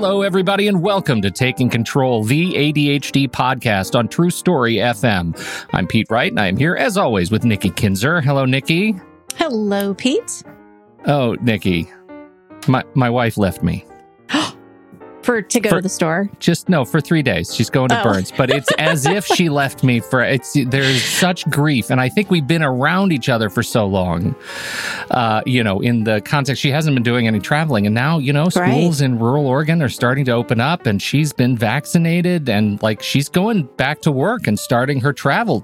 Hello, 0.00 0.22
everybody, 0.22 0.68
and 0.68 0.80
welcome 0.80 1.20
to 1.22 1.28
Taking 1.28 1.68
Control, 1.68 2.22
the 2.22 2.52
ADHD 2.52 3.28
podcast 3.28 3.98
on 3.98 4.06
True 4.06 4.30
Story 4.30 4.76
FM. 4.76 5.36
I'm 5.72 5.88
Pete 5.88 6.08
Wright, 6.08 6.30
and 6.30 6.38
I 6.38 6.46
am 6.46 6.56
here, 6.56 6.76
as 6.76 6.96
always, 6.96 7.32
with 7.32 7.44
Nikki 7.44 7.70
Kinzer. 7.70 8.20
Hello, 8.20 8.44
Nikki. 8.44 8.94
Hello, 9.34 9.94
Pete. 9.94 10.44
Oh, 11.06 11.36
Nikki, 11.40 11.90
my 12.68 12.84
my 12.94 13.10
wife 13.10 13.36
left 13.36 13.64
me. 13.64 13.84
For 15.28 15.42
to 15.42 15.60
go 15.60 15.68
For- 15.68 15.76
to 15.76 15.82
the 15.82 15.90
store. 15.90 16.30
Just 16.40 16.70
no, 16.70 16.86
for 16.86 17.02
three 17.02 17.20
days. 17.22 17.54
She's 17.54 17.68
going 17.68 17.90
to 17.90 18.00
Oh. 18.00 18.02
Burns, 18.02 18.32
but 18.34 18.48
it's 18.48 18.70
as 18.78 19.04
if 19.04 19.26
she 19.26 19.50
left 19.50 19.84
me 19.84 20.00
for. 20.00 20.22
It's 20.22 20.56
there's 20.68 21.04
such 21.04 21.46
grief, 21.50 21.90
and 21.90 22.00
I 22.00 22.08
think 22.08 22.30
we've 22.30 22.46
been 22.46 22.62
around 22.62 23.12
each 23.12 23.28
other 23.28 23.50
for 23.50 23.62
so 23.62 23.84
long. 23.86 24.34
Uh, 25.10 25.42
you 25.44 25.62
know, 25.62 25.80
in 25.80 26.04
the 26.04 26.22
context, 26.22 26.62
she 26.62 26.70
hasn't 26.70 26.96
been 26.96 27.02
doing 27.02 27.26
any 27.26 27.40
traveling, 27.40 27.84
and 27.84 27.94
now 27.94 28.16
you 28.16 28.32
know 28.32 28.44
Right. 28.56 28.70
schools 28.70 29.02
in 29.02 29.18
rural 29.18 29.46
Oregon 29.46 29.82
are 29.82 29.90
starting 29.90 30.24
to 30.24 30.32
open 30.32 30.60
up, 30.60 30.86
and 30.86 31.02
she's 31.02 31.34
been 31.34 31.58
vaccinated, 31.58 32.48
and 32.48 32.82
like 32.82 33.02
she's 33.02 33.28
going 33.28 33.68
back 33.76 34.00
to 34.02 34.10
work 34.10 34.46
and 34.46 34.58
starting 34.58 34.98
her 35.02 35.12
travel 35.12 35.62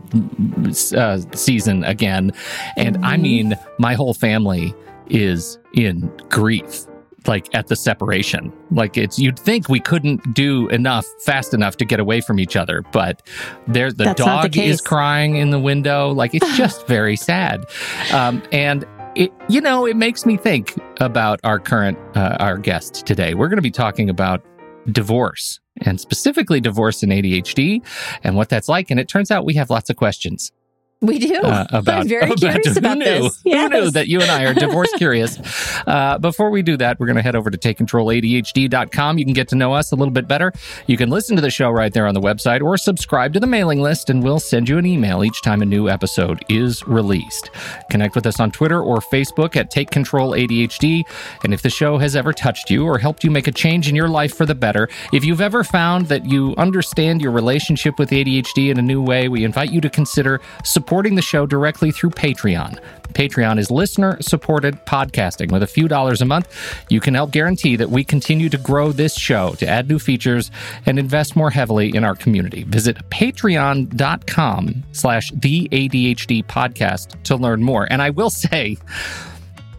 uh, 0.94 1.18
season 1.32 1.84
again, 1.84 2.32
and 2.76 2.98
I 2.98 3.16
Mhm. 3.16 3.20
mean, 3.22 3.54
my 3.78 3.94
whole 3.94 4.12
family 4.12 4.74
is 5.08 5.58
in 5.74 6.10
grief 6.28 6.84
like 7.26 7.54
at 7.54 7.68
the 7.68 7.76
separation. 7.76 8.52
Like 8.70 8.96
it's 8.96 9.18
you'd 9.18 9.38
think 9.38 9.68
we 9.68 9.80
couldn't 9.80 10.34
do 10.34 10.68
enough 10.68 11.06
fast 11.24 11.54
enough 11.54 11.76
to 11.78 11.84
get 11.84 12.00
away 12.00 12.20
from 12.20 12.38
each 12.38 12.56
other, 12.56 12.82
but 12.92 13.22
there 13.66 13.90
the 13.90 14.04
That's 14.04 14.20
not 14.20 14.42
the 14.42 14.48
dog 14.48 14.56
is 14.56 14.80
crying 14.80 15.36
in 15.36 15.50
the 15.50 15.60
window. 15.60 16.10
Like 16.10 16.34
it's 16.34 16.56
just 16.56 16.86
very 16.86 17.16
sad. 17.16 17.64
Um, 18.12 18.42
and 18.52 18.86
it 19.14 19.32
you 19.48 19.60
know 19.60 19.86
it 19.86 19.96
makes 19.96 20.26
me 20.26 20.36
think 20.36 20.74
about 21.00 21.40
our 21.44 21.58
current 21.58 21.98
uh, 22.16 22.36
our 22.40 22.58
guest 22.58 23.06
today. 23.06 23.34
We're 23.34 23.48
going 23.48 23.58
to 23.58 23.62
be 23.62 23.70
talking 23.70 24.10
about 24.10 24.44
divorce 24.90 25.60
and 25.82 26.00
specifically 26.00 26.60
divorce 26.60 27.02
and 27.02 27.10
ADHD 27.10 27.84
and 28.22 28.36
what 28.36 28.48
that's 28.48 28.68
like. 28.68 28.90
And 28.90 29.00
it 29.00 29.08
turns 29.08 29.30
out 29.30 29.44
we 29.44 29.54
have 29.54 29.70
lots 29.70 29.90
of 29.90 29.96
questions 29.96 30.52
We 31.00 31.18
do. 31.18 31.34
uh, 31.36 31.66
about, 31.72 32.00
I'm 32.00 32.08
very 32.08 32.24
about 32.24 32.38
curious 32.38 32.76
about 32.78 32.96
knew, 32.98 33.04
this. 33.04 33.40
Who 33.44 33.50
knew 33.50 33.76
Yes. 33.84 33.92
that 33.92 34.08
you 34.08 34.20
and 34.22 34.30
I 34.30 34.44
are 34.44 34.54
divorce 34.54 34.90
curious? 34.96 35.38
Uh, 35.86 36.16
before 36.18 36.48
we 36.48 36.62
do 36.62 36.78
that, 36.78 36.98
we're 36.98 37.06
going 37.06 37.16
to 37.16 37.22
head 37.22 37.36
over 37.36 37.50
to 37.50 37.58
takecontroladhd.com. 37.58 39.18
You 39.18 39.24
can 39.26 39.34
get 39.34 39.48
to 39.48 39.56
know 39.56 39.74
us 39.74 39.92
a 39.92 39.96
little 39.96 40.12
bit 40.12 40.26
better. 40.26 40.50
You 40.86 40.96
can 40.96 41.10
listen 41.10 41.36
to 41.36 41.42
the 41.42 41.50
show 41.50 41.70
right 41.70 41.92
there 41.92 42.06
on 42.06 42.14
the 42.14 42.22
website 42.22 42.62
or 42.62 42.78
subscribe 42.78 43.34
to 43.34 43.40
the 43.40 43.46
mailing 43.46 43.82
list, 43.82 44.08
and 44.08 44.22
we'll 44.22 44.40
send 44.40 44.66
you 44.68 44.78
an 44.78 44.86
email 44.86 45.22
each 45.24 45.42
time 45.42 45.60
a 45.60 45.66
new 45.66 45.90
episode 45.90 46.42
is 46.48 46.86
released. 46.86 47.50
Connect 47.90 48.14
with 48.14 48.24
us 48.26 48.40
on 48.40 48.50
Twitter 48.50 48.80
or 48.82 48.98
Facebook 48.98 49.56
at 49.56 49.70
Take 49.70 49.90
Control 49.90 50.30
ADHD. 50.32 51.02
And 51.42 51.52
if 51.52 51.60
the 51.60 51.70
show 51.70 51.98
has 51.98 52.16
ever 52.16 52.32
touched 52.32 52.70
you 52.70 52.86
or 52.86 52.98
helped 52.98 53.24
you 53.24 53.30
make 53.30 53.46
a 53.46 53.52
change 53.52 53.88
in 53.90 53.94
your 53.94 54.08
life 54.08 54.34
for 54.34 54.46
the 54.46 54.54
better, 54.54 54.88
if 55.12 55.22
you've 55.22 55.42
ever 55.42 55.64
found 55.64 56.06
that 56.06 56.24
you 56.24 56.54
understand 56.56 57.20
your 57.20 57.32
relationship 57.32 57.98
with 57.98 58.08
ADHD 58.10 58.70
in 58.70 58.78
a 58.78 58.82
new 58.82 59.02
way, 59.02 59.28
we 59.28 59.44
invite 59.44 59.70
you 59.70 59.82
to 59.82 59.90
consider 59.90 60.40
supporting 60.64 60.83
the 60.86 61.22
show 61.22 61.46
directly 61.46 61.90
through 61.90 62.10
Patreon. 62.10 62.78
Patreon 63.14 63.58
is 63.58 63.70
listener 63.70 64.18
supported 64.20 64.74
podcasting. 64.86 65.50
With 65.52 65.62
a 65.62 65.66
few 65.66 65.88
dollars 65.88 66.20
a 66.20 66.24
month, 66.24 66.48
you 66.88 67.00
can 67.00 67.14
help 67.14 67.30
guarantee 67.30 67.76
that 67.76 67.90
we 67.90 68.04
continue 68.04 68.48
to 68.48 68.58
grow 68.58 68.92
this 68.92 69.16
show, 69.16 69.52
to 69.54 69.68
add 69.68 69.88
new 69.88 69.98
features, 69.98 70.50
and 70.84 70.98
invest 70.98 71.36
more 71.36 71.50
heavily 71.50 71.94
in 71.94 72.04
our 72.04 72.14
community. 72.14 72.64
Visit 72.64 72.98
patreon.com 73.10 74.82
slash 74.92 75.30
the 75.34 75.68
ADHD 75.70 76.44
podcast 76.44 77.22
to 77.24 77.36
learn 77.36 77.62
more. 77.62 77.86
And 77.90 78.02
I 78.02 78.10
will 78.10 78.30
say, 78.30 78.76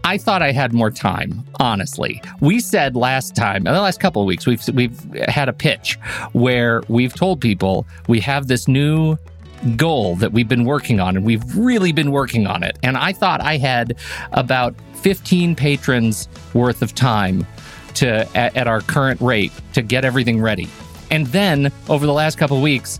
I 0.05 0.17
thought 0.17 0.41
I 0.41 0.51
had 0.51 0.71
more 0.71 0.91
time, 0.91 1.43
honestly. 1.59 2.21
We 2.39 2.59
said 2.59 2.95
last 2.95 3.35
time, 3.35 3.65
in 3.67 3.73
the 3.73 3.81
last 3.81 3.99
couple 3.99 4.21
of 4.21 4.27
weeks, 4.27 4.45
we've 4.45 4.65
we've 4.69 4.99
had 5.27 5.49
a 5.49 5.53
pitch 5.53 5.97
where 6.33 6.83
we've 6.87 7.13
told 7.13 7.41
people 7.41 7.87
we 8.07 8.19
have 8.19 8.47
this 8.47 8.67
new 8.67 9.17
goal 9.75 10.15
that 10.17 10.31
we've 10.31 10.47
been 10.47 10.65
working 10.65 10.99
on 10.99 11.15
and 11.15 11.25
we've 11.25 11.55
really 11.55 11.91
been 11.91 12.11
working 12.11 12.47
on 12.47 12.63
it. 12.63 12.77
And 12.83 12.97
I 12.97 13.13
thought 13.13 13.41
I 13.41 13.57
had 13.57 13.97
about 14.31 14.75
15 14.95 15.55
patrons 15.55 16.27
worth 16.53 16.81
of 16.81 16.93
time 16.95 17.45
to 17.95 18.27
at, 18.37 18.55
at 18.55 18.67
our 18.67 18.81
current 18.81 19.21
rate 19.21 19.51
to 19.73 19.81
get 19.81 20.05
everything 20.05 20.41
ready. 20.41 20.67
And 21.11 21.27
then 21.27 21.71
over 21.89 22.05
the 22.05 22.13
last 22.13 22.37
couple 22.37 22.61
weeks, 22.61 22.99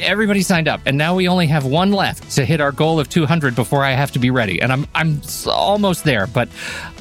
everybody 0.00 0.42
signed 0.42 0.68
up 0.68 0.80
and 0.86 0.96
now 0.96 1.14
we 1.14 1.28
only 1.28 1.46
have 1.46 1.64
one 1.64 1.92
left 1.92 2.30
to 2.32 2.44
hit 2.44 2.60
our 2.60 2.72
goal 2.72 2.98
of 2.98 3.08
200 3.08 3.54
before 3.54 3.84
I 3.84 3.92
have 3.92 4.10
to 4.12 4.18
be 4.18 4.30
ready 4.30 4.60
and 4.60 4.72
I'm 4.72 4.86
I'm 4.94 5.20
almost 5.46 6.04
there 6.04 6.26
but 6.26 6.48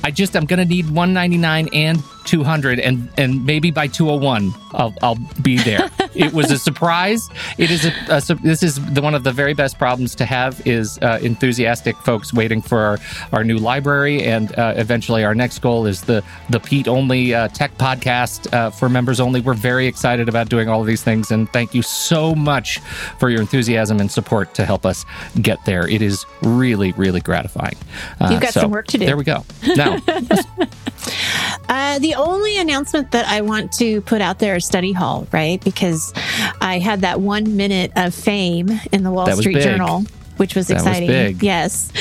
I 0.04 0.12
just 0.12 0.36
I'm 0.36 0.46
going 0.46 0.60
to 0.60 0.66
need 0.66 0.86
199 0.86 1.70
and 1.74 2.04
200 2.26 2.80
and 2.80 3.10
and 3.18 3.46
maybe 3.46 3.72
by 3.72 3.88
201 3.88 4.54
I'll 4.74 4.94
I'll 5.02 5.18
be 5.42 5.58
there. 5.58 5.90
it 6.16 6.34
was 6.34 6.52
a 6.52 6.58
surprise. 6.58 7.30
It 7.58 7.72
is 7.72 7.86
a, 7.86 7.94
a 8.10 8.22
su- 8.22 8.36
this 8.36 8.64
is 8.64 8.76
the 8.94 9.02
one 9.02 9.16
of 9.16 9.24
the 9.24 9.32
very 9.32 9.54
best 9.54 9.78
problems 9.78 10.16
to 10.16 10.26
have 10.26 10.66
is 10.66 10.98
uh, 11.00 11.20
enthusiastic 11.22 11.96
folks 11.98 12.34
waiting 12.34 12.62
for 12.62 12.80
our, 12.80 12.98
our 13.34 13.44
new 13.44 13.58
library 13.58 14.24
and 14.24 14.58
uh, 14.58 14.74
eventually 14.78 15.24
our 15.24 15.36
next 15.36 15.60
goal 15.60 15.86
is 15.86 16.02
the 16.02 16.24
the 16.50 16.60
Pete 16.60 16.88
only 16.88 17.34
uh, 17.34 17.48
tech 17.50 17.78
podcast 17.78 18.52
uh, 18.54 18.70
for 18.70 18.90
members 18.90 19.20
only. 19.20 19.42
We're 19.42 19.54
very 19.54 19.88
excited 19.88 20.30
about 20.30 20.50
doing 20.50 20.70
all 20.70 20.82
of 20.82 20.88
these 20.88 21.04
things 21.04 21.32
and 21.32 21.52
thank 21.52 21.74
you 21.74 21.82
so 21.82 22.36
much 22.36 22.80
for 23.20 23.30
your 23.30 23.42
enthusiasm 23.42 24.00
and 24.00 24.12
support 24.12 24.54
to 24.56 24.66
help 24.66 24.86
us 24.86 25.06
get 25.42 25.64
there. 25.66 25.88
It 25.88 26.02
is 26.02 26.26
really 26.42 26.92
really 26.94 27.22
gratifying. 27.22 27.78
Uh, 28.20 28.30
You've 28.32 28.42
got 28.42 28.54
so 28.54 28.62
some 28.62 28.72
work 28.72 28.88
to 28.88 28.98
do. 28.98 29.06
There 29.06 29.18
we 29.18 29.24
go. 29.24 29.44
Now, 29.76 29.98
Uh, 31.70 32.00
the 32.00 32.16
only 32.16 32.58
announcement 32.58 33.12
that 33.12 33.26
I 33.28 33.42
want 33.42 33.72
to 33.74 34.02
put 34.02 34.22
out 34.22 34.40
there 34.40 34.56
is 34.56 34.66
study 34.66 34.92
hall, 34.92 35.28
right? 35.32 35.64
Because 35.64 36.14
I 36.60 36.80
had 36.80 37.02
that 37.02 37.22
one 37.22 37.56
minute 37.56 37.92
of 37.96 38.14
fame 38.14 38.70
in 38.92 39.04
the 39.04 39.12
Wall 39.12 39.32
Street 39.32 39.56
big. 39.56 39.64
Journal, 39.64 40.04
which 40.38 40.56
was 40.56 40.68
That 40.68 40.76
was 40.76 40.86
exciting. 40.88 41.08
big. 41.08 41.44
Yes, 41.44 41.92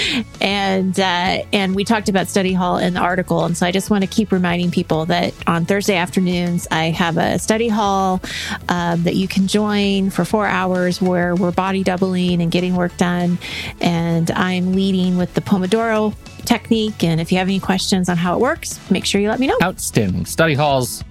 and 0.41 0.99
uh, 0.99 1.43
and 1.53 1.75
we 1.75 1.85
talked 1.85 2.09
about 2.09 2.29
study 2.29 2.53
hall 2.53 2.79
in 2.79 2.95
the 2.95 3.01
article, 3.01 3.45
and 3.45 3.57
so 3.57 3.67
I 3.67 3.71
just 3.73 3.91
want 3.91 4.03
to 4.05 4.09
keep 4.09 4.33
reminding 4.33 4.71
people 4.71 5.07
that 5.07 5.35
on 5.47 5.65
Thursday 5.67 5.97
afternoons 5.97 6.67
I 6.71 6.87
have 6.91 7.17
a 7.17 7.39
study 7.39 7.69
hall 7.69 8.21
um, 8.69 9.03
that 9.05 9.15
you 9.17 9.29
can 9.29 9.47
join 9.47 10.11
for 10.11 10.25
four 10.25 10.47
hours, 10.47 11.01
where 11.03 11.35
we're 11.35 11.51
body 11.53 11.83
doubling 11.83 12.41
and 12.41 12.51
getting 12.51 12.77
work 12.77 12.97
done, 12.97 13.39
and 13.81 14.31
I'm 14.33 14.73
leading 14.75 15.17
with 15.17 15.35
the 15.35 15.41
Pomodoro 15.41 16.15
technique. 16.47 17.05
And 17.05 17.21
if 17.21 17.31
you 17.31 17.39
have 17.39 17.49
any 17.49 17.61
questions 17.61 18.09
on 18.09 18.17
how 18.17 18.35
it 18.35 18.41
works, 18.41 18.81
make 18.91 19.05
sure 19.05 19.21
you 19.21 19.29
let 19.29 19.41
me 19.41 19.47
know. 19.47 19.59
outstanding 19.63 20.25
study 20.27 20.55
halls. 20.55 21.05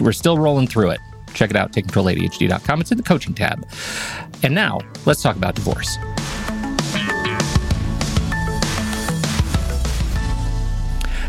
We're 0.00 0.12
still 0.12 0.38
rolling 0.38 0.66
through 0.66 0.90
it. 0.90 1.00
Check 1.34 1.50
it 1.50 1.56
out, 1.56 1.72
takecontroladhd.com. 1.72 2.80
It's 2.80 2.90
in 2.90 2.96
the 2.96 3.02
coaching 3.02 3.34
tab. 3.34 3.66
And 4.42 4.54
now, 4.54 4.80
let's 5.04 5.22
talk 5.22 5.36
about 5.36 5.54
divorce. 5.54 5.98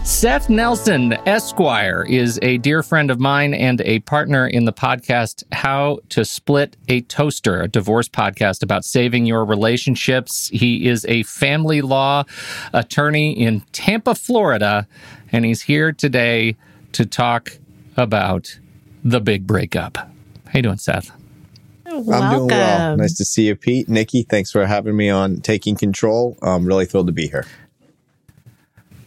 Seth 0.09 0.50
Nelson, 0.50 1.13
Esquire, 1.27 2.03
is 2.03 2.39
a 2.41 2.57
dear 2.57 2.81
friend 2.81 3.11
of 3.11 3.19
mine 3.19 3.53
and 3.53 3.79
a 3.81 4.00
partner 4.00 4.47
in 4.47 4.65
the 4.65 4.73
podcast 4.73 5.44
How 5.51 6.00
to 6.09 6.25
Split 6.25 6.75
a 6.88 7.01
Toaster, 7.01 7.61
a 7.61 7.67
divorce 7.67 8.09
podcast 8.09 8.63
about 8.63 8.83
saving 8.83 9.27
your 9.27 9.45
relationships. 9.45 10.50
He 10.51 10.88
is 10.88 11.06
a 11.06 11.23
family 11.23 11.81
law 11.81 12.23
attorney 12.73 13.39
in 13.39 13.61
Tampa, 13.71 14.15
Florida, 14.15 14.88
and 15.31 15.45
he's 15.45 15.61
here 15.61 15.91
today 15.91 16.57
to 16.94 17.06
talk 17.06 17.51
about 17.95 18.59
the 19.03 19.21
big 19.21 19.45
breakup. 19.45 19.95
How 19.97 20.56
you 20.56 20.63
doing, 20.63 20.77
Seth? 20.79 21.11
Welcome. 21.85 22.13
I'm 22.13 22.35
doing 22.35 22.47
well. 22.47 22.97
Nice 22.97 23.15
to 23.17 23.25
see 23.25 23.45
you, 23.45 23.56
Pete. 23.56 23.88
Nikki, 23.88 24.23
thanks 24.23 24.51
for 24.51 24.65
having 24.65 24.97
me 24.97 25.09
on 25.09 25.39
Taking 25.39 25.75
Control. 25.75 26.35
I'm 26.41 26.65
really 26.65 26.88
thrilled 26.88 27.07
to 27.07 27.13
be 27.13 27.27
here. 27.27 27.45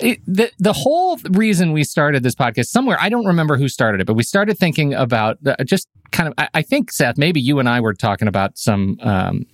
The 0.02 0.50
the 0.58 0.72
whole 0.72 1.16
reason 1.30 1.72
we 1.72 1.84
started 1.84 2.24
this 2.24 2.34
podcast 2.34 2.66
somewhere 2.66 2.96
I 3.00 3.08
don't 3.08 3.24
remember 3.24 3.56
who 3.56 3.68
started 3.68 4.00
it, 4.00 4.06
but 4.06 4.14
we 4.14 4.24
started 4.24 4.58
thinking 4.58 4.94
about 4.94 5.38
uh, 5.46 5.54
just 5.64 5.88
kind 6.10 6.28
of. 6.28 6.34
I, 6.36 6.48
I, 6.54 6.62
think 6.62 6.90
Seth, 6.90 7.16
maybe 7.16 7.40
you 7.40 7.60
and 7.60 7.68
I 7.68 7.80
were 7.80 7.94
talking 7.94 8.26
about 8.26 8.58
some 8.58 8.98
um, 9.00 9.46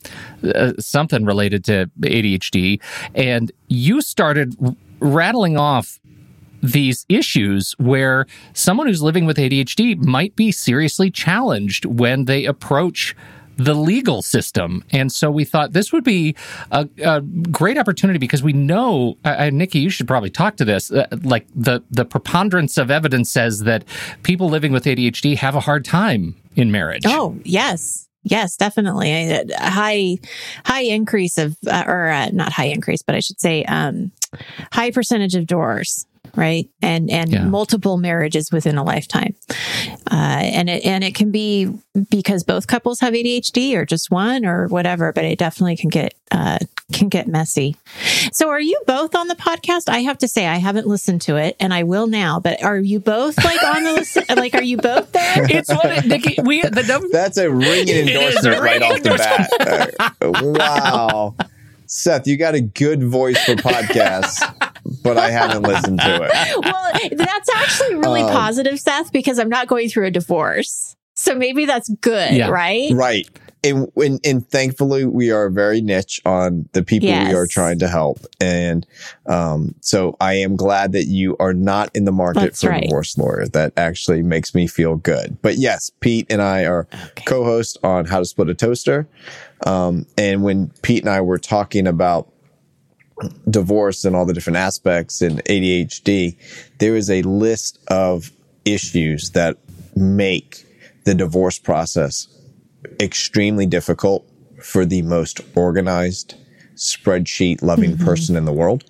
uh, 0.42 0.72
something 0.78 1.26
related 1.26 1.64
to 1.66 1.90
ADHD, 2.00 2.80
and 3.14 3.52
you 3.68 4.00
started 4.00 4.56
rattling 5.00 5.58
off 5.58 6.00
these 6.62 7.04
issues 7.10 7.74
where 7.78 8.26
someone 8.54 8.86
who's 8.86 9.02
living 9.02 9.26
with 9.26 9.36
ADHD 9.36 9.96
might 9.98 10.34
be 10.34 10.50
seriously 10.50 11.10
challenged 11.10 11.84
when 11.84 12.24
they 12.24 12.46
approach 12.46 13.14
the 13.58 13.74
legal 13.74 14.22
system. 14.22 14.84
And 14.92 15.12
so 15.12 15.30
we 15.30 15.44
thought 15.44 15.72
this 15.72 15.92
would 15.92 16.04
be 16.04 16.36
a, 16.70 16.88
a 17.04 17.20
great 17.20 17.76
opportunity 17.76 18.18
because 18.18 18.42
we 18.42 18.52
know, 18.52 19.18
uh, 19.24 19.50
Nikki, 19.52 19.80
you 19.80 19.90
should 19.90 20.06
probably 20.06 20.30
talk 20.30 20.56
to 20.56 20.64
this. 20.64 20.90
Uh, 20.92 21.06
like 21.22 21.46
the, 21.54 21.82
the 21.90 22.04
preponderance 22.04 22.78
of 22.78 22.90
evidence 22.90 23.30
says 23.30 23.64
that 23.64 23.84
people 24.22 24.48
living 24.48 24.72
with 24.72 24.84
ADHD 24.84 25.36
have 25.36 25.56
a 25.56 25.60
hard 25.60 25.84
time 25.84 26.36
in 26.54 26.70
marriage. 26.70 27.02
Oh, 27.04 27.36
yes. 27.44 28.08
Yes, 28.22 28.56
definitely. 28.56 29.10
A 29.10 29.44
high, 29.58 30.18
high 30.64 30.82
increase 30.82 31.38
of, 31.38 31.56
uh, 31.66 31.84
or 31.86 32.08
uh, 32.08 32.28
not 32.32 32.52
high 32.52 32.66
increase, 32.66 33.02
but 33.02 33.14
I 33.14 33.20
should 33.20 33.40
say, 33.40 33.64
um, 33.64 34.12
high 34.72 34.90
percentage 34.90 35.34
of 35.34 35.46
doors 35.46 36.06
right? 36.34 36.68
And 36.82 37.10
and 37.10 37.30
yeah. 37.30 37.44
multiple 37.44 37.96
marriages 37.96 38.50
within 38.52 38.76
a 38.78 38.84
lifetime, 38.84 39.34
uh, 40.10 40.40
and 40.42 40.68
it 40.70 40.84
and 40.84 41.04
it 41.04 41.14
can 41.14 41.30
be 41.30 41.72
because 42.10 42.44
both 42.44 42.66
couples 42.66 43.00
have 43.00 43.14
ADHD 43.14 43.74
or 43.74 43.84
just 43.84 44.10
one 44.10 44.44
or 44.44 44.66
whatever. 44.68 45.12
But 45.12 45.24
it 45.24 45.38
definitely 45.38 45.76
can 45.76 45.90
get 45.90 46.14
uh, 46.30 46.58
can 46.92 47.08
get 47.08 47.28
messy. 47.28 47.76
So, 48.32 48.48
are 48.48 48.60
you 48.60 48.80
both 48.86 49.14
on 49.14 49.28
the 49.28 49.34
podcast? 49.34 49.88
I 49.88 50.00
have 50.00 50.18
to 50.18 50.28
say, 50.28 50.46
I 50.46 50.56
haven't 50.56 50.86
listened 50.86 51.22
to 51.22 51.36
it, 51.36 51.56
and 51.60 51.72
I 51.72 51.82
will 51.82 52.06
now. 52.06 52.40
But 52.40 52.62
are 52.62 52.78
you 52.78 53.00
both 53.00 53.42
like 53.44 53.62
on 53.62 53.84
the 53.84 53.92
list? 53.92 54.18
like, 54.36 54.54
are 54.54 54.62
you 54.62 54.76
both 54.76 55.12
there? 55.12 55.46
It's 55.50 55.68
what 55.68 55.86
it, 55.86 56.06
Nikki, 56.06 56.40
we 56.42 56.62
the 56.62 56.82
number. 56.82 57.08
That's 57.10 57.36
a 57.36 57.50
ringing 57.50 58.08
endorsement 58.08 58.60
right 58.60 58.82
off 58.82 59.02
the 59.02 59.10
bat. 59.10 60.18
wow. 60.42 61.34
Seth, 61.88 62.26
you 62.26 62.36
got 62.36 62.54
a 62.54 62.60
good 62.60 63.02
voice 63.02 63.42
for 63.44 63.54
podcasts, 63.54 64.40
but 65.02 65.16
I 65.16 65.30
haven't 65.30 65.62
listened 65.62 66.00
to 66.00 66.22
it. 66.22 66.64
Well, 66.64 66.92
that's 67.16 67.48
actually 67.54 67.94
really 67.96 68.20
um, 68.20 68.30
positive, 68.30 68.78
Seth, 68.78 69.10
because 69.10 69.38
I'm 69.38 69.48
not 69.48 69.68
going 69.68 69.88
through 69.88 70.06
a 70.06 70.10
divorce. 70.10 70.96
So 71.14 71.34
maybe 71.34 71.64
that's 71.64 71.88
good, 71.88 72.34
yeah. 72.34 72.50
right? 72.50 72.92
Right. 72.92 73.28
And, 73.64 73.90
and, 73.96 74.20
and 74.24 74.48
thankfully 74.48 75.04
we 75.04 75.32
are 75.32 75.50
very 75.50 75.80
niche 75.80 76.20
on 76.24 76.68
the 76.74 76.84
people 76.84 77.08
yes. 77.08 77.28
we 77.28 77.34
are 77.34 77.46
trying 77.46 77.80
to 77.80 77.88
help. 77.88 78.20
And, 78.40 78.86
um, 79.26 79.74
so 79.80 80.16
I 80.20 80.34
am 80.34 80.54
glad 80.54 80.92
that 80.92 81.06
you 81.06 81.36
are 81.40 81.52
not 81.52 81.90
in 81.96 82.04
the 82.04 82.12
market 82.12 82.40
That's 82.40 82.62
for 82.62 82.68
right. 82.68 82.84
a 82.84 82.86
divorce 82.86 83.18
lawyer. 83.18 83.46
That 83.48 83.72
actually 83.76 84.22
makes 84.22 84.54
me 84.54 84.68
feel 84.68 84.94
good. 84.94 85.38
But 85.42 85.56
yes, 85.56 85.90
Pete 85.98 86.26
and 86.30 86.40
I 86.40 86.66
are 86.66 86.86
okay. 86.92 87.24
co-hosts 87.26 87.76
on 87.82 88.04
how 88.04 88.20
to 88.20 88.24
split 88.24 88.48
a 88.48 88.54
toaster. 88.54 89.08
Um, 89.66 90.06
and 90.16 90.42
when 90.42 90.70
Pete 90.82 91.02
and 91.02 91.10
I 91.10 91.20
were 91.20 91.38
talking 91.38 91.86
about 91.86 92.32
divorce 93.50 94.04
and 94.04 94.14
all 94.14 94.26
the 94.26 94.32
different 94.32 94.58
aspects 94.58 95.20
and 95.20 95.44
ADHD, 95.44 96.36
there 96.78 96.96
is 96.96 97.10
a 97.10 97.22
list 97.22 97.78
of 97.88 98.30
issues 98.64 99.30
that 99.30 99.56
make 99.96 100.64
the 101.04 101.14
divorce 101.14 101.58
process 101.58 102.28
extremely 103.00 103.66
difficult 103.66 104.28
for 104.62 104.84
the 104.84 105.02
most 105.02 105.40
organized, 105.54 106.34
spreadsheet 106.74 107.62
loving 107.62 107.92
mm-hmm. 107.92 108.04
person 108.04 108.36
in 108.36 108.44
the 108.44 108.52
world. 108.52 108.84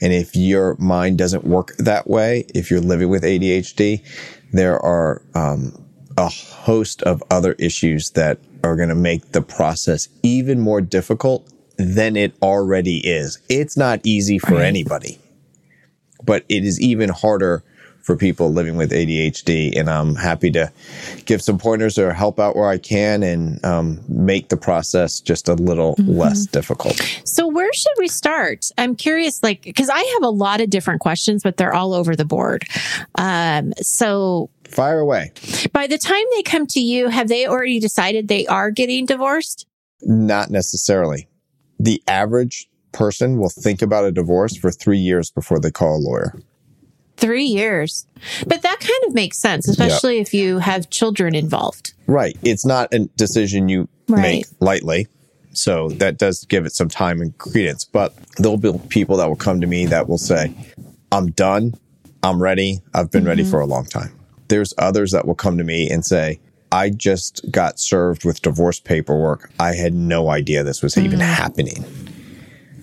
And 0.00 0.12
if 0.12 0.36
your 0.36 0.76
mind 0.78 1.18
doesn't 1.18 1.44
work 1.44 1.74
that 1.78 2.08
way, 2.08 2.46
if 2.54 2.70
you're 2.70 2.80
living 2.80 3.08
with 3.08 3.22
ADHD, 3.22 4.04
there 4.52 4.78
are 4.78 5.22
um, 5.34 5.72
a 6.18 6.28
host 6.28 7.02
of 7.02 7.22
other 7.30 7.52
issues 7.54 8.10
that 8.10 8.38
are 8.66 8.76
going 8.76 8.88
to 8.88 8.94
make 8.94 9.32
the 9.32 9.42
process 9.42 10.08
even 10.22 10.60
more 10.60 10.80
difficult 10.80 11.50
than 11.78 12.16
it 12.16 12.34
already 12.42 12.98
is. 12.98 13.38
It's 13.48 13.76
not 13.76 14.00
easy 14.04 14.38
for 14.38 14.60
anybody, 14.60 15.18
but 16.24 16.44
it 16.48 16.64
is 16.64 16.80
even 16.80 17.10
harder 17.10 17.62
for 18.06 18.16
people 18.16 18.52
living 18.52 18.76
with 18.76 18.92
ADHD. 18.92 19.76
And 19.76 19.90
I'm 19.90 20.14
happy 20.14 20.50
to 20.52 20.72
give 21.24 21.42
some 21.42 21.58
pointers 21.58 21.98
or 21.98 22.12
help 22.12 22.38
out 22.38 22.54
where 22.54 22.68
I 22.68 22.78
can 22.78 23.24
and 23.24 23.62
um, 23.64 24.00
make 24.08 24.48
the 24.48 24.56
process 24.56 25.18
just 25.20 25.48
a 25.48 25.54
little 25.54 25.96
mm-hmm. 25.96 26.12
less 26.12 26.46
difficult. 26.46 27.00
So, 27.24 27.48
where 27.48 27.72
should 27.72 27.94
we 27.98 28.06
start? 28.06 28.70
I'm 28.78 28.94
curious, 28.94 29.42
like, 29.42 29.62
because 29.62 29.90
I 29.90 29.98
have 29.98 30.22
a 30.22 30.30
lot 30.30 30.60
of 30.60 30.70
different 30.70 31.00
questions, 31.00 31.42
but 31.42 31.56
they're 31.56 31.74
all 31.74 31.92
over 31.92 32.14
the 32.14 32.24
board. 32.24 32.64
Um, 33.16 33.72
so, 33.82 34.50
fire 34.64 35.00
away. 35.00 35.32
By 35.72 35.88
the 35.88 35.98
time 35.98 36.24
they 36.36 36.42
come 36.42 36.66
to 36.68 36.80
you, 36.80 37.08
have 37.08 37.28
they 37.28 37.46
already 37.46 37.80
decided 37.80 38.28
they 38.28 38.46
are 38.46 38.70
getting 38.70 39.04
divorced? 39.04 39.66
Not 40.02 40.50
necessarily. 40.50 41.28
The 41.80 42.00
average 42.06 42.68
person 42.92 43.38
will 43.38 43.50
think 43.50 43.82
about 43.82 44.04
a 44.04 44.12
divorce 44.12 44.56
for 44.56 44.70
three 44.70 44.98
years 44.98 45.30
before 45.30 45.58
they 45.58 45.70
call 45.70 45.96
a 45.96 45.98
lawyer. 45.98 46.34
Three 47.16 47.44
years. 47.44 48.06
But 48.46 48.62
that 48.62 48.80
kind 48.80 49.04
of 49.06 49.14
makes 49.14 49.38
sense, 49.38 49.68
especially 49.68 50.18
yep. 50.18 50.26
if 50.26 50.34
you 50.34 50.58
have 50.58 50.90
children 50.90 51.34
involved. 51.34 51.94
Right. 52.06 52.36
It's 52.42 52.66
not 52.66 52.92
a 52.92 53.06
decision 53.16 53.68
you 53.68 53.88
right. 54.08 54.22
make 54.22 54.46
lightly. 54.60 55.08
So 55.52 55.88
that 55.90 56.18
does 56.18 56.44
give 56.44 56.66
it 56.66 56.72
some 56.72 56.88
time 56.88 57.20
and 57.20 57.36
credence. 57.38 57.84
But 57.84 58.14
there'll 58.36 58.58
be 58.58 58.72
people 58.88 59.16
that 59.16 59.28
will 59.28 59.36
come 59.36 59.60
to 59.60 59.66
me 59.66 59.86
that 59.86 60.08
will 60.08 60.18
say, 60.18 60.54
I'm 61.10 61.30
done. 61.30 61.74
I'm 62.22 62.42
ready. 62.42 62.80
I've 62.92 63.10
been 63.10 63.22
mm-hmm. 63.22 63.28
ready 63.28 63.44
for 63.44 63.60
a 63.60 63.66
long 63.66 63.86
time. 63.86 64.12
There's 64.48 64.74
others 64.78 65.12
that 65.12 65.26
will 65.26 65.34
come 65.34 65.58
to 65.58 65.64
me 65.64 65.90
and 65.90 66.04
say, 66.04 66.40
I 66.72 66.90
just 66.90 67.50
got 67.50 67.78
served 67.78 68.24
with 68.24 68.42
divorce 68.42 68.80
paperwork. 68.80 69.50
I 69.58 69.74
had 69.74 69.94
no 69.94 70.30
idea 70.30 70.62
this 70.62 70.82
was 70.82 70.94
mm-hmm. 70.94 71.06
even 71.06 71.20
mm. 71.20 71.34
happening. 71.34 71.84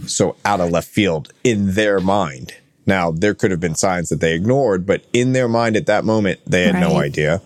So 0.07 0.36
out 0.45 0.59
of 0.62 0.71
left 0.71 0.88
field 0.88 1.31
in 1.44 1.74
their 1.75 2.00
mind, 2.00 2.55
now, 2.85 3.11
there 3.11 3.33
could 3.33 3.51
have 3.51 3.59
been 3.59 3.75
signs 3.75 4.09
that 4.09 4.19
they 4.19 4.33
ignored, 4.33 4.85
but 4.85 5.05
in 5.13 5.33
their 5.33 5.47
mind 5.47 5.75
at 5.75 5.85
that 5.85 6.03
moment, 6.03 6.39
they 6.45 6.63
had 6.63 6.75
right. 6.75 6.81
no 6.81 6.97
idea. 6.97 7.41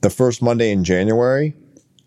The 0.00 0.10
first 0.10 0.42
Monday 0.42 0.70
in 0.70 0.84
January, 0.84 1.54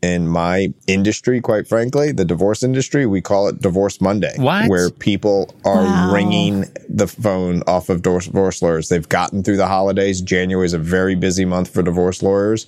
in 0.01 0.27
my 0.27 0.73
industry, 0.87 1.41
quite 1.41 1.67
frankly, 1.67 2.11
the 2.11 2.25
divorce 2.25 2.63
industry, 2.63 3.05
we 3.05 3.21
call 3.21 3.47
it 3.47 3.61
Divorce 3.61 4.01
Monday. 4.01 4.33
What? 4.37 4.67
Where 4.67 4.89
people 4.89 5.53
are 5.63 5.83
wow. 5.83 6.13
ringing 6.13 6.65
the 6.89 7.07
phone 7.07 7.61
off 7.67 7.89
of 7.89 8.01
divorce 8.01 8.61
lawyers. 8.61 8.89
They've 8.89 9.07
gotten 9.07 9.43
through 9.43 9.57
the 9.57 9.67
holidays. 9.67 10.21
January 10.21 10.65
is 10.65 10.73
a 10.73 10.79
very 10.79 11.15
busy 11.15 11.45
month 11.45 11.71
for 11.71 11.83
divorce 11.83 12.23
lawyers. 12.23 12.67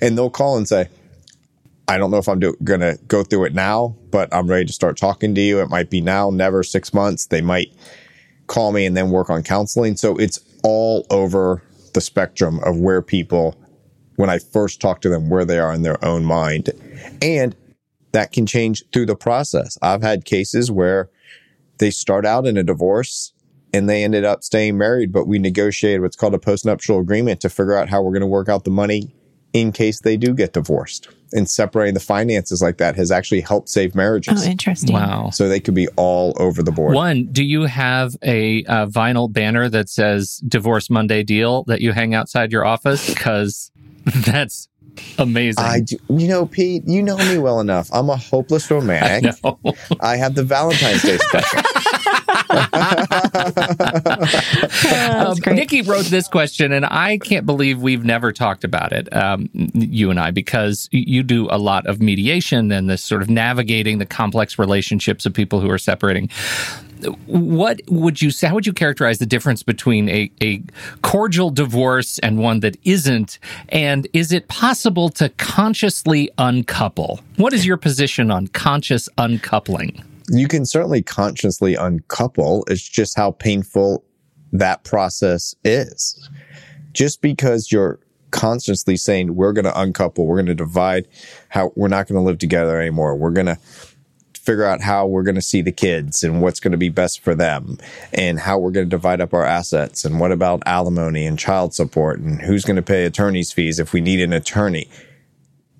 And 0.00 0.18
they'll 0.18 0.30
call 0.30 0.56
and 0.56 0.66
say, 0.66 0.88
I 1.86 1.98
don't 1.98 2.10
know 2.10 2.18
if 2.18 2.28
I'm 2.28 2.40
going 2.40 2.80
to 2.80 2.98
go 3.06 3.22
through 3.22 3.44
it 3.44 3.54
now, 3.54 3.96
but 4.10 4.32
I'm 4.34 4.48
ready 4.48 4.64
to 4.64 4.72
start 4.72 4.96
talking 4.96 5.34
to 5.34 5.40
you. 5.40 5.60
It 5.60 5.68
might 5.68 5.90
be 5.90 6.00
now, 6.00 6.30
never, 6.30 6.62
six 6.62 6.94
months. 6.94 7.26
They 7.26 7.42
might 7.42 7.72
call 8.52 8.70
me 8.70 8.84
and 8.84 8.96
then 8.96 9.10
work 9.10 9.30
on 9.30 9.42
counseling. 9.42 9.96
So 9.96 10.16
it's 10.16 10.38
all 10.62 11.06
over 11.10 11.62
the 11.94 12.00
spectrum 12.00 12.60
of 12.64 12.78
where 12.78 13.02
people, 13.02 13.56
when 14.16 14.30
I 14.30 14.38
first 14.38 14.80
talk 14.80 15.00
to 15.00 15.08
them, 15.08 15.30
where 15.30 15.44
they 15.44 15.58
are 15.58 15.72
in 15.72 15.82
their 15.82 16.02
own 16.04 16.24
mind. 16.24 16.70
And 17.20 17.56
that 18.12 18.30
can 18.32 18.46
change 18.46 18.84
through 18.92 19.06
the 19.06 19.16
process. 19.16 19.78
I've 19.80 20.02
had 20.02 20.26
cases 20.26 20.70
where 20.70 21.08
they 21.78 21.90
start 21.90 22.26
out 22.26 22.46
in 22.46 22.58
a 22.58 22.62
divorce 22.62 23.32
and 23.72 23.88
they 23.88 24.04
ended 24.04 24.24
up 24.24 24.44
staying 24.44 24.76
married, 24.76 25.12
but 25.12 25.26
we 25.26 25.38
negotiated 25.38 26.02
what's 26.02 26.14
called 26.16 26.34
a 26.34 26.38
postnuptial 26.38 27.00
agreement 27.00 27.40
to 27.40 27.48
figure 27.48 27.74
out 27.74 27.88
how 27.88 28.02
we're 28.02 28.12
going 28.12 28.20
to 28.20 28.26
work 28.26 28.50
out 28.50 28.64
the 28.64 28.70
money 28.70 29.14
in 29.54 29.72
case 29.72 30.00
they 30.00 30.18
do 30.18 30.34
get 30.34 30.52
divorced. 30.52 31.08
And 31.32 31.48
separating 31.48 31.94
the 31.94 32.00
finances 32.00 32.60
like 32.62 32.78
that 32.78 32.96
has 32.96 33.10
actually 33.10 33.40
helped 33.40 33.68
save 33.68 33.94
marriages. 33.94 34.46
Oh, 34.46 34.50
interesting. 34.50 34.94
Wow. 34.94 35.30
So 35.30 35.48
they 35.48 35.60
could 35.60 35.74
be 35.74 35.88
all 35.96 36.34
over 36.36 36.62
the 36.62 36.72
board. 36.72 36.94
One, 36.94 37.26
do 37.26 37.44
you 37.44 37.62
have 37.62 38.16
a, 38.22 38.60
a 38.64 38.86
vinyl 38.86 39.32
banner 39.32 39.68
that 39.68 39.88
says 39.88 40.42
Divorce 40.46 40.90
Monday 40.90 41.22
deal 41.22 41.64
that 41.64 41.80
you 41.80 41.92
hang 41.92 42.14
outside 42.14 42.52
your 42.52 42.64
office? 42.64 43.08
Because 43.08 43.70
that's 44.04 44.68
amazing. 45.18 45.64
I 45.64 45.80
do, 45.80 45.96
you 46.10 46.28
know, 46.28 46.46
Pete, 46.46 46.82
you 46.86 47.02
know 47.02 47.16
me 47.16 47.38
well 47.38 47.60
enough. 47.60 47.88
I'm 47.92 48.10
a 48.10 48.16
hopeless 48.16 48.70
romantic. 48.70 49.34
I, 49.44 49.74
I 50.00 50.16
have 50.16 50.34
the 50.34 50.44
Valentine's 50.44 51.02
Day 51.02 51.16
special. 51.18 51.60
Um, 54.92 55.36
Nikki 55.54 55.82
wrote 55.82 56.06
this 56.06 56.28
question, 56.28 56.72
and 56.72 56.84
I 56.86 57.18
can't 57.18 57.46
believe 57.46 57.80
we've 57.80 58.04
never 58.04 58.32
talked 58.32 58.64
about 58.64 58.92
it, 58.92 59.14
um, 59.14 59.50
you 59.52 60.10
and 60.10 60.18
I, 60.18 60.30
because 60.30 60.88
you 60.92 61.22
do 61.22 61.48
a 61.50 61.58
lot 61.58 61.86
of 61.86 62.00
mediation 62.00 62.72
and 62.72 62.88
this 62.88 63.02
sort 63.02 63.22
of 63.22 63.30
navigating 63.30 63.98
the 63.98 64.06
complex 64.06 64.58
relationships 64.58 65.26
of 65.26 65.34
people 65.34 65.60
who 65.60 65.70
are 65.70 65.78
separating 65.78 66.28
what 67.26 67.80
would 67.88 68.22
you 68.22 68.30
say? 68.30 68.48
How 68.48 68.54
would 68.54 68.66
you 68.66 68.72
characterize 68.72 69.18
the 69.18 69.26
difference 69.26 69.62
between 69.62 70.08
a, 70.08 70.30
a 70.40 70.62
cordial 71.02 71.50
divorce 71.50 72.18
and 72.20 72.38
one 72.38 72.60
that 72.60 72.76
isn't? 72.84 73.38
And 73.68 74.06
is 74.12 74.32
it 74.32 74.48
possible 74.48 75.08
to 75.10 75.28
consciously 75.30 76.30
uncouple? 76.38 77.20
What 77.36 77.52
is 77.52 77.66
your 77.66 77.76
position 77.76 78.30
on 78.30 78.48
conscious 78.48 79.08
uncoupling? 79.18 80.02
You 80.30 80.48
can 80.48 80.64
certainly 80.64 81.02
consciously 81.02 81.74
uncouple. 81.74 82.64
It's 82.68 82.86
just 82.86 83.16
how 83.16 83.32
painful 83.32 84.04
that 84.52 84.84
process 84.84 85.54
is. 85.64 86.28
Just 86.92 87.22
because 87.22 87.72
you're 87.72 87.98
consciously 88.30 88.96
saying, 88.96 89.34
we're 89.34 89.52
going 89.52 89.64
to 89.64 89.80
uncouple, 89.80 90.26
we're 90.26 90.36
going 90.36 90.46
to 90.46 90.54
divide, 90.54 91.06
how 91.48 91.72
we're 91.76 91.88
not 91.88 92.06
going 92.06 92.18
to 92.18 92.24
live 92.24 92.38
together 92.38 92.80
anymore. 92.80 93.16
We're 93.16 93.30
going 93.30 93.46
to 93.46 93.58
figure 94.42 94.64
out 94.64 94.80
how 94.80 95.06
we're 95.06 95.22
going 95.22 95.36
to 95.36 95.42
see 95.42 95.62
the 95.62 95.70
kids 95.70 96.24
and 96.24 96.42
what's 96.42 96.58
going 96.58 96.72
to 96.72 96.78
be 96.78 96.88
best 96.88 97.20
for 97.20 97.34
them 97.34 97.78
and 98.12 98.40
how 98.40 98.58
we're 98.58 98.72
going 98.72 98.86
to 98.86 98.90
divide 98.90 99.20
up 99.20 99.32
our 99.32 99.44
assets 99.44 100.04
and 100.04 100.18
what 100.18 100.32
about 100.32 100.62
alimony 100.66 101.24
and 101.24 101.38
child 101.38 101.72
support 101.72 102.18
and 102.18 102.42
who's 102.42 102.64
going 102.64 102.76
to 102.76 102.82
pay 102.82 103.04
attorney's 103.04 103.52
fees 103.52 103.78
if 103.78 103.92
we 103.92 104.00
need 104.00 104.20
an 104.20 104.32
attorney. 104.32 104.88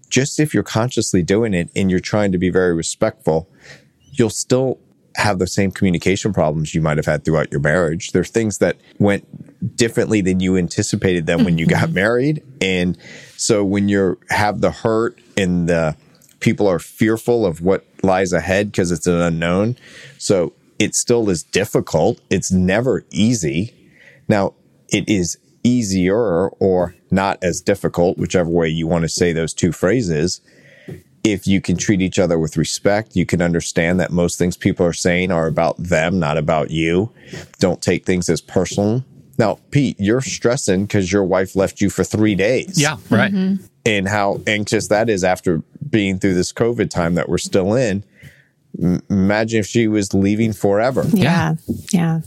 Just 0.08 0.38
if 0.38 0.54
you're 0.54 0.62
consciously 0.62 1.22
doing 1.22 1.54
it 1.54 1.70
and 1.74 1.90
you're 1.90 1.98
trying 1.98 2.30
to 2.30 2.38
be 2.38 2.50
very 2.50 2.74
respectful, 2.74 3.50
you'll 4.12 4.30
still 4.30 4.78
have 5.16 5.38
the 5.38 5.46
same 5.46 5.70
communication 5.70 6.32
problems 6.32 6.74
you 6.74 6.80
might 6.80 6.96
have 6.96 7.06
had 7.06 7.24
throughout 7.24 7.50
your 7.50 7.60
marriage. 7.60 8.12
There 8.12 8.22
are 8.22 8.24
things 8.24 8.58
that 8.58 8.76
went 8.98 9.76
differently 9.76 10.20
than 10.20 10.40
you 10.40 10.56
anticipated 10.56 11.26
them 11.26 11.44
when 11.44 11.58
you 11.58 11.66
got 11.66 11.84
mm-hmm. 11.86 11.94
married. 11.94 12.42
And 12.60 12.96
so 13.36 13.64
when 13.64 13.88
you 13.88 14.18
have 14.30 14.60
the 14.60 14.70
hurt 14.70 15.18
and 15.36 15.68
the 15.68 15.96
people 16.40 16.66
are 16.66 16.78
fearful 16.78 17.46
of 17.46 17.60
what 17.60 17.86
lies 18.02 18.32
ahead 18.32 18.72
because 18.72 18.90
it's 18.90 19.06
an 19.06 19.20
unknown. 19.20 19.76
So 20.18 20.54
it 20.78 20.94
still 20.94 21.30
is 21.30 21.42
difficult. 21.42 22.20
It's 22.30 22.50
never 22.50 23.04
easy. 23.10 23.74
Now, 24.28 24.54
it 24.88 25.08
is 25.08 25.38
easier 25.62 26.48
or 26.48 26.94
not 27.10 27.38
as 27.42 27.60
difficult, 27.60 28.18
whichever 28.18 28.50
way 28.50 28.68
you 28.68 28.86
want 28.86 29.02
to 29.02 29.08
say 29.08 29.32
those 29.32 29.54
two 29.54 29.72
phrases. 29.72 30.40
If 31.24 31.46
you 31.46 31.60
can 31.60 31.76
treat 31.76 32.00
each 32.00 32.18
other 32.18 32.38
with 32.38 32.56
respect, 32.56 33.14
you 33.14 33.24
can 33.24 33.40
understand 33.40 34.00
that 34.00 34.10
most 34.10 34.38
things 34.38 34.56
people 34.56 34.84
are 34.84 34.92
saying 34.92 35.30
are 35.30 35.46
about 35.46 35.76
them, 35.78 36.18
not 36.18 36.36
about 36.36 36.70
you. 36.70 37.12
Don't 37.60 37.80
take 37.80 38.04
things 38.04 38.28
as 38.28 38.40
personal. 38.40 39.04
Now, 39.38 39.58
Pete, 39.70 39.96
you're 39.98 40.20
stressing 40.20 40.86
because 40.86 41.12
your 41.12 41.24
wife 41.24 41.56
left 41.56 41.80
you 41.80 41.90
for 41.90 42.04
three 42.04 42.34
days. 42.34 42.80
Yeah, 42.80 42.96
right. 43.08 43.32
Mm-hmm. 43.32 43.64
And 43.86 44.08
how 44.08 44.40
anxious 44.46 44.88
that 44.88 45.08
is 45.08 45.24
after 45.24 45.62
being 45.88 46.18
through 46.18 46.34
this 46.34 46.52
COVID 46.52 46.90
time 46.90 47.14
that 47.14 47.28
we're 47.28 47.38
still 47.38 47.74
in. 47.74 48.04
M- 48.80 49.02
imagine 49.10 49.60
if 49.60 49.66
she 49.66 49.88
was 49.88 50.14
leaving 50.14 50.52
forever. 50.52 51.04
Yeah. 51.12 51.54
Yeah. 51.92 52.20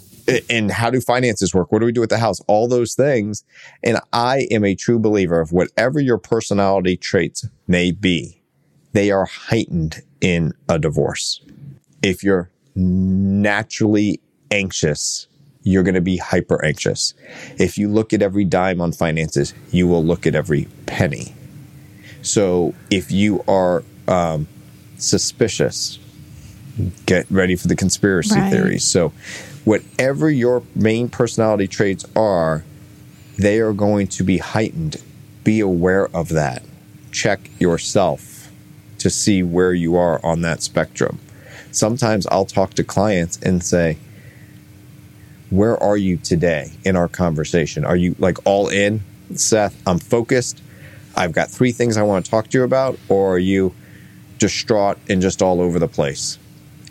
And 0.50 0.72
how 0.72 0.90
do 0.90 1.00
finances 1.00 1.54
work? 1.54 1.72
What 1.72 1.80
do 1.80 1.86
we 1.86 1.92
do 1.92 2.02
with 2.02 2.10
the 2.10 2.18
house? 2.18 2.42
All 2.48 2.68
those 2.68 2.96
things. 2.96 3.44
And 3.84 4.00
I 4.12 4.48
am 4.52 4.66
a 4.66 4.74
true 4.74 5.00
believer 5.00 5.40
of 5.40 5.52
whatever 5.52 6.00
your 6.00 6.18
personality 6.18 6.98
traits 6.98 7.48
may 7.68 7.92
be, 7.92 8.42
they 8.96 9.12
are 9.12 9.26
heightened 9.26 10.02
in 10.22 10.54
a 10.70 10.80
divorce. 10.80 11.42
If 12.02 12.24
you're 12.24 12.50
naturally 12.76 14.22
anxious, 14.52 15.28
you're 15.64 15.84
going 15.84 15.96
to 15.96 16.02
be 16.02 16.16
hyper 16.16 16.64
anxious. 16.64 17.14
If 17.60 17.78
you 17.78 17.90
look 17.90 18.14
at 18.14 18.22
every 18.22 18.46
dime 18.46 18.80
on 18.80 18.94
finances, 18.94 19.54
you 19.70 19.86
will 19.86 20.04
look 20.04 20.26
at 20.26 20.34
every 20.34 20.70
penny. 20.86 21.36
So 22.22 22.74
if 22.90 23.12
you 23.12 23.44
are 23.50 23.84
um, 24.08 24.48
suspicious, 24.98 26.00
get 27.06 27.30
ready 27.30 27.58
for 27.58 27.68
the 27.68 27.76
conspiracy 27.76 28.40
right. 28.40 28.50
theories. 28.50 28.86
So 28.86 29.12
whatever 29.66 30.30
your 30.30 30.64
main 30.74 31.10
personality 31.10 31.68
traits 31.68 32.06
are, 32.16 32.64
they 33.38 33.60
are 33.60 33.74
going 33.74 34.08
to 34.08 34.24
be 34.24 34.38
heightened. 34.38 35.04
Be 35.44 35.60
aware 35.60 36.08
of 36.16 36.30
that. 36.30 36.64
Check 37.12 37.50
yourself 37.60 38.35
to 39.06 39.10
see 39.12 39.44
where 39.44 39.72
you 39.72 39.96
are 39.96 40.20
on 40.26 40.42
that 40.42 40.64
spectrum. 40.64 41.20
Sometimes 41.72 42.26
I'll 42.26 42.48
talk 42.48 42.74
to 42.74 42.84
clients 42.84 43.38
and 43.38 43.64
say, 43.64 44.00
Where 45.52 45.78
are 45.78 45.96
you 45.96 46.18
today 46.18 46.72
in 46.84 46.96
our 46.96 47.08
conversation? 47.08 47.86
Are 47.86 47.96
you 47.96 48.16
like 48.18 48.44
all 48.48 48.68
in, 48.68 49.02
Seth? 49.36 49.80
I'm 49.86 50.00
focused. 50.00 50.60
I've 51.16 51.34
got 51.34 51.52
three 51.52 51.72
things 51.72 51.98
I 51.98 52.02
want 52.02 52.26
to 52.26 52.32
talk 52.32 52.48
to 52.48 52.58
you 52.58 52.64
about, 52.64 52.98
or 53.08 53.36
are 53.36 53.38
you 53.38 53.76
distraught 54.40 54.98
and 55.08 55.22
just 55.22 55.44
all 55.44 55.62
over 55.62 55.78
the 55.78 55.88
place? 55.88 56.40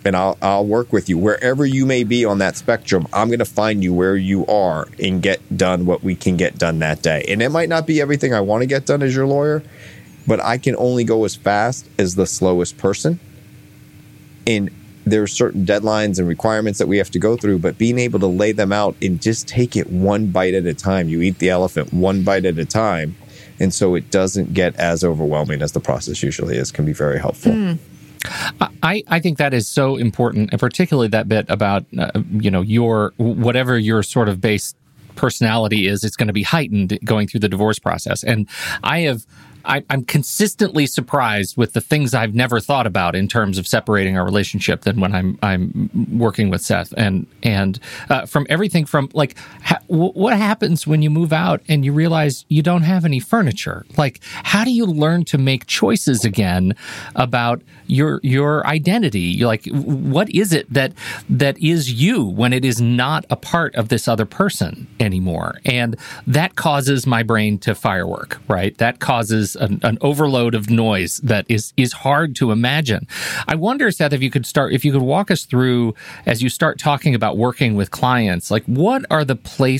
And 0.05 0.15
I'll, 0.15 0.39
I'll 0.41 0.65
work 0.67 0.93
with 0.93 1.09
you 1.09 1.19
wherever 1.19 1.67
you 1.67 1.85
may 1.85 2.05
be 2.05 2.25
on 2.25 2.39
that 2.39 2.57
spectrum. 2.57 3.09
I'm 3.13 3.27
going 3.27 3.41
to 3.41 3.45
find 3.45 3.83
you 3.83 3.93
where 3.93 4.17
you 4.17 4.47
are 4.47 4.87
and 5.03 5.21
get 5.21 5.57
done 5.57 5.85
what 5.85 6.05
we 6.05 6.15
can 6.15 6.37
get 6.37 6.59
done 6.59 6.79
that 6.79 7.03
day. 7.03 7.25
And 7.27 7.43
it 7.43 7.49
might 7.49 7.69
not 7.69 7.89
be 7.89 8.01
everything 8.01 8.33
I 8.33 8.41
want 8.41 8.63
to 8.63 8.67
get 8.67 8.87
done 8.87 9.03
as 9.03 9.17
your 9.17 9.27
lawyer, 9.27 9.65
but 10.27 10.41
I 10.41 10.59
can 10.59 10.77
only 10.77 11.05
go 11.05 11.25
as 11.25 11.37
fast 11.37 11.89
as 11.99 12.15
the 12.15 12.27
slowest 12.27 12.79
person. 12.79 13.21
And 14.47 14.71
there 15.07 15.23
are 15.23 15.27
certain 15.27 15.67
deadlines 15.67 16.19
and 16.19 16.27
requirements 16.27 16.79
that 16.79 16.89
we 16.89 16.99
have 16.99 17.11
to 17.11 17.19
go 17.19 17.37
through, 17.37 17.59
but 17.59 17.77
being 17.77 17.99
able 17.99 18.21
to 18.21 18.27
lay 18.27 18.53
them 18.53 18.73
out 18.73 18.97
and 19.03 19.21
just 19.21 19.47
take 19.47 19.77
it 19.77 19.91
one 19.91 20.29
bite 20.29 20.55
at 20.55 20.65
a 20.65 20.75
time. 20.75 21.09
You 21.09 21.21
eat 21.23 21.39
the 21.39 21.51
elephant 21.51 21.93
one 21.93 22.25
bite 22.25 22.45
at 22.47 22.59
a 22.59 22.65
time 22.65 23.17
and 23.61 23.73
so 23.73 23.95
it 23.95 24.11
doesn't 24.11 24.55
get 24.55 24.75
as 24.77 25.05
overwhelming 25.05 25.63
as 25.63 25.73
the 25.73 25.81
process 25.81 26.23
usually 26.23 26.57
is, 26.57 26.73
can 26.73 26.85
be 26.85 26.93
very 26.93 27.19
helpful. 27.19 27.53
Mm. 27.53 27.79
I, 28.83 29.03
I 29.09 29.21
think 29.21 29.39
that 29.39 29.53
is 29.53 29.69
so 29.69 29.97
important, 29.97 30.51
and 30.51 30.59
particularly 30.59 31.09
that 31.09 31.29
bit 31.29 31.45
about 31.51 31.85
uh, 31.99 32.11
you 32.33 32.51
know 32.51 32.63
your 32.63 33.13
whatever 33.19 33.79
your 33.79 34.03
sort 34.03 34.31
of 34.31 34.41
base 34.41 34.75
personality 35.15 35.87
is, 35.87 36.05
it's 36.05 36.17
going 36.17 36.29
to 36.29 36.33
be 36.33 36.43
heightened 36.43 36.99
going 37.05 37.29
through 37.29 37.41
the 37.41 37.51
divorce 37.51 37.79
process. 37.79 38.25
And 38.25 38.49
I 38.83 39.01
have 39.01 39.27
I, 39.65 39.83
am 39.91 40.05
consistently 40.05 40.87
surprised 40.87 41.57
with 41.57 41.73
the 41.73 41.81
things 41.81 42.15
I've 42.15 42.35
never 42.35 42.61
thought 42.61 42.87
about 42.87 43.15
in 43.15 43.29
terms 43.29 43.59
of 43.59 43.67
separating 43.67 44.17
our 44.19 44.25
relationship 44.25 44.83
than 44.83 45.01
when 45.01 45.15
I'm 45.15 45.39
I'm 45.43 45.91
working 46.13 46.51
with 46.51 46.63
Seth. 46.63 46.93
And 46.97 47.27
and 47.43 47.79
uh, 48.11 48.27
from 48.27 48.47
everything 48.49 48.85
from 48.85 49.09
like 49.15 49.37
ha- 49.63 49.81
what 49.87 50.37
happens 50.37 50.87
when 50.87 51.03
you 51.03 51.11
move 51.11 51.33
out 51.33 51.61
and 51.69 51.85
you 51.85 51.93
realize 51.93 52.45
you 52.49 52.63
don't 52.63 52.83
have 52.83 53.05
any 53.05 53.21
furniture? 53.21 53.85
Like 53.97 54.21
how 54.25 54.65
do 54.65 54.71
you 54.71 54.87
learn 54.87 55.25
to 55.27 55.39
make 55.39 55.67
choices 55.67 56.25
again 56.25 56.75
about 57.15 57.63
your 57.87 58.21
your 58.23 58.67
identity? 58.67 59.45
Like 59.45 59.67
what 59.67 60.31
is 60.31 60.53
it 60.53 60.73
that 60.73 60.93
that 61.29 61.59
is 61.59 61.93
you 61.93 62.25
when 62.25 62.53
it 62.53 62.65
is 62.65 62.81
not 62.81 63.25
a 63.31 63.37
part 63.37 63.75
of 63.75 63.89
this 63.89 64.09
other 64.09 64.27
person 64.27 64.87
anymore? 65.01 65.61
And 65.65 65.97
that 66.27 66.57
causes 66.57 67.07
my 67.07 67.23
brain 67.23 67.59
to 67.59 67.75
firework 67.75 68.41
right? 68.49 68.77
That 68.79 69.01
causes 69.01 69.57
an, 69.57 69.81
an, 69.83 69.99
overload 70.01 70.55
of 70.55 70.69
noise 70.69 71.19
that 71.19 71.47
is 71.49 71.73
is 71.77 71.93
hard 71.93 72.37
to 72.37 72.53
imagine. 72.53 73.07
I 73.49 73.55
wonder, 73.55 73.91
Seth, 73.91 74.13
if 74.13 74.23
you 74.23 74.31
could 74.31 74.47
start, 74.47 74.73
if 74.73 74.85
you 74.85 74.93
could 74.93 75.03
walk 75.03 75.31
us 75.31 75.45
through 75.45 75.95
as 76.27 76.43
you 76.43 76.49
start 76.49 76.79
talking 76.79 77.15
about 77.15 77.37
working 77.37 77.75
with 77.75 77.91
clients, 77.91 78.51
like 78.51 78.65
what 78.65 79.05
are 79.11 79.25
the 79.25 79.37
places 79.37 79.74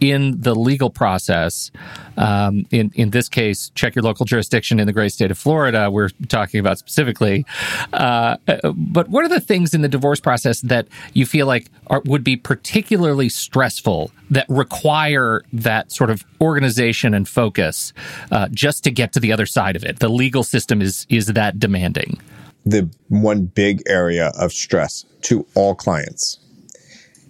in 0.00 0.40
the 0.40 0.54
legal 0.54 0.90
process, 0.90 1.70
um, 2.16 2.66
in 2.70 2.90
in 2.94 3.10
this 3.10 3.28
case, 3.28 3.70
check 3.74 3.94
your 3.94 4.02
local 4.02 4.24
jurisdiction 4.24 4.80
in 4.80 4.86
the 4.86 4.92
great 4.92 5.12
state 5.12 5.30
of 5.30 5.38
Florida. 5.38 5.90
We're 5.90 6.10
talking 6.28 6.60
about 6.60 6.78
specifically, 6.78 7.44
uh, 7.92 8.36
but 8.74 9.08
what 9.08 9.24
are 9.24 9.28
the 9.28 9.40
things 9.40 9.74
in 9.74 9.82
the 9.82 9.88
divorce 9.88 10.20
process 10.20 10.60
that 10.62 10.88
you 11.14 11.26
feel 11.26 11.46
like 11.46 11.66
are, 11.88 12.02
would 12.04 12.24
be 12.24 12.36
particularly 12.36 13.28
stressful 13.28 14.10
that 14.30 14.46
require 14.48 15.42
that 15.52 15.90
sort 15.90 16.10
of 16.10 16.24
organization 16.40 17.14
and 17.14 17.28
focus 17.28 17.92
uh, 18.30 18.48
just 18.50 18.84
to 18.84 18.90
get 18.90 19.12
to 19.12 19.20
the 19.20 19.32
other 19.32 19.46
side 19.46 19.76
of 19.76 19.84
it? 19.84 19.98
The 19.98 20.08
legal 20.08 20.44
system 20.44 20.80
is 20.80 21.06
is 21.08 21.26
that 21.26 21.58
demanding. 21.58 22.20
The 22.66 22.90
one 23.08 23.44
big 23.46 23.82
area 23.86 24.30
of 24.38 24.52
stress 24.52 25.06
to 25.22 25.46
all 25.54 25.74
clients 25.74 26.38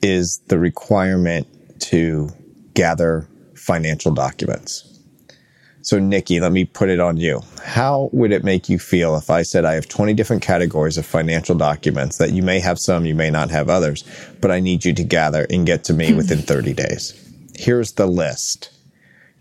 is 0.02 0.38
the 0.49 0.59
requirement 0.59 1.47
to 1.81 2.31
gather 2.75 3.28
financial 3.55 4.12
documents. 4.12 4.85
So, 5.83 5.99
Nikki, 5.99 6.40
let 6.40 6.52
me 6.52 6.64
put 6.64 6.90
it 6.90 7.00
on 7.00 7.17
you. 7.17 7.40
How 7.64 8.11
would 8.12 8.33
it 8.33 8.45
make 8.45 8.69
you 8.69 8.78
feel 8.78 9.17
if 9.17 9.31
I 9.31 9.43
said 9.43 9.64
I 9.64 9.75
have 9.75 9.88
20 9.88 10.12
different 10.12 10.43
categories 10.43 10.99
of 10.99 11.07
financial 11.07 11.55
documents 11.55 12.19
that 12.19 12.33
you 12.33 12.43
may 12.43 12.61
have 12.61 12.78
some, 12.78 13.07
you 13.07 13.14
may 13.14 13.31
not 13.31 13.50
have 13.50 13.69
others, 13.71 14.05
but 14.40 14.50
I 14.50 14.61
need 14.61 14.85
you 14.85 14.93
to 14.93 15.05
gather 15.05 15.47
and 15.49 15.64
get 15.67 15.85
to 15.85 15.95
me 15.95 16.12
within 16.21 16.40
30 16.40 16.75
days? 16.75 17.14
Here's 17.55 17.93
the 17.93 18.07
list 18.07 18.71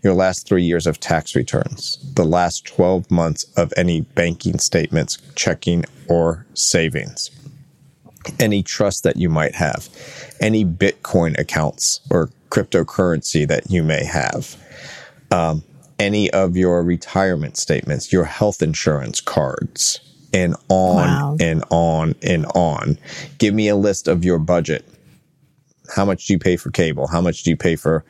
your 0.02 0.14
last 0.14 0.46
three 0.46 0.62
years 0.62 0.86
of 0.86 1.00
tax 1.00 1.34
returns, 1.34 1.98
the 2.14 2.24
last 2.24 2.64
12 2.66 3.10
months 3.10 3.44
of 3.56 3.72
any 3.76 4.02
banking 4.02 4.58
statements, 4.58 5.18
checking, 5.34 5.84
or 6.08 6.46
savings, 6.54 7.30
any 8.38 8.62
trust 8.62 9.02
that 9.02 9.16
you 9.16 9.28
might 9.28 9.56
have, 9.56 9.88
any 10.40 10.64
Bitcoin 10.64 11.38
accounts 11.38 12.00
or 12.10 12.30
cryptocurrency 12.50 13.46
that 13.46 13.70
you 13.70 13.82
may 13.82 14.04
have, 14.04 14.56
um, 15.30 15.62
any 15.98 16.30
of 16.30 16.56
your 16.56 16.82
retirement 16.82 17.56
statements, 17.56 18.12
your 18.12 18.24
health 18.24 18.62
insurance 18.62 19.20
cards, 19.20 20.00
and 20.32 20.54
on 20.68 20.96
wow. 20.96 21.36
and 21.40 21.64
on 21.70 22.14
and 22.22 22.46
on. 22.54 22.98
Give 23.38 23.54
me 23.54 23.68
a 23.68 23.76
list 23.76 24.08
of 24.08 24.24
your 24.24 24.38
budget. 24.38 24.84
How 25.94 26.04
much 26.04 26.26
do 26.26 26.34
you 26.34 26.38
pay 26.38 26.56
for 26.56 26.70
cable? 26.70 27.06
How 27.06 27.20
much 27.20 27.42
do 27.42 27.50
you 27.50 27.56
pay 27.56 27.76
for 27.76 28.04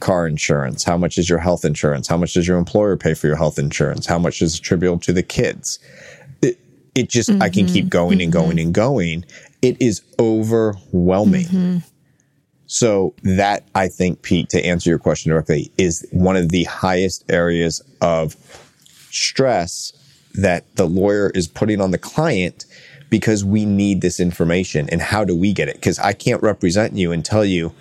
car 0.00 0.26
insurance? 0.26 0.82
How 0.82 0.96
much 0.96 1.16
is 1.16 1.30
your 1.30 1.38
health 1.38 1.64
insurance? 1.64 2.08
How 2.08 2.16
much 2.16 2.34
does 2.34 2.48
your 2.48 2.58
employer 2.58 2.96
pay 2.96 3.14
for 3.14 3.28
your 3.28 3.36
health 3.36 3.58
insurance? 3.58 4.06
How 4.06 4.18
much 4.18 4.42
is 4.42 4.58
attributable 4.58 4.98
to 5.00 5.12
the 5.12 5.22
kids? 5.22 5.78
It, 6.42 6.58
it 6.96 7.08
just, 7.08 7.30
mm-hmm. 7.30 7.42
I 7.42 7.48
can 7.48 7.66
keep 7.66 7.84
mm-hmm. 7.84 7.88
going 7.88 8.18
mm-hmm. 8.18 8.24
and 8.24 8.32
going 8.32 8.58
and 8.58 8.74
going. 8.74 9.24
It 9.62 9.80
is 9.80 10.02
overwhelming. 10.18 11.46
Mm-hmm. 11.46 11.78
So 12.66 13.14
that 13.22 13.64
I 13.74 13.88
think, 13.88 14.22
Pete, 14.22 14.48
to 14.50 14.64
answer 14.64 14.90
your 14.90 14.98
question 14.98 15.30
directly, 15.30 15.70
is 15.78 16.06
one 16.10 16.36
of 16.36 16.50
the 16.50 16.64
highest 16.64 17.24
areas 17.30 17.82
of 18.00 18.34
stress 19.10 19.92
that 20.34 20.74
the 20.76 20.86
lawyer 20.86 21.30
is 21.34 21.46
putting 21.46 21.80
on 21.80 21.90
the 21.90 21.98
client 21.98 22.64
because 23.10 23.44
we 23.44 23.66
need 23.66 24.00
this 24.00 24.18
information. 24.18 24.88
And 24.88 25.02
how 25.02 25.22
do 25.22 25.36
we 25.36 25.52
get 25.52 25.68
it? 25.68 25.74
Because 25.74 25.98
I 25.98 26.14
can't 26.14 26.42
represent 26.42 26.94
you 26.94 27.12
and 27.12 27.22
tell 27.22 27.44
you 27.44 27.74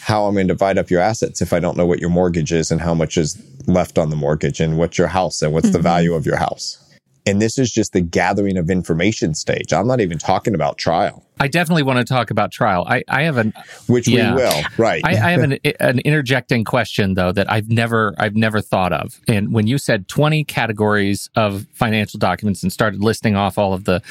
how 0.00 0.24
I'm 0.24 0.34
going 0.34 0.48
to 0.48 0.54
divide 0.54 0.78
up 0.78 0.90
your 0.90 1.00
assets 1.00 1.40
if 1.40 1.52
I 1.52 1.60
don't 1.60 1.76
know 1.76 1.86
what 1.86 2.00
your 2.00 2.10
mortgage 2.10 2.50
is 2.50 2.72
and 2.72 2.80
how 2.80 2.94
much 2.94 3.16
is 3.16 3.40
left 3.68 3.98
on 3.98 4.10
the 4.10 4.16
mortgage 4.16 4.58
and 4.58 4.76
what's 4.76 4.98
your 4.98 5.06
house 5.06 5.42
and 5.42 5.52
what's 5.52 5.66
mm-hmm. 5.66 5.74
the 5.74 5.82
value 5.82 6.14
of 6.14 6.26
your 6.26 6.38
house. 6.38 6.82
And 7.28 7.42
this 7.42 7.58
is 7.58 7.70
just 7.70 7.92
the 7.92 8.00
gathering 8.00 8.56
of 8.56 8.70
information 8.70 9.34
stage. 9.34 9.72
I'm 9.72 9.86
not 9.86 10.00
even 10.00 10.16
talking 10.16 10.54
about 10.54 10.78
trial. 10.78 11.26
I 11.38 11.46
definitely 11.46 11.82
want 11.82 11.98
to 11.98 12.04
talk 12.04 12.30
about 12.30 12.50
trial. 12.50 12.86
I, 12.88 13.04
I 13.06 13.22
have 13.22 13.36
an 13.36 13.52
which 13.86 14.08
yeah, 14.08 14.34
we 14.34 14.42
will, 14.42 14.62
right? 14.78 15.04
I, 15.04 15.10
I 15.10 15.30
have 15.32 15.42
an, 15.42 15.58
an 15.80 15.98
interjecting 16.00 16.64
question 16.64 17.14
though 17.14 17.30
that 17.32 17.50
I've 17.52 17.68
never 17.68 18.14
I've 18.18 18.34
never 18.34 18.62
thought 18.62 18.94
of. 18.94 19.20
And 19.28 19.52
when 19.52 19.66
you 19.66 19.76
said 19.76 20.08
20 20.08 20.44
categories 20.44 21.28
of 21.36 21.66
financial 21.74 22.18
documents 22.18 22.62
and 22.62 22.72
started 22.72 23.04
listing 23.04 23.36
off 23.36 23.58
all 23.58 23.74
of 23.74 23.84
the 23.84 24.02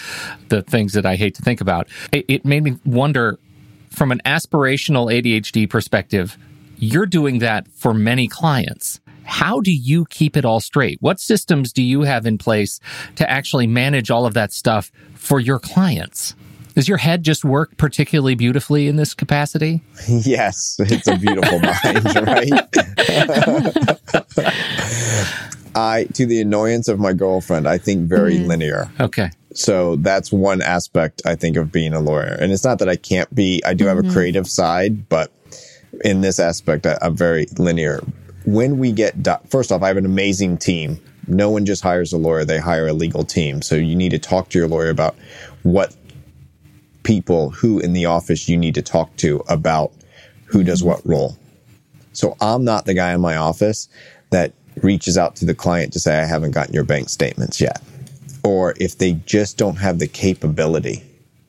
the 0.49 0.61
things 0.61 0.93
that 0.93 1.05
I 1.05 1.15
hate 1.15 1.33
to 1.35 1.41
think 1.41 1.59
about, 1.59 1.87
it, 2.11 2.25
it 2.27 2.45
made 2.45 2.63
me 2.63 2.77
wonder 2.85 3.39
from 3.89 4.11
an 4.11 4.21
aspirational 4.25 5.11
ADHD 5.11 5.67
perspective. 5.67 6.37
You're 6.79 7.07
doing 7.07 7.39
that 7.39 7.67
for 7.69 7.93
many 7.93 8.27
clients. 8.27 8.99
How 9.23 9.59
do 9.61 9.73
you 9.73 10.05
keep 10.05 10.37
it 10.37 10.45
all 10.45 10.59
straight? 10.59 11.01
What 11.01 11.19
systems 11.19 11.73
do 11.73 11.81
you 11.81 12.03
have 12.03 12.25
in 12.25 12.37
place 12.37 12.79
to 13.15 13.29
actually 13.29 13.67
manage 13.67 14.09
all 14.11 14.25
of 14.25 14.33
that 14.35 14.53
stuff 14.53 14.91
for 15.15 15.39
your 15.39 15.59
clients? 15.59 16.35
Does 16.75 16.87
your 16.87 16.99
head 16.99 17.23
just 17.23 17.43
work 17.43 17.75
particularly 17.77 18.35
beautifully 18.35 18.87
in 18.87 18.95
this 18.95 19.15
capacity? 19.15 19.81
Yes, 20.07 20.77
it's 20.79 21.07
a 21.07 21.17
beautiful 21.17 21.59
mind, 21.83 22.05
right? 22.15 22.51
I, 25.75 26.05
to 26.13 26.25
the 26.25 26.39
annoyance 26.41 26.87
of 26.87 26.99
my 26.99 27.13
girlfriend, 27.13 27.67
I 27.67 27.77
think 27.77 28.07
very 28.07 28.35
mm. 28.35 28.47
linear. 28.47 28.91
Okay. 28.99 29.31
So 29.53 29.95
that's 29.97 30.31
one 30.31 30.61
aspect 30.61 31.23
I 31.25 31.35
think 31.35 31.57
of 31.57 31.71
being 31.71 31.93
a 31.93 31.99
lawyer. 31.99 32.37
And 32.39 32.51
it's 32.51 32.63
not 32.63 32.79
that 32.79 32.89
I 32.89 32.95
can't 32.95 33.33
be, 33.33 33.61
I 33.65 33.73
do 33.73 33.85
have 33.85 33.97
mm-hmm. 33.97 34.09
a 34.09 34.13
creative 34.13 34.47
side, 34.47 35.09
but 35.09 35.31
in 36.03 36.21
this 36.21 36.39
aspect, 36.39 36.85
I, 36.85 36.97
I'm 37.01 37.15
very 37.15 37.47
linear 37.57 38.01
when 38.47 38.77
we 38.77 38.93
get, 38.93 39.21
do- 39.21 39.35
first 39.49 39.73
off, 39.73 39.83
I 39.83 39.89
have 39.89 39.97
an 39.97 40.05
amazing 40.05 40.57
team. 40.57 41.01
No 41.27 41.49
one 41.49 41.65
just 41.65 41.83
hires 41.83 42.13
a 42.13 42.17
lawyer, 42.17 42.45
they 42.45 42.59
hire 42.59 42.87
a 42.87 42.93
legal 42.93 43.25
team. 43.25 43.61
So 43.61 43.75
you 43.75 43.95
need 43.95 44.11
to 44.11 44.19
talk 44.19 44.49
to 44.49 44.57
your 44.57 44.69
lawyer 44.69 44.89
about 44.89 45.15
what 45.63 45.93
people 47.03 47.49
who 47.49 47.79
in 47.79 47.91
the 47.91 48.05
office 48.05 48.47
you 48.47 48.55
need 48.55 48.75
to 48.75 48.81
talk 48.81 49.13
to 49.17 49.43
about 49.49 49.91
who 50.45 50.63
does 50.63 50.81
what 50.81 51.05
role. 51.05 51.37
So 52.13 52.37
I'm 52.39 52.63
not 52.63 52.85
the 52.85 52.93
guy 52.93 53.13
in 53.13 53.19
my 53.19 53.35
office 53.35 53.89
that 54.29 54.53
reaches 54.81 55.17
out 55.17 55.35
to 55.37 55.45
the 55.45 55.53
client 55.53 55.91
to 55.93 55.99
say, 55.99 56.17
I 56.17 56.25
haven't 56.25 56.51
gotten 56.51 56.73
your 56.73 56.85
bank 56.85 57.09
statements 57.09 57.59
yet. 57.59 57.81
Or 58.45 58.75
if 58.79 58.97
they 58.97 59.13
just 59.25 59.57
don't 59.57 59.75
have 59.75 59.99
the 59.99 60.07
capability. 60.07 61.03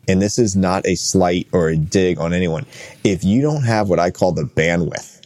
And 0.09 0.23
this 0.23 0.38
is 0.38 0.57
not 0.57 0.87
a 0.87 0.95
slight 0.95 1.47
or 1.53 1.69
a 1.69 1.77
dig 1.77 2.19
on 2.19 2.33
anyone. 2.33 2.65
If 3.05 3.23
you 3.23 3.43
don't 3.43 3.65
have 3.65 3.88
what 3.88 3.99
I 3.99 4.11
call 4.11 4.33
the 4.33 4.45
bandwidth, 4.45 5.19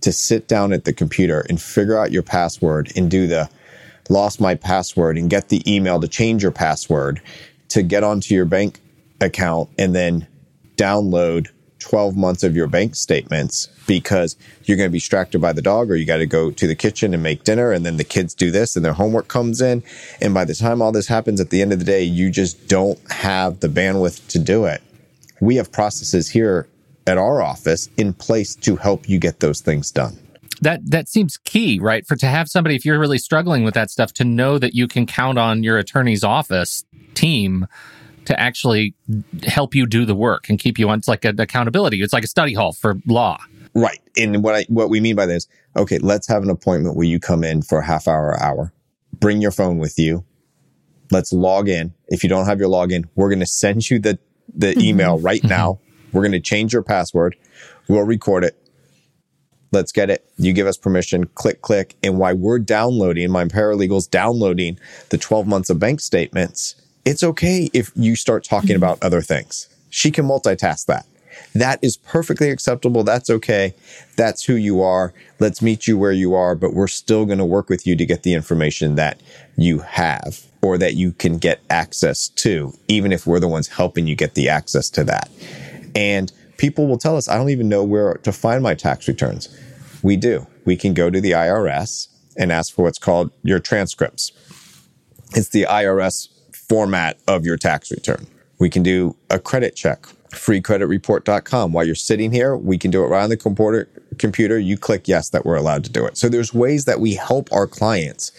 to 0.00 0.12
sit 0.12 0.48
down 0.48 0.72
at 0.72 0.84
the 0.84 0.92
computer 0.92 1.44
and 1.48 1.60
figure 1.60 1.98
out 1.98 2.12
your 2.12 2.22
password 2.22 2.92
and 2.96 3.10
do 3.10 3.26
the 3.26 3.48
lost 4.08 4.40
my 4.40 4.54
password 4.54 5.16
and 5.16 5.30
get 5.30 5.48
the 5.48 5.62
email 5.72 6.00
to 6.00 6.08
change 6.08 6.42
your 6.42 6.52
password 6.52 7.20
to 7.68 7.82
get 7.82 8.02
onto 8.02 8.34
your 8.34 8.44
bank 8.44 8.80
account 9.20 9.68
and 9.78 9.94
then 9.94 10.26
download 10.76 11.48
12 11.80 12.16
months 12.16 12.42
of 12.42 12.54
your 12.54 12.66
bank 12.66 12.94
statements 12.94 13.68
because 13.86 14.36
you're 14.64 14.76
going 14.76 14.88
to 14.88 14.92
be 14.92 14.98
distracted 14.98 15.40
by 15.40 15.52
the 15.52 15.62
dog 15.62 15.90
or 15.90 15.96
you 15.96 16.06
got 16.06 16.18
to 16.18 16.26
go 16.26 16.50
to 16.50 16.66
the 16.66 16.74
kitchen 16.74 17.12
and 17.12 17.22
make 17.22 17.42
dinner 17.42 17.72
and 17.72 17.84
then 17.84 17.96
the 17.96 18.04
kids 18.04 18.34
do 18.34 18.50
this 18.50 18.76
and 18.76 18.84
their 18.84 18.92
homework 18.92 19.28
comes 19.28 19.60
in 19.60 19.82
and 20.20 20.32
by 20.32 20.44
the 20.44 20.54
time 20.54 20.80
all 20.80 20.92
this 20.92 21.08
happens 21.08 21.40
at 21.40 21.50
the 21.50 21.60
end 21.60 21.72
of 21.72 21.78
the 21.78 21.84
day 21.84 22.02
you 22.02 22.30
just 22.30 22.68
don't 22.68 22.98
have 23.10 23.60
the 23.60 23.68
bandwidth 23.68 24.26
to 24.28 24.38
do 24.38 24.64
it 24.64 24.82
we 25.40 25.56
have 25.56 25.72
processes 25.72 26.28
here 26.28 26.68
at 27.06 27.18
our 27.18 27.42
office 27.42 27.88
in 27.96 28.12
place 28.12 28.54
to 28.54 28.76
help 28.76 29.08
you 29.08 29.18
get 29.18 29.40
those 29.40 29.60
things 29.60 29.90
done. 29.90 30.18
That 30.62 30.80
that 30.90 31.08
seems 31.08 31.38
key, 31.38 31.78
right? 31.80 32.06
For 32.06 32.16
to 32.16 32.26
have 32.26 32.48
somebody 32.48 32.76
if 32.76 32.84
you're 32.84 32.98
really 32.98 33.18
struggling 33.18 33.64
with 33.64 33.74
that 33.74 33.90
stuff 33.90 34.12
to 34.14 34.24
know 34.24 34.58
that 34.58 34.74
you 34.74 34.86
can 34.86 35.06
count 35.06 35.38
on 35.38 35.62
your 35.62 35.78
attorney's 35.78 36.22
office 36.22 36.84
team 37.14 37.66
to 38.26 38.38
actually 38.38 38.94
help 39.44 39.74
you 39.74 39.86
do 39.86 40.04
the 40.04 40.14
work 40.14 40.48
and 40.48 40.58
keep 40.58 40.78
you 40.78 40.88
on 40.88 40.98
it's 40.98 41.08
like 41.08 41.24
an 41.24 41.40
accountability. 41.40 42.02
It's 42.02 42.12
like 42.12 42.24
a 42.24 42.28
study 42.28 42.54
hall 42.54 42.72
for 42.72 43.00
law. 43.06 43.38
Right. 43.74 44.00
And 44.16 44.42
what 44.42 44.54
I 44.54 44.64
what 44.68 44.90
we 44.90 45.00
mean 45.00 45.16
by 45.16 45.26
this, 45.26 45.46
okay, 45.76 45.98
let's 45.98 46.26
have 46.28 46.42
an 46.42 46.50
appointment 46.50 46.96
where 46.96 47.06
you 47.06 47.20
come 47.20 47.44
in 47.44 47.62
for 47.62 47.78
a 47.78 47.84
half 47.84 48.08
hour 48.08 48.28
or 48.28 48.42
hour. 48.42 48.72
Bring 49.18 49.40
your 49.40 49.50
phone 49.50 49.78
with 49.78 49.98
you. 49.98 50.24
Let's 51.10 51.32
log 51.32 51.68
in. 51.68 51.94
If 52.08 52.22
you 52.22 52.28
don't 52.28 52.46
have 52.46 52.60
your 52.60 52.68
login, 52.68 53.06
we're 53.14 53.28
going 53.28 53.40
to 53.40 53.46
send 53.46 53.88
you 53.90 53.98
the 53.98 54.18
the 54.52 54.72
mm-hmm. 54.72 54.80
email 54.80 55.18
right 55.18 55.40
mm-hmm. 55.40 55.48
now 55.48 55.80
we're 56.12 56.22
going 56.22 56.32
to 56.32 56.40
change 56.40 56.72
your 56.72 56.82
password. 56.82 57.36
We'll 57.88 58.02
record 58.02 58.44
it. 58.44 58.56
Let's 59.72 59.92
get 59.92 60.10
it. 60.10 60.28
You 60.36 60.52
give 60.52 60.66
us 60.66 60.76
permission. 60.76 61.26
Click, 61.26 61.62
click. 61.62 61.96
And 62.02 62.18
while 62.18 62.34
we're 62.34 62.58
downloading, 62.58 63.30
my 63.30 63.44
paralegal's 63.44 64.08
downloading 64.08 64.78
the 65.10 65.18
12 65.18 65.46
months 65.46 65.70
of 65.70 65.78
bank 65.78 66.00
statements, 66.00 66.74
it's 67.04 67.22
okay 67.22 67.70
if 67.72 67.92
you 67.94 68.16
start 68.16 68.44
talking 68.44 68.70
mm-hmm. 68.70 68.76
about 68.76 69.02
other 69.02 69.20
things. 69.20 69.68
She 69.90 70.10
can 70.10 70.26
multitask 70.26 70.86
that. 70.86 71.06
That 71.54 71.78
is 71.82 71.96
perfectly 71.96 72.50
acceptable. 72.50 73.02
That's 73.02 73.30
okay. 73.30 73.74
That's 74.16 74.44
who 74.44 74.54
you 74.54 74.82
are. 74.82 75.12
Let's 75.38 75.62
meet 75.62 75.86
you 75.86 75.98
where 75.98 76.12
you 76.12 76.34
are, 76.34 76.54
but 76.54 76.74
we're 76.74 76.86
still 76.86 77.24
going 77.24 77.38
to 77.38 77.44
work 77.44 77.68
with 77.68 77.86
you 77.86 77.96
to 77.96 78.06
get 78.06 78.22
the 78.22 78.34
information 78.34 78.94
that 78.96 79.20
you 79.56 79.80
have 79.80 80.44
or 80.62 80.78
that 80.78 80.94
you 80.94 81.12
can 81.12 81.38
get 81.38 81.60
access 81.70 82.28
to, 82.28 82.72
even 82.88 83.12
if 83.12 83.26
we're 83.26 83.40
the 83.40 83.48
ones 83.48 83.68
helping 83.68 84.06
you 84.06 84.14
get 84.14 84.34
the 84.34 84.48
access 84.48 84.90
to 84.90 85.04
that. 85.04 85.30
And 85.94 86.32
people 86.58 86.86
will 86.86 86.98
tell 86.98 87.16
us, 87.16 87.28
I 87.28 87.36
don't 87.36 87.50
even 87.50 87.68
know 87.68 87.82
where 87.82 88.14
to 88.14 88.32
find 88.32 88.62
my 88.62 88.74
tax 88.74 89.08
returns. 89.08 89.48
We 90.02 90.16
do. 90.16 90.46
We 90.64 90.76
can 90.76 90.94
go 90.94 91.10
to 91.10 91.20
the 91.20 91.32
IRS 91.32 92.08
and 92.36 92.52
ask 92.52 92.74
for 92.74 92.82
what's 92.82 92.98
called 92.98 93.30
your 93.42 93.58
transcripts. 93.58 94.32
It's 95.34 95.48
the 95.48 95.62
IRS 95.62 96.28
format 96.70 97.18
of 97.26 97.44
your 97.44 97.56
tax 97.56 97.90
return. 97.90 98.28
We 98.60 98.70
can 98.70 98.84
do 98.84 99.16
a 99.28 99.40
credit 99.40 99.74
check, 99.74 100.02
freecreditreport.com. 100.28 101.72
While 101.72 101.84
you're 101.84 101.96
sitting 101.96 102.30
here, 102.30 102.56
we 102.56 102.78
can 102.78 102.92
do 102.92 103.02
it 103.02 103.08
right 103.08 103.24
on 103.24 103.28
the 103.28 103.36
computer. 103.36 103.88
Computer, 104.18 104.56
you 104.56 104.78
click 104.78 105.08
yes 105.08 105.30
that 105.30 105.44
we're 105.44 105.56
allowed 105.56 105.82
to 105.82 105.90
do 105.90 106.06
it. 106.06 106.16
So 106.16 106.28
there's 106.28 106.54
ways 106.54 106.84
that 106.84 107.00
we 107.00 107.16
help 107.16 107.52
our 107.52 107.66
clients 107.66 108.30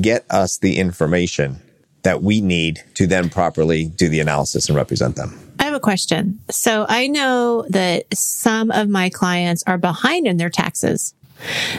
get 0.00 0.24
us 0.30 0.58
the 0.58 0.78
information 0.78 1.60
that 2.04 2.22
we 2.22 2.40
need 2.40 2.80
to 2.94 3.08
then 3.08 3.28
properly 3.28 3.86
do 3.86 4.08
the 4.08 4.20
analysis 4.20 4.68
and 4.68 4.76
represent 4.76 5.16
them. 5.16 5.36
I 5.58 5.64
have 5.64 5.74
a 5.74 5.80
question. 5.80 6.38
So 6.50 6.86
I 6.88 7.08
know 7.08 7.66
that 7.70 8.04
some 8.16 8.70
of 8.70 8.88
my 8.88 9.08
clients 9.08 9.64
are 9.66 9.78
behind 9.78 10.28
in 10.28 10.36
their 10.36 10.50
taxes. 10.50 11.12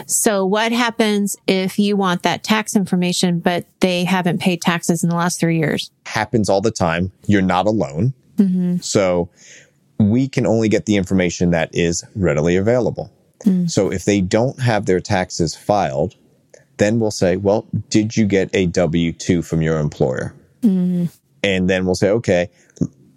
So 0.06 0.44
what 0.44 0.72
happens 0.72 1.36
if 1.46 1.78
you 1.78 1.96
want 1.96 2.22
that 2.22 2.42
tax 2.44 2.76
information, 2.76 3.40
but 3.40 3.66
they 3.80 4.04
haven't 4.04 4.40
paid 4.40 4.62
taxes 4.62 5.02
in 5.02 5.10
the 5.10 5.16
last 5.16 5.40
three 5.40 5.58
years? 5.58 5.90
Happens 6.06 6.48
all 6.48 6.60
the 6.60 6.70
time. 6.70 7.12
You're 7.26 7.42
not 7.42 7.66
alone. 7.66 8.14
Mm-hmm. 8.36 8.78
So 8.78 9.30
we 9.98 10.28
can 10.28 10.46
only 10.46 10.68
get 10.68 10.86
the 10.86 10.96
information 10.96 11.50
that 11.50 11.70
is 11.72 12.04
readily 12.14 12.56
available. 12.56 13.10
Mm. 13.44 13.70
So 13.70 13.90
if 13.90 14.04
they 14.04 14.20
don't 14.20 14.60
have 14.60 14.86
their 14.86 15.00
taxes 15.00 15.54
filed, 15.56 16.14
then 16.78 17.00
we'll 17.00 17.10
say, 17.10 17.36
well, 17.36 17.66
did 17.88 18.16
you 18.16 18.26
get 18.26 18.50
a 18.54 18.66
W 18.66 19.12
2 19.12 19.42
from 19.42 19.62
your 19.62 19.78
employer? 19.78 20.34
Mm. 20.62 21.16
And 21.42 21.70
then 21.70 21.86
we'll 21.86 21.94
say, 21.94 22.10
okay, 22.10 22.50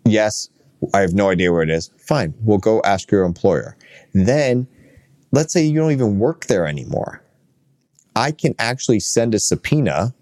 yes, 0.06 0.50
I 0.94 1.02
have 1.02 1.14
no 1.14 1.30
idea 1.30 1.52
where 1.52 1.64
it 1.64 1.70
is. 1.70 1.92
Fine. 1.98 2.34
We'll 2.42 2.58
go 2.58 2.82
ask 2.84 3.12
your 3.12 3.24
employer. 3.24 3.76
Then 4.14 4.68
let's 5.32 5.54
say 5.54 5.64
you 5.64 5.80
don't 5.80 5.92
even 5.92 6.20
work 6.20 6.46
there 6.46 6.66
anymore. 6.68 7.22
I 8.16 8.32
can 8.32 8.56
actually 8.60 9.00
send 9.00 9.34
a 9.34 9.40
subpoena 9.40 10.14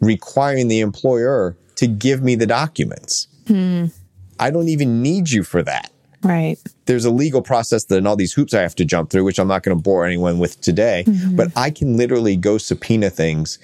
requiring 0.00 0.68
the 0.68 0.80
employer 0.80 1.56
to 1.76 1.86
give 1.86 2.22
me 2.22 2.34
the 2.34 2.46
documents. 2.46 3.28
Mm. 3.44 3.92
I 4.40 4.50
don't 4.50 4.68
even 4.68 5.02
need 5.02 5.30
you 5.30 5.42
for 5.42 5.62
that. 5.62 5.92
Right. 6.22 6.56
There's 6.86 7.04
a 7.04 7.10
legal 7.10 7.42
process 7.42 7.84
that 7.84 7.98
and 7.98 8.08
all 8.08 8.16
these 8.16 8.32
hoops 8.32 8.52
I 8.52 8.62
have 8.62 8.74
to 8.76 8.84
jump 8.84 9.10
through, 9.10 9.24
which 9.24 9.38
I'm 9.38 9.46
not 9.46 9.62
going 9.62 9.76
to 9.76 9.82
bore 9.82 10.04
anyone 10.04 10.38
with 10.38 10.60
today. 10.60 11.04
Mm-hmm. 11.06 11.36
But 11.36 11.52
I 11.54 11.70
can 11.70 11.96
literally 11.96 12.36
go 12.36 12.58
subpoena 12.58 13.10
things 13.10 13.58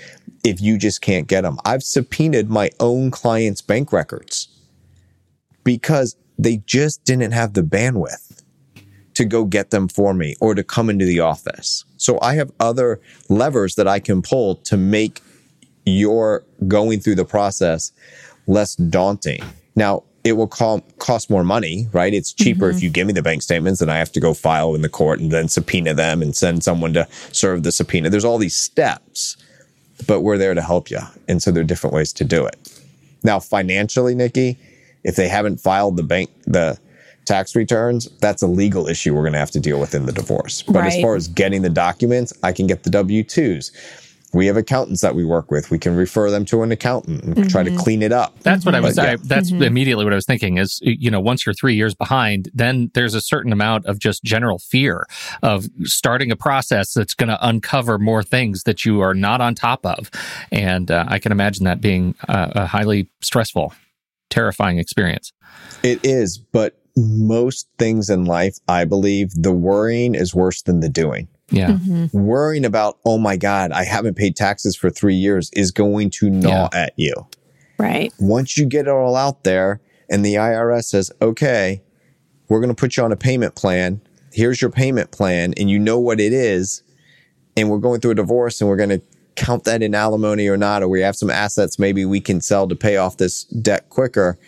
if 0.45 0.61
you 0.61 0.79
just 0.79 1.01
can't 1.01 1.27
get 1.27 1.41
them. 1.41 1.59
I've 1.65 1.83
subpoenaed 1.83 2.49
my 2.49 2.71
own 2.79 3.11
clients' 3.11 3.61
bank 3.61 3.93
records 3.93 4.49
because 5.65 6.17
they 6.39 6.59
just 6.59 7.05
didn't 7.05 7.33
have 7.33 7.55
the 7.55 7.63
bandwidth 7.63 8.44
to 9.15 9.25
go 9.25 9.45
get 9.45 9.71
them 9.71 9.89
for 9.89 10.15
me 10.15 10.35
or 10.41 10.55
to 10.55 10.65
come 10.65 10.91
into 10.91 11.05
the 11.05 11.21
office. 11.21 11.85
So 11.97 12.19
I 12.21 12.35
have 12.35 12.53
other 12.61 13.01
levers 13.29 13.77
that 13.77 13.89
I 13.89 14.01
can 14.01 14.23
pull 14.23 14.57
to 14.57 14.77
make 14.77 15.21
your 15.87 16.45
going 16.67 17.01
through 17.01 17.15
the 17.17 17.25
process 17.25 17.93
less 18.47 18.75
daunting. 18.75 19.43
Now, 19.77 20.05
it 20.25 20.33
will 20.33 20.49
call, 20.49 20.81
cost 20.99 21.29
more 21.29 21.45
money, 21.45 21.87
right? 21.93 22.15
It's 22.15 22.33
cheaper 22.33 22.69
mm-hmm. 22.69 22.77
if 22.79 22.83
you 22.83 22.89
give 22.89 23.07
me 23.07 23.13
the 23.13 23.23
bank 23.23 23.43
statements 23.43 23.83
and 23.83 23.91
I 23.91 23.99
have 23.99 24.11
to 24.13 24.21
go 24.21 24.33
file 24.33 24.75
in 24.75 24.81
the 24.81 24.89
court 24.89 25.21
and 25.21 25.31
then 25.31 25.49
subpoena 25.49 25.93
them 25.93 26.23
and 26.23 26.35
send 26.35 26.65
someone 26.65 26.95
to 26.95 27.07
serve 27.33 27.63
the 27.63 27.71
subpoena. 27.71 28.09
There's 28.09 28.25
all 28.25 28.39
these 28.39 28.57
steps, 28.57 29.37
but 30.07 30.23
we're 30.23 30.39
there 30.39 30.55
to 30.55 30.63
help 30.63 30.91
you. 30.91 31.01
And 31.29 31.43
so 31.43 31.51
there 31.51 31.61
are 31.61 31.67
different 31.67 31.93
ways 31.95 32.13
to 32.15 32.25
do 32.25 32.47
it. 32.47 32.57
Now, 33.23 33.39
financially, 33.39 34.15
Nikki, 34.15 34.59
if 35.03 35.17
they 35.17 35.29
haven't 35.29 35.59
filed 35.59 35.99
the 35.99 36.03
bank, 36.03 36.31
the 36.47 36.79
tax 37.25 37.57
returns, 37.57 38.09
that's 38.21 38.43
a 38.43 38.47
legal 38.47 38.87
issue 38.87 39.15
we're 39.15 39.23
going 39.23 39.33
to 39.33 39.39
have 39.39 39.51
to 39.53 39.61
deal 39.61 39.81
with 39.81 39.95
in 39.95 40.07
the 40.07 40.13
divorce. 40.13 40.63
But 40.63 40.77
right. 40.77 40.93
as 40.93 41.01
far 41.01 41.17
as 41.17 41.29
getting 41.29 41.63
the 41.63 41.71
documents, 41.71 42.33
I 42.43 42.53
can 42.53 42.67
get 42.67 42.83
the 42.83 42.91
W 42.91 43.23
2s 43.23 43.71
we 44.35 44.47
have 44.47 44.57
accountants 44.57 45.01
that 45.01 45.15
we 45.15 45.25
work 45.25 45.51
with. 45.51 45.71
We 45.71 45.79
can 45.79 45.95
refer 45.95 46.31
them 46.31 46.45
to 46.47 46.63
an 46.63 46.73
accountant 46.73 47.23
and 47.23 47.37
mm-hmm. 47.37 47.47
try 47.47 47.63
to 47.63 47.71
mm-hmm. 47.71 47.79
clean 47.79 48.03
it 48.03 48.13
up. 48.13 48.39
That's 48.41 48.67
what 48.67 48.75
I 48.75 48.81
was. 48.81 48.97
Yeah. 48.97 49.13
I, 49.13 49.17
that's 49.17 49.51
mm-hmm. 49.51 49.63
immediately 49.63 50.05
what 50.05 50.13
I 50.13 50.17
was 50.17 50.27
thinking. 50.27 50.59
Is 50.59 50.81
you 50.83 51.11
know, 51.11 51.21
once 51.21 51.47
you're 51.47 51.55
three 51.55 51.75
years 51.75 51.95
behind, 51.95 52.51
then 52.53 52.91
there's 52.95 53.15
a 53.15 53.21
certain 53.21 53.53
amount 53.53 53.87
of 53.87 53.99
just 53.99 54.25
general 54.25 54.59
fear 54.59 55.07
of 55.43 55.69
starting 55.85 56.31
a 56.31 56.37
process 56.37 56.93
that's 56.93 57.15
going 57.15 57.29
to 57.29 57.39
uncover 57.47 57.99
more 57.99 58.23
things 58.23 58.65
that 58.65 58.85
you 58.85 59.01
are 59.01 59.15
not 59.15 59.41
on 59.41 59.55
top 59.55 59.87
of, 59.87 60.11
and 60.51 60.91
uh, 60.91 61.05
I 61.09 61.19
can 61.19 61.33
imagine 61.33 61.65
that 61.65 61.81
being 61.81 62.15
a, 62.29 62.53
a 62.57 62.67
highly 62.67 63.09
stressful, 63.23 63.73
terrifying 64.31 64.79
experience. 64.79 65.33
It 65.83 66.05
is, 66.05 66.39
but 66.39 66.84
most 66.97 67.69
things 67.79 68.09
in 68.09 68.25
life, 68.25 68.59
I 68.69 68.85
believe, 68.85 69.31
the 69.35 69.53
worrying 69.53 70.15
is 70.15 70.35
worse 70.35 70.63
than 70.63 70.81
the 70.81 70.89
doing. 70.89 71.29
Yeah. 71.51 71.73
Mm-hmm. 71.73 72.19
Worrying 72.19 72.65
about, 72.65 72.99
oh 73.05 73.19
my 73.19 73.37
God, 73.37 73.73
I 73.73 73.85
haven't 73.85 74.17
paid 74.17 74.37
taxes 74.37 74.77
for 74.77 74.91
three 74.91 75.15
years 75.15 75.51
is 75.53 75.71
going 75.71 76.11
to 76.11 76.31
gnaw 76.31 76.69
yeah. 76.73 76.85
at 76.85 76.93
you. 76.97 77.15
Right. 77.79 78.13
Once 78.19 78.57
you 78.57 78.67
get 78.67 78.87
it 78.87 78.91
all 78.91 79.17
out 79.17 79.45
there 79.45 79.81
and 80.09 80.25
the 80.25 80.35
IRS 80.35 80.85
says, 80.85 81.11
okay, 81.21 81.83
we're 82.49 82.61
going 82.61 82.75
to 82.75 82.81
put 82.81 82.97
you 82.97 83.03
on 83.03 83.13
a 83.13 83.17
payment 83.17 83.55
plan. 83.55 84.01
Here's 84.33 84.61
your 84.61 84.71
payment 84.71 85.11
plan. 85.11 85.55
And 85.57 85.71
you 85.71 85.79
know 85.79 85.99
what 85.99 86.21
it 86.21 86.33
is. 86.33 86.83
And 87.57 87.71
we're 87.71 87.79
going 87.79 88.01
through 88.01 88.13
a 88.13 88.17
divorce 88.17 88.61
and 88.61 88.69
we're 88.69 88.77
going 88.77 88.91
to 88.91 89.03
count 89.37 89.65
that 89.65 89.83
in 89.83 89.95
alimony 89.95 90.49
or 90.49 90.57
not, 90.57 90.83
or 90.83 90.89
we 90.89 91.01
have 91.01 91.17
some 91.17 91.31
assets 91.31 91.79
maybe 91.79 92.05
we 92.05 92.21
can 92.21 92.41
sell 92.41 92.69
to 92.69 92.77
pay 92.77 92.97
off 92.97 93.17
this 93.17 93.45
debt 93.45 93.89
quicker. 93.91 94.39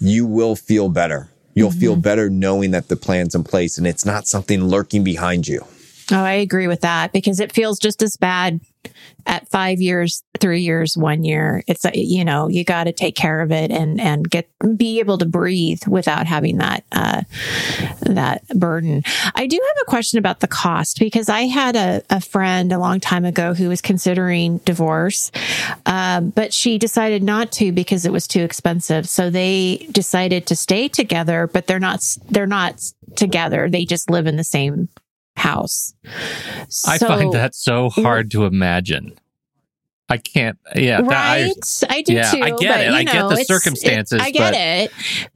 You 0.00 0.26
will 0.26 0.56
feel 0.56 0.88
better. 0.88 1.30
You'll 1.56 1.70
mm-hmm. 1.70 1.80
feel 1.80 1.96
better 1.96 2.30
knowing 2.30 2.70
that 2.70 2.88
the 2.88 2.96
plan's 2.96 3.34
in 3.34 3.42
place 3.42 3.78
and 3.78 3.86
it's 3.86 4.04
not 4.04 4.28
something 4.28 4.62
lurking 4.62 5.02
behind 5.02 5.48
you. 5.48 5.66
Oh, 6.12 6.22
I 6.22 6.34
agree 6.34 6.68
with 6.68 6.82
that 6.82 7.12
because 7.12 7.40
it 7.40 7.50
feels 7.50 7.80
just 7.80 8.02
as 8.02 8.16
bad 8.16 8.60
at 9.26 9.48
five 9.48 9.80
years, 9.80 10.22
three 10.38 10.62
years, 10.62 10.96
one 10.96 11.24
year. 11.24 11.62
It's 11.66 11.84
you 11.94 12.24
know 12.24 12.48
you 12.48 12.64
got 12.64 12.84
to 12.84 12.92
take 12.92 13.16
care 13.16 13.40
of 13.40 13.50
it 13.50 13.70
and 13.70 14.00
and 14.00 14.28
get 14.28 14.48
be 14.76 15.00
able 15.00 15.18
to 15.18 15.26
breathe 15.26 15.82
without 15.86 16.26
having 16.26 16.58
that 16.58 16.84
uh, 16.92 17.22
that 18.02 18.46
burden. 18.48 19.02
I 19.34 19.46
do 19.46 19.56
have 19.56 19.82
a 19.82 19.90
question 19.90 20.18
about 20.18 20.40
the 20.40 20.48
cost 20.48 20.98
because 20.98 21.28
I 21.28 21.42
had 21.42 21.76
a, 21.76 22.02
a 22.10 22.20
friend 22.20 22.72
a 22.72 22.78
long 22.78 23.00
time 23.00 23.24
ago 23.24 23.54
who 23.54 23.68
was 23.68 23.80
considering 23.80 24.58
divorce, 24.58 25.30
um, 25.86 26.30
but 26.30 26.52
she 26.52 26.78
decided 26.78 27.22
not 27.22 27.52
to 27.52 27.72
because 27.72 28.04
it 28.04 28.12
was 28.12 28.26
too 28.26 28.42
expensive. 28.42 29.08
So 29.08 29.30
they 29.30 29.88
decided 29.90 30.46
to 30.46 30.56
stay 30.56 30.88
together, 30.88 31.46
but 31.46 31.66
they're 31.66 31.80
not 31.80 32.04
they're 32.30 32.46
not 32.46 32.82
together. 33.16 33.68
They 33.68 33.84
just 33.84 34.10
live 34.10 34.26
in 34.26 34.36
the 34.36 34.44
same 34.44 34.88
house. 35.36 35.94
So, 36.68 36.90
I 36.90 36.98
find 36.98 37.32
that 37.32 37.54
so 37.54 37.90
hard 37.90 38.30
to 38.32 38.44
imagine. 38.44 39.18
I 40.08 40.18
can't. 40.18 40.58
Yeah, 40.74 41.00
right. 41.00 41.52
That, 41.54 41.88
I, 41.90 41.96
I, 41.96 42.02
do 42.02 42.12
yeah, 42.12 42.30
too. 42.30 42.42
I 42.42 42.50
get 42.50 42.58
but, 42.58 42.80
it. 42.80 42.92
I 42.92 43.02
know, 43.02 43.12
get 43.12 43.28
the 43.30 43.44
circumstances. 43.44 44.20
It, 44.20 44.24
I 44.24 44.30
get 44.30 44.52
but, 44.52 44.54
it. 44.54 45.28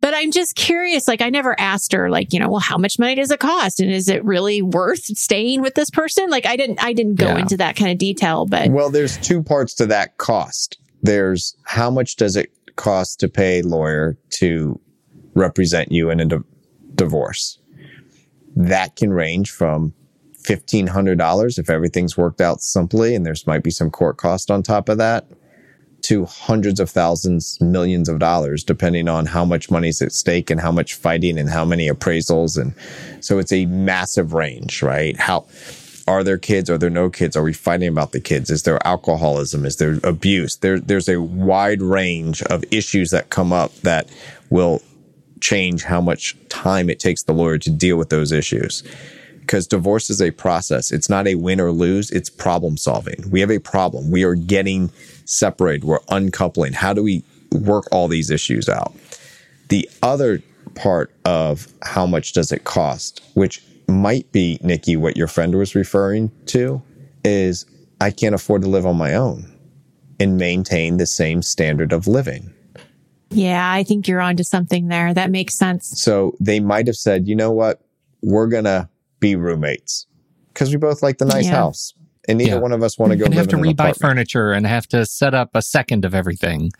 But 0.00 0.14
I'm 0.14 0.32
just 0.32 0.56
curious. 0.56 1.06
Like, 1.06 1.22
I 1.22 1.30
never 1.30 1.58
asked 1.60 1.92
her, 1.92 2.10
like, 2.10 2.32
you 2.32 2.40
know, 2.40 2.48
well, 2.48 2.60
how 2.60 2.76
much 2.76 2.98
money 2.98 3.14
does 3.14 3.30
it 3.30 3.38
cost, 3.38 3.78
and 3.78 3.90
is 3.90 4.08
it 4.08 4.24
really 4.24 4.60
worth 4.60 5.04
staying 5.04 5.60
with 5.60 5.74
this 5.74 5.90
person? 5.90 6.28
Like, 6.28 6.44
I 6.44 6.56
didn't, 6.56 6.82
I 6.82 6.92
didn't 6.92 7.16
go 7.16 7.28
yeah. 7.28 7.38
into 7.38 7.56
that 7.58 7.76
kind 7.76 7.90
of 7.90 7.98
detail. 7.98 8.46
But 8.46 8.70
well, 8.70 8.90
there's 8.90 9.16
two 9.18 9.42
parts 9.42 9.74
to 9.74 9.86
that 9.86 10.18
cost. 10.18 10.78
There's 11.02 11.56
how 11.64 11.90
much 11.90 12.16
does 12.16 12.36
it 12.36 12.52
cost 12.76 13.20
to 13.20 13.28
pay 13.28 13.60
a 13.60 13.62
lawyer 13.62 14.16
to 14.38 14.80
represent 15.34 15.92
you 15.92 16.10
in 16.10 16.20
a 16.20 16.24
di- 16.26 16.36
divorce, 16.94 17.58
that 18.56 18.96
can 18.96 19.12
range 19.12 19.50
from 19.50 19.94
$1,500 20.42 21.58
if 21.58 21.70
everything's 21.70 22.16
worked 22.16 22.40
out 22.40 22.60
simply 22.60 23.14
and 23.14 23.24
there's 23.24 23.46
might 23.46 23.62
be 23.62 23.70
some 23.70 23.90
court 23.90 24.16
cost 24.16 24.50
on 24.50 24.62
top 24.62 24.88
of 24.88 24.98
that 24.98 25.26
to 26.02 26.24
hundreds 26.24 26.80
of 26.80 26.90
thousands, 26.90 27.60
millions 27.60 28.08
of 28.08 28.18
dollars, 28.18 28.64
depending 28.64 29.08
on 29.08 29.26
how 29.26 29.44
much 29.44 29.70
money's 29.70 30.02
at 30.02 30.12
stake 30.12 30.50
and 30.50 30.60
how 30.60 30.72
much 30.72 30.94
fighting 30.94 31.38
and 31.38 31.48
how 31.48 31.64
many 31.64 31.88
appraisals. 31.88 32.60
And 32.60 32.74
so 33.24 33.38
it's 33.38 33.52
a 33.52 33.66
massive 33.66 34.32
range, 34.32 34.82
right? 34.82 35.16
How 35.16 35.46
are 36.08 36.24
there 36.24 36.38
kids? 36.38 36.68
Are 36.68 36.78
there 36.78 36.90
no 36.90 37.08
kids? 37.08 37.36
Are 37.36 37.42
we 37.42 37.52
fighting 37.52 37.88
about 37.88 38.10
the 38.10 38.20
kids? 38.20 38.50
Is 38.50 38.64
there 38.64 38.84
alcoholism? 38.84 39.64
Is 39.64 39.76
there 39.76 39.98
abuse? 40.02 40.56
There, 40.56 40.80
there's 40.80 41.08
a 41.08 41.20
wide 41.20 41.80
range 41.80 42.42
of 42.42 42.64
issues 42.72 43.10
that 43.10 43.30
come 43.30 43.52
up 43.52 43.72
that 43.82 44.08
will 44.50 44.82
change 45.42 45.82
how 45.82 46.00
much 46.00 46.36
time 46.48 46.88
it 46.88 46.98
takes 46.98 47.24
the 47.24 47.34
lawyer 47.34 47.58
to 47.58 47.70
deal 47.70 47.98
with 47.98 48.08
those 48.08 48.32
issues. 48.32 48.82
Because 49.40 49.66
divorce 49.66 50.08
is 50.08 50.22
a 50.22 50.30
process. 50.30 50.92
It's 50.92 51.10
not 51.10 51.26
a 51.26 51.34
win 51.34 51.60
or 51.60 51.72
lose. 51.72 52.10
It's 52.10 52.30
problem 52.30 52.76
solving. 52.76 53.28
We 53.30 53.40
have 53.40 53.50
a 53.50 53.58
problem. 53.58 54.10
We 54.10 54.22
are 54.22 54.36
getting 54.36 54.90
separated. 55.24 55.84
We're 55.84 55.98
uncoupling. 56.08 56.72
How 56.72 56.94
do 56.94 57.02
we 57.02 57.24
work 57.50 57.86
all 57.90 58.08
these 58.08 58.30
issues 58.30 58.68
out? 58.68 58.94
The 59.68 59.90
other 60.02 60.42
part 60.76 61.12
of 61.24 61.66
how 61.82 62.06
much 62.06 62.32
does 62.32 62.52
it 62.52 62.64
cost, 62.64 63.20
which 63.34 63.62
might 63.88 64.30
be, 64.32 64.58
Nikki, 64.62 64.96
what 64.96 65.16
your 65.16 65.26
friend 65.26 65.54
was 65.56 65.74
referring 65.74 66.30
to, 66.46 66.80
is 67.24 67.66
I 68.00 68.10
can't 68.10 68.34
afford 68.34 68.62
to 68.62 68.68
live 68.68 68.86
on 68.86 68.96
my 68.96 69.14
own 69.14 69.52
and 70.20 70.38
maintain 70.38 70.96
the 70.96 71.06
same 71.06 71.42
standard 71.42 71.92
of 71.92 72.06
living. 72.06 72.52
Yeah, 73.32 73.72
I 73.72 73.82
think 73.82 74.08
you're 74.08 74.20
onto 74.20 74.42
something 74.42 74.88
there. 74.88 75.12
That 75.14 75.30
makes 75.30 75.54
sense. 75.54 76.00
So 76.00 76.36
they 76.40 76.60
might 76.60 76.86
have 76.86 76.96
said, 76.96 77.26
you 77.26 77.36
know 77.36 77.50
what? 77.50 77.82
We're 78.22 78.46
going 78.46 78.64
to 78.64 78.88
be 79.20 79.36
roommates 79.36 80.06
because 80.52 80.70
we 80.70 80.76
both 80.76 81.02
like 81.02 81.18
the 81.18 81.24
nice 81.24 81.46
yeah. 81.46 81.56
house. 81.56 81.94
And 82.28 82.38
neither 82.38 82.52
yeah. 82.52 82.58
one 82.60 82.70
of 82.70 82.84
us 82.84 82.98
want 82.98 83.10
to 83.10 83.16
go 83.16 83.24
and 83.24 83.34
live 83.34 83.46
have 83.46 83.48
to 83.48 83.56
in 83.56 83.62
rebuy 83.62 83.72
apartment. 83.72 83.98
furniture 83.98 84.52
and 84.52 84.64
have 84.64 84.86
to 84.88 85.04
set 85.04 85.34
up 85.34 85.50
a 85.54 85.62
second 85.62 86.04
of 86.04 86.14
everything. 86.14 86.70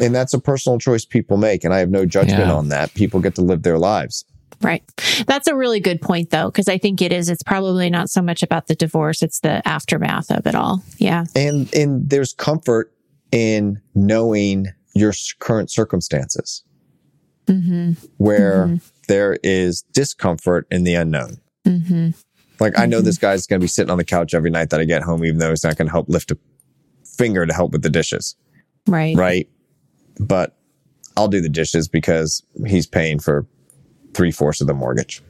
And 0.00 0.14
that's 0.14 0.32
a 0.32 0.38
personal 0.38 0.78
choice 0.78 1.04
people 1.04 1.38
make. 1.38 1.64
And 1.64 1.74
I 1.74 1.80
have 1.80 1.90
no 1.90 2.06
judgment 2.06 2.46
yeah. 2.46 2.52
on 2.52 2.68
that. 2.68 2.94
People 2.94 3.18
get 3.18 3.34
to 3.34 3.42
live 3.42 3.64
their 3.64 3.78
lives. 3.78 4.24
Right. 4.62 4.84
That's 5.26 5.48
a 5.48 5.56
really 5.56 5.80
good 5.80 6.00
point, 6.00 6.30
though, 6.30 6.50
because 6.50 6.68
I 6.68 6.78
think 6.78 7.02
it 7.02 7.12
is. 7.12 7.28
It's 7.28 7.42
probably 7.42 7.90
not 7.90 8.08
so 8.08 8.22
much 8.22 8.42
about 8.42 8.68
the 8.68 8.74
divorce; 8.74 9.22
it's 9.22 9.40
the 9.40 9.66
aftermath 9.68 10.30
of 10.30 10.46
it 10.46 10.54
all. 10.54 10.82
Yeah. 10.96 11.24
And 11.34 11.72
and 11.74 12.08
there's 12.08 12.32
comfort 12.32 12.92
in 13.32 13.80
knowing 13.94 14.68
your 14.96 15.12
current 15.38 15.70
circumstances, 15.70 16.64
mm-hmm. 17.46 17.92
where 18.18 18.66
mm-hmm. 18.66 18.76
There 19.08 19.38
is 19.42 19.82
discomfort 19.92 20.66
in 20.70 20.84
the 20.84 20.94
unknown. 20.94 21.38
Mm-hmm. 21.64 22.10
Like, 22.58 22.78
I 22.78 22.86
know 22.86 23.00
this 23.00 23.16
mm-hmm. 23.16 23.26
guy's 23.26 23.46
going 23.46 23.60
to 23.60 23.64
be 23.64 23.68
sitting 23.68 23.90
on 23.90 23.98
the 23.98 24.04
couch 24.04 24.34
every 24.34 24.50
night 24.50 24.70
that 24.70 24.80
I 24.80 24.84
get 24.84 25.02
home, 25.02 25.24
even 25.24 25.38
though 25.38 25.50
he's 25.50 25.64
not 25.64 25.76
going 25.76 25.88
to 25.88 25.92
help 25.92 26.08
lift 26.08 26.30
a 26.30 26.38
finger 27.16 27.46
to 27.46 27.52
help 27.52 27.72
with 27.72 27.82
the 27.82 27.90
dishes. 27.90 28.36
Right. 28.86 29.16
Right. 29.16 29.48
But 30.18 30.56
I'll 31.16 31.28
do 31.28 31.40
the 31.40 31.48
dishes 31.48 31.88
because 31.88 32.42
he's 32.66 32.86
paying 32.86 33.18
for 33.18 33.46
three 34.14 34.30
fourths 34.30 34.60
of 34.60 34.66
the 34.66 34.74
mortgage. 34.74 35.22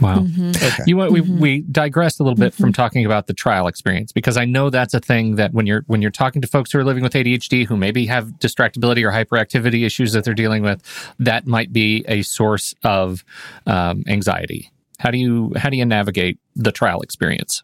Wow. 0.00 0.18
Mm-hmm. 0.18 0.50
Okay. 0.50 0.82
You 0.86 0.96
we 0.96 1.20
mm-hmm. 1.20 1.38
we 1.38 1.60
digressed 1.62 2.18
a 2.18 2.24
little 2.24 2.36
bit 2.36 2.52
mm-hmm. 2.52 2.62
from 2.62 2.72
talking 2.72 3.06
about 3.06 3.26
the 3.28 3.32
trial 3.32 3.68
experience 3.68 4.12
because 4.12 4.36
I 4.36 4.44
know 4.44 4.68
that's 4.68 4.92
a 4.92 5.00
thing 5.00 5.36
that 5.36 5.52
when 5.52 5.66
you're 5.66 5.84
when 5.86 6.02
you're 6.02 6.10
talking 6.10 6.42
to 6.42 6.48
folks 6.48 6.72
who 6.72 6.78
are 6.78 6.84
living 6.84 7.02
with 7.02 7.12
ADHD 7.12 7.66
who 7.66 7.76
maybe 7.76 8.06
have 8.06 8.26
distractibility 8.38 9.04
or 9.04 9.12
hyperactivity 9.12 9.86
issues 9.86 10.12
that 10.12 10.24
they're 10.24 10.34
dealing 10.34 10.62
with, 10.62 10.82
that 11.20 11.46
might 11.46 11.72
be 11.72 12.04
a 12.08 12.22
source 12.22 12.74
of 12.82 13.24
um, 13.66 14.02
anxiety. 14.08 14.70
How 14.98 15.10
do 15.10 15.18
you 15.18 15.52
how 15.56 15.70
do 15.70 15.76
you 15.76 15.84
navigate 15.84 16.38
the 16.56 16.72
trial 16.72 17.00
experience? 17.00 17.62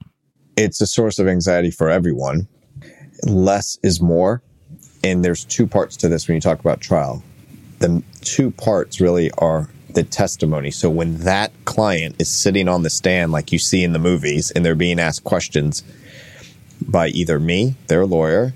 It's 0.56 0.80
a 0.80 0.86
source 0.86 1.18
of 1.18 1.26
anxiety 1.26 1.70
for 1.70 1.88
everyone. 1.90 2.46
Less 3.24 3.78
is 3.82 4.00
more, 4.00 4.42
and 5.02 5.24
there's 5.24 5.44
two 5.44 5.66
parts 5.66 5.96
to 5.98 6.08
this 6.08 6.28
when 6.28 6.36
you 6.36 6.40
talk 6.40 6.60
about 6.60 6.80
trial. 6.80 7.22
the 7.80 8.02
two 8.20 8.50
parts 8.52 9.00
really 9.00 9.30
are 9.32 9.68
the 9.94 10.02
testimony. 10.02 10.70
So 10.70 10.90
when 10.90 11.18
that 11.18 11.52
client 11.64 12.16
is 12.18 12.28
sitting 12.28 12.68
on 12.68 12.82
the 12.82 12.90
stand, 12.90 13.32
like 13.32 13.52
you 13.52 13.58
see 13.58 13.84
in 13.84 13.92
the 13.92 13.98
movies, 13.98 14.50
and 14.50 14.64
they're 14.64 14.74
being 14.74 14.98
asked 14.98 15.24
questions 15.24 15.82
by 16.86 17.08
either 17.08 17.38
me, 17.38 17.74
their 17.88 18.06
lawyer, 18.06 18.54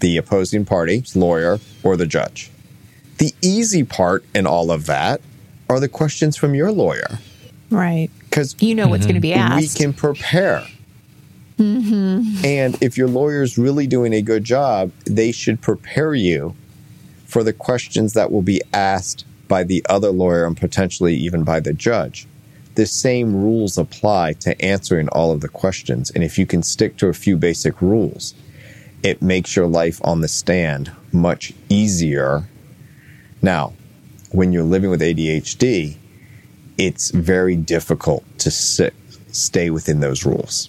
the 0.00 0.16
opposing 0.16 0.64
party's 0.64 1.16
lawyer, 1.16 1.58
or 1.82 1.96
the 1.96 2.06
judge. 2.06 2.50
The 3.18 3.34
easy 3.42 3.82
part 3.82 4.24
in 4.34 4.46
all 4.46 4.70
of 4.70 4.86
that 4.86 5.20
are 5.68 5.80
the 5.80 5.88
questions 5.88 6.36
from 6.36 6.54
your 6.54 6.70
lawyer. 6.70 7.18
Right. 7.70 8.10
Because 8.20 8.54
you 8.60 8.74
know 8.74 8.88
what's 8.88 9.02
mm-hmm. 9.02 9.08
going 9.08 9.14
to 9.14 9.20
be 9.20 9.34
asked. 9.34 9.78
We 9.78 9.84
can 9.84 9.92
prepare. 9.92 10.66
Mm-hmm. 11.58 12.44
And 12.44 12.80
if 12.82 12.96
your 12.96 13.08
lawyer's 13.08 13.58
really 13.58 13.86
doing 13.86 14.12
a 14.12 14.22
good 14.22 14.44
job, 14.44 14.92
they 15.04 15.32
should 15.32 15.60
prepare 15.60 16.14
you 16.14 16.54
for 17.26 17.42
the 17.42 17.52
questions 17.52 18.12
that 18.14 18.30
will 18.30 18.42
be 18.42 18.62
asked 18.72 19.24
by 19.48 19.64
the 19.64 19.84
other 19.88 20.10
lawyer 20.10 20.46
and 20.46 20.56
potentially 20.56 21.16
even 21.16 21.42
by 21.42 21.60
the 21.60 21.72
judge. 21.72 22.26
The 22.74 22.86
same 22.86 23.34
rules 23.34 23.76
apply 23.76 24.34
to 24.34 24.60
answering 24.62 25.08
all 25.08 25.32
of 25.32 25.40
the 25.40 25.48
questions. 25.48 26.10
And 26.10 26.22
if 26.22 26.38
you 26.38 26.46
can 26.46 26.62
stick 26.62 26.96
to 26.98 27.08
a 27.08 27.12
few 27.12 27.36
basic 27.36 27.82
rules, 27.82 28.34
it 29.02 29.20
makes 29.20 29.56
your 29.56 29.66
life 29.66 30.00
on 30.04 30.20
the 30.20 30.28
stand 30.28 30.92
much 31.12 31.52
easier. 31.68 32.44
Now, 33.42 33.72
when 34.30 34.52
you're 34.52 34.62
living 34.62 34.90
with 34.90 35.00
ADHD, 35.00 35.96
it's 36.76 37.10
very 37.10 37.56
difficult 37.56 38.24
to 38.38 38.50
sit, 38.50 38.94
stay 39.32 39.70
within 39.70 40.00
those 40.00 40.24
rules, 40.24 40.68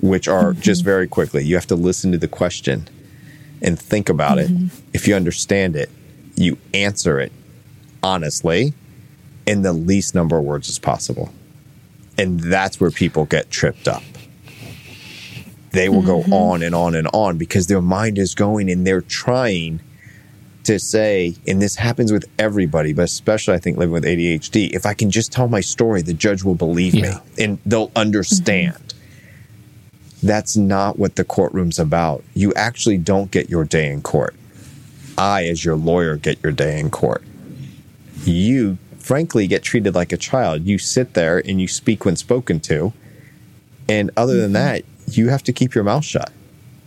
which 0.00 0.26
are 0.26 0.52
mm-hmm. 0.52 0.60
just 0.60 0.82
very 0.82 1.06
quickly. 1.06 1.44
You 1.44 1.54
have 1.54 1.66
to 1.68 1.76
listen 1.76 2.10
to 2.12 2.18
the 2.18 2.28
question 2.28 2.88
and 3.60 3.78
think 3.78 4.08
about 4.08 4.38
mm-hmm. 4.38 4.66
it. 4.66 4.72
If 4.92 5.06
you 5.06 5.14
understand 5.14 5.76
it, 5.76 5.90
you 6.34 6.58
answer 6.74 7.20
it 7.20 7.32
honestly 8.02 8.74
in 9.46 9.62
the 9.62 9.72
least 9.72 10.14
number 10.14 10.38
of 10.38 10.44
words 10.44 10.68
as 10.68 10.78
possible. 10.78 11.32
And 12.18 12.40
that's 12.40 12.80
where 12.80 12.90
people 12.90 13.24
get 13.24 13.50
tripped 13.50 13.88
up. 13.88 14.02
They 15.70 15.88
will 15.88 16.02
mm-hmm. 16.02 16.30
go 16.30 16.36
on 16.36 16.62
and 16.62 16.74
on 16.74 16.94
and 16.94 17.08
on 17.12 17.38
because 17.38 17.66
their 17.66 17.80
mind 17.80 18.18
is 18.18 18.34
going 18.34 18.70
and 18.70 18.86
they're 18.86 19.00
trying 19.00 19.80
to 20.64 20.78
say, 20.78 21.34
and 21.46 21.60
this 21.60 21.76
happens 21.76 22.12
with 22.12 22.24
everybody, 22.38 22.92
but 22.92 23.04
especially 23.04 23.54
I 23.54 23.58
think 23.58 23.78
living 23.78 23.92
with 23.92 24.04
ADHD, 24.04 24.70
if 24.70 24.86
I 24.86 24.94
can 24.94 25.10
just 25.10 25.32
tell 25.32 25.48
my 25.48 25.60
story, 25.60 26.02
the 26.02 26.14
judge 26.14 26.44
will 26.44 26.54
believe 26.54 26.94
yeah. 26.94 27.20
me 27.36 27.44
and 27.44 27.58
they'll 27.66 27.90
understand. 27.96 28.74
Mm-hmm. 28.74 30.26
That's 30.26 30.56
not 30.56 30.98
what 30.98 31.16
the 31.16 31.24
courtroom's 31.24 31.80
about. 31.80 32.22
You 32.34 32.52
actually 32.54 32.98
don't 32.98 33.30
get 33.30 33.50
your 33.50 33.64
day 33.64 33.90
in 33.90 34.02
court. 34.02 34.36
I, 35.18 35.46
as 35.46 35.64
your 35.64 35.74
lawyer, 35.74 36.16
get 36.16 36.40
your 36.42 36.52
day 36.52 36.78
in 36.78 36.90
court. 36.90 37.24
You, 38.24 38.78
frankly, 38.98 39.46
get 39.46 39.62
treated 39.62 39.94
like 39.94 40.12
a 40.12 40.16
child. 40.16 40.64
You 40.64 40.78
sit 40.78 41.14
there 41.14 41.38
and 41.38 41.60
you 41.60 41.68
speak 41.68 42.04
when 42.04 42.16
spoken 42.16 42.60
to. 42.60 42.92
And 43.88 44.10
other 44.16 44.36
than 44.36 44.52
mm-hmm. 44.52 44.82
that, 44.82 44.84
you 45.06 45.28
have 45.28 45.42
to 45.44 45.52
keep 45.52 45.74
your 45.74 45.84
mouth 45.84 46.04
shut. 46.04 46.30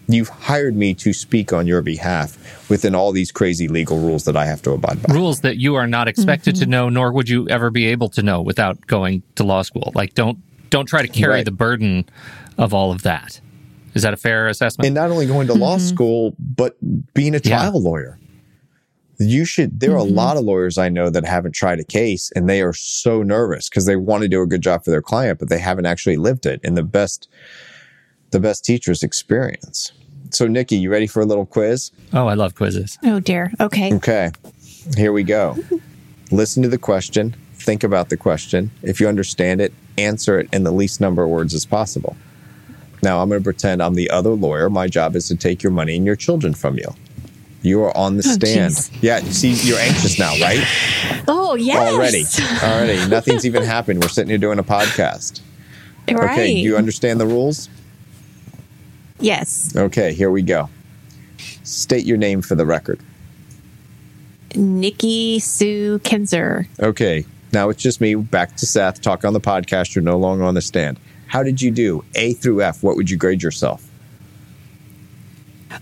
You've 0.08 0.30
hired 0.30 0.76
me 0.76 0.93
to 0.95 1.13
speak 1.13 1.52
on 1.52 1.65
your 1.65 1.82
behalf 1.82 2.69
within 2.69 2.93
all 2.93 3.12
these 3.12 3.32
crazy 3.32 3.67
legal 3.67 4.00
rules 4.00 4.26
that 4.26 4.38
I 4.38 4.45
have 4.45 4.62
to 4.63 4.71
abide 4.71 5.02
by. 5.02 5.13
Rules 5.13 5.41
that 5.41 5.58
you 5.58 5.76
are 5.76 5.88
not 5.88 6.08
expected 6.08 6.56
mm-hmm. 6.56 6.63
to 6.63 6.69
know, 6.69 6.89
nor 6.89 7.12
would 7.12 7.28
you 7.28 7.50
ever 7.50 7.71
be 7.71 7.88
able 7.88 8.10
to 8.10 8.21
know 8.21 8.41
without 8.41 8.86
going 8.86 9.24
to 9.36 9.43
law 9.43 9.63
school. 9.63 9.91
Like, 9.95 10.13
don't 10.13 10.38
don't 10.69 10.86
try 10.86 11.02
to 11.02 11.08
carry 11.08 11.36
right. 11.36 11.45
the 11.45 11.52
burden 11.52 12.06
of 12.58 12.74
all 12.74 12.91
of 12.91 13.02
that. 13.04 13.39
Is 13.95 14.04
that 14.04 14.13
a 14.13 14.17
fair 14.17 14.48
assessment? 14.48 14.86
And 14.86 14.95
not 14.95 15.10
only 15.10 15.26
going 15.26 15.48
to 15.48 15.54
mm-hmm. 15.54 15.62
law 15.62 15.78
school, 15.78 16.36
but 16.39 16.76
being 17.13 17.34
a 17.34 17.39
trial 17.39 17.74
yeah. 17.74 17.89
lawyer. 17.89 18.19
You 19.17 19.45
should, 19.45 19.80
there 19.80 19.91
are 19.91 19.99
mm-hmm. 19.99 20.17
a 20.17 20.21
lot 20.21 20.38
of 20.38 20.43
lawyers 20.43 20.78
I 20.78 20.89
know 20.89 21.10
that 21.10 21.25
haven't 21.25 21.54
tried 21.54 21.80
a 21.80 21.84
case 21.84 22.32
and 22.36 22.49
they 22.49 22.62
are 22.62 22.73
so 22.73 23.23
nervous 23.23 23.69
because 23.69 23.86
they 23.86 23.95
want 23.95 24.23
to 24.23 24.28
do 24.28 24.41
a 24.41 24.47
good 24.47 24.62
job 24.62 24.84
for 24.84 24.91
their 24.91 25.01
client, 25.01 25.39
but 25.39 25.49
they 25.49 25.60
haven't 25.60 25.86
actually 25.86 26.17
lived 26.17 26.45
it. 26.45 26.60
And 26.63 26.78
the 26.78 26.84
best 26.84 27.28
the 28.32 28.39
best 28.39 28.65
teacher's 28.65 29.01
experience. 29.01 29.93
So, 30.32 30.47
Nikki, 30.47 30.75
you 30.75 30.91
ready 30.91 31.08
for 31.08 31.21
a 31.21 31.25
little 31.25 31.45
quiz? 31.45 31.91
Oh, 32.12 32.28
I 32.28 32.34
love 32.34 32.56
quizzes. 32.56 32.97
Oh, 33.04 33.21
dear. 33.21 33.54
Okay. 33.62 33.93
Okay. 33.93 34.32
Here 34.97 35.13
we 35.13 35.23
go. 35.23 35.58
Listen 36.32 36.62
to 36.63 36.67
the 36.67 36.78
question, 36.78 37.36
think 37.54 37.84
about 37.84 38.10
the 38.10 38.17
question. 38.17 38.71
If 38.82 38.99
you 38.99 39.08
understand 39.08 39.62
it, 39.62 39.73
answer 39.97 40.39
it 40.39 40.49
in 40.51 40.63
the 40.63 40.71
least 40.71 40.99
number 40.99 41.23
of 41.23 41.30
words 41.30 41.54
as 41.54 41.65
possible. 41.65 42.17
Now, 43.04 43.21
I'm 43.21 43.30
going 43.30 43.39
to 43.39 43.43
pretend 43.43 43.82
I'm 43.82 43.93
the 43.93 44.10
other 44.10 44.32
lawyer. 44.32 44.69
My 44.69 44.88
job 44.88 45.15
is 45.15 45.28
to 45.28 45.36
take 45.36 45.62
your 45.62 45.71
money 45.71 45.95
and 45.95 46.06
your 46.06 46.15
children 46.15 46.54
from 46.54 46.78
you. 46.78 46.93
You 47.65 47.84
are 47.84 47.97
on 47.97 48.17
the 48.17 48.23
oh, 48.25 48.32
stand. 48.32 48.75
Geez. 48.75 48.91
Yeah, 49.01 49.19
see, 49.19 49.54
you're 49.67 49.80
anxious 49.80 50.19
now, 50.19 50.32
right? 50.39 50.63
Oh, 51.28 51.56
yes. 51.56 51.93
Already. 51.93 52.25
Already. 52.63 53.10
Nothing's 53.10 53.45
even 53.45 53.63
happened. 53.63 54.01
We're 54.01 54.10
sitting 54.10 54.30
here 54.30 54.38
doing 54.38 54.60
a 54.60 54.63
podcast. 54.63 55.41
Right. 56.08 56.32
Okay, 56.32 56.54
do 56.54 56.60
you 56.60 56.78
understand 56.78 57.19
the 57.19 57.25
rules? 57.25 57.69
Yes. 59.19 59.75
Okay, 59.75 60.13
here 60.13 60.30
we 60.30 60.43
go. 60.43 60.69
State 61.63 62.06
your 62.06 62.17
name 62.17 62.43
for 62.43 62.54
the 62.54 62.65
record. 62.65 62.99
Nikki 64.56 65.39
Sue 65.39 65.99
Kinzer. 65.99 66.67
Okay, 66.80 67.25
now 67.51 67.69
it's 67.69 67.82
just 67.82 67.99
me. 67.99 68.13
Back 68.15 68.56
to 68.58 68.67
Seth. 68.67 69.01
Talk 69.01 69.25
on 69.25 69.34
the 69.34 69.41
podcast. 69.41 69.95
You're 69.95 70.04
no 70.04 70.17
longer 70.17 70.43
on 70.43 70.54
the 70.54 70.62
stand. 70.62 70.99
How 71.28 71.41
did 71.41 71.62
you 71.62 71.71
do? 71.71 72.06
A 72.13 72.34
through 72.34 72.62
F. 72.62 72.84
What 72.84 72.95
would 72.95 73.10
you 73.10 73.17
grade 73.17 73.41
yourself? 73.41 73.85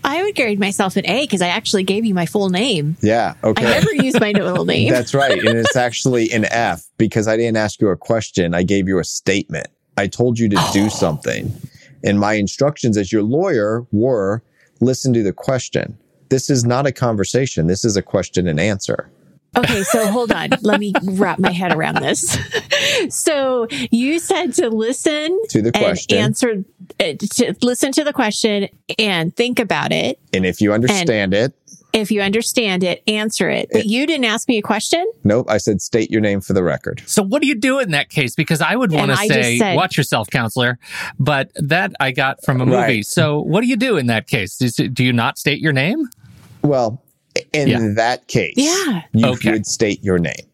I 0.04 0.24
would 0.24 0.36
grade 0.36 0.60
myself 0.60 0.96
an 0.96 1.06
A 1.06 1.22
because 1.22 1.42
I 1.42 1.48
actually 1.48 1.84
gave 1.84 2.06
you 2.06 2.14
my 2.14 2.26
full 2.26 2.50
name. 2.50 2.98
Yeah. 3.02 3.36
Okay. 3.44 3.66
I 3.66 3.70
never 3.70 3.94
used 3.94 4.20
my 4.20 4.34
middle 4.34 4.66
name. 4.66 4.92
That's 4.92 5.14
right. 5.14 5.38
And 5.38 5.58
it's 5.58 5.76
actually 5.76 6.32
an 6.32 6.46
F 6.46 6.84
because 6.98 7.28
I 7.28 7.38
didn't 7.38 7.58
ask 7.58 7.82
you 7.82 7.90
a 7.90 7.98
question. 7.98 8.54
I 8.54 8.64
gave 8.64 8.88
you 8.88 9.00
a 9.00 9.04
statement. 9.04 9.68
I 9.98 10.08
told 10.08 10.40
you 10.40 10.50
to 10.50 10.56
oh. 10.58 10.70
do 10.74 10.90
something. 10.90 11.54
And 12.04 12.20
my 12.20 12.34
instructions 12.34 12.98
as 12.98 13.12
your 13.12 13.24
lawyer 13.24 13.86
were 13.92 14.42
listen 14.82 15.14
to 15.14 15.24
the 15.24 15.34
question. 15.34 15.98
This 16.30 16.50
is 16.50 16.66
not 16.66 16.86
a 16.86 16.92
conversation. 16.92 17.68
This 17.68 17.86
is 17.86 17.96
a 17.96 18.02
question 18.02 18.48
and 18.48 18.60
answer. 18.60 19.10
Okay, 19.56 19.84
so 19.84 20.08
hold 20.08 20.32
on. 20.32 20.50
Let 20.62 20.80
me 20.80 20.94
wrap 21.04 21.40
my 21.40 21.52
head 21.52 21.74
around 21.74 21.98
this. 21.98 22.38
so 23.10 23.68
you 23.92 24.20
said 24.20 24.54
to 24.56 24.70
listen 24.70 25.40
to 25.50 25.62
the 25.62 25.72
question, 25.72 26.18
answer, 26.18 26.64
uh, 27.00 27.14
to 27.20 27.56
listen 27.62 27.92
to 27.94 28.04
the 28.04 28.14
question 28.14 28.70
and 28.98 29.36
think 29.36 29.60
about 29.60 29.92
it. 29.92 30.20
And 30.34 30.46
if 30.46 30.62
you 30.62 30.74
understand 30.74 31.34
it, 31.34 31.54
if 31.94 32.10
you 32.10 32.22
understand 32.22 32.84
it, 32.84 33.04
answer 33.08 33.50
it. 33.50 33.70
But 33.72 33.82
it, 33.82 33.86
you 33.86 34.08
didn't 34.08 34.26
ask 34.26 34.48
me 34.48 34.58
a 34.58 34.64
question? 34.64 35.10
Nope. 35.24 35.46
I 35.48 35.58
said 35.58 35.80
state 35.80 36.10
your 36.10 36.22
name 36.22 36.42
for 36.42 36.54
the 36.54 36.64
record. 36.64 37.04
So 37.06 37.22
what 37.22 37.42
do 37.42 37.48
you 37.48 37.54
do 37.54 37.80
in 37.80 37.92
that 37.92 38.10
case? 38.10 38.34
Because 38.36 38.62
I 38.62 38.76
would 38.76 38.92
want 38.92 39.12
to 39.12 39.18
say, 39.18 39.60
said, 39.60 39.76
watch 39.76 39.96
yourself, 39.96 40.28
counselor. 40.30 40.80
But 41.20 41.52
that 41.56 41.94
I 42.00 42.12
got 42.12 42.44
from 42.44 42.62
a 42.62 42.66
movie. 42.66 42.78
Right. 42.78 43.06
So 43.06 43.40
what 43.42 43.62
do 43.62 43.68
you 43.68 43.78
do 43.78 43.98
in 43.98 44.08
that 44.08 44.28
case? 44.28 44.58
Do 44.58 45.04
you 45.04 45.14
not 45.14 45.38
state 45.38 45.60
your 45.60 45.74
name? 45.74 46.10
Well, 46.64 47.03
in 47.54 47.68
yeah. 47.68 47.80
that 47.96 48.28
case, 48.28 48.54
yeah. 48.58 49.04
you 49.14 49.28
okay. 49.28 49.52
would 49.52 49.66
state 49.66 50.04
your 50.04 50.20
name 50.20 50.46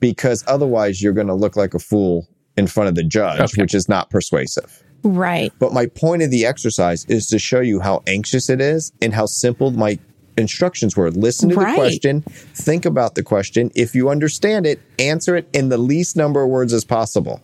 because 0.00 0.44
otherwise 0.46 1.02
you're 1.02 1.12
going 1.12 1.26
to 1.26 1.34
look 1.34 1.56
like 1.56 1.74
a 1.74 1.78
fool 1.78 2.28
in 2.56 2.66
front 2.66 2.88
of 2.88 2.94
the 2.94 3.04
judge, 3.04 3.40
okay. 3.40 3.62
which 3.62 3.74
is 3.74 3.88
not 3.88 4.10
persuasive. 4.10 4.82
Right. 5.02 5.52
But 5.58 5.72
my 5.72 5.86
point 5.86 6.22
of 6.22 6.30
the 6.30 6.44
exercise 6.44 7.04
is 7.06 7.28
to 7.28 7.38
show 7.38 7.60
you 7.60 7.80
how 7.80 8.02
anxious 8.06 8.50
it 8.50 8.60
is 8.60 8.92
and 9.00 9.14
how 9.14 9.26
simple 9.26 9.70
my 9.70 9.98
instructions 10.36 10.96
were 10.96 11.10
listen 11.10 11.48
to 11.50 11.56
right. 11.56 11.72
the 11.72 11.76
question, 11.76 12.22
think 12.54 12.84
about 12.84 13.14
the 13.14 13.22
question. 13.22 13.70
If 13.74 13.94
you 13.94 14.08
understand 14.08 14.66
it, 14.66 14.80
answer 14.98 15.36
it 15.36 15.48
in 15.52 15.68
the 15.68 15.78
least 15.78 16.16
number 16.16 16.42
of 16.42 16.48
words 16.48 16.72
as 16.72 16.84
possible. 16.84 17.40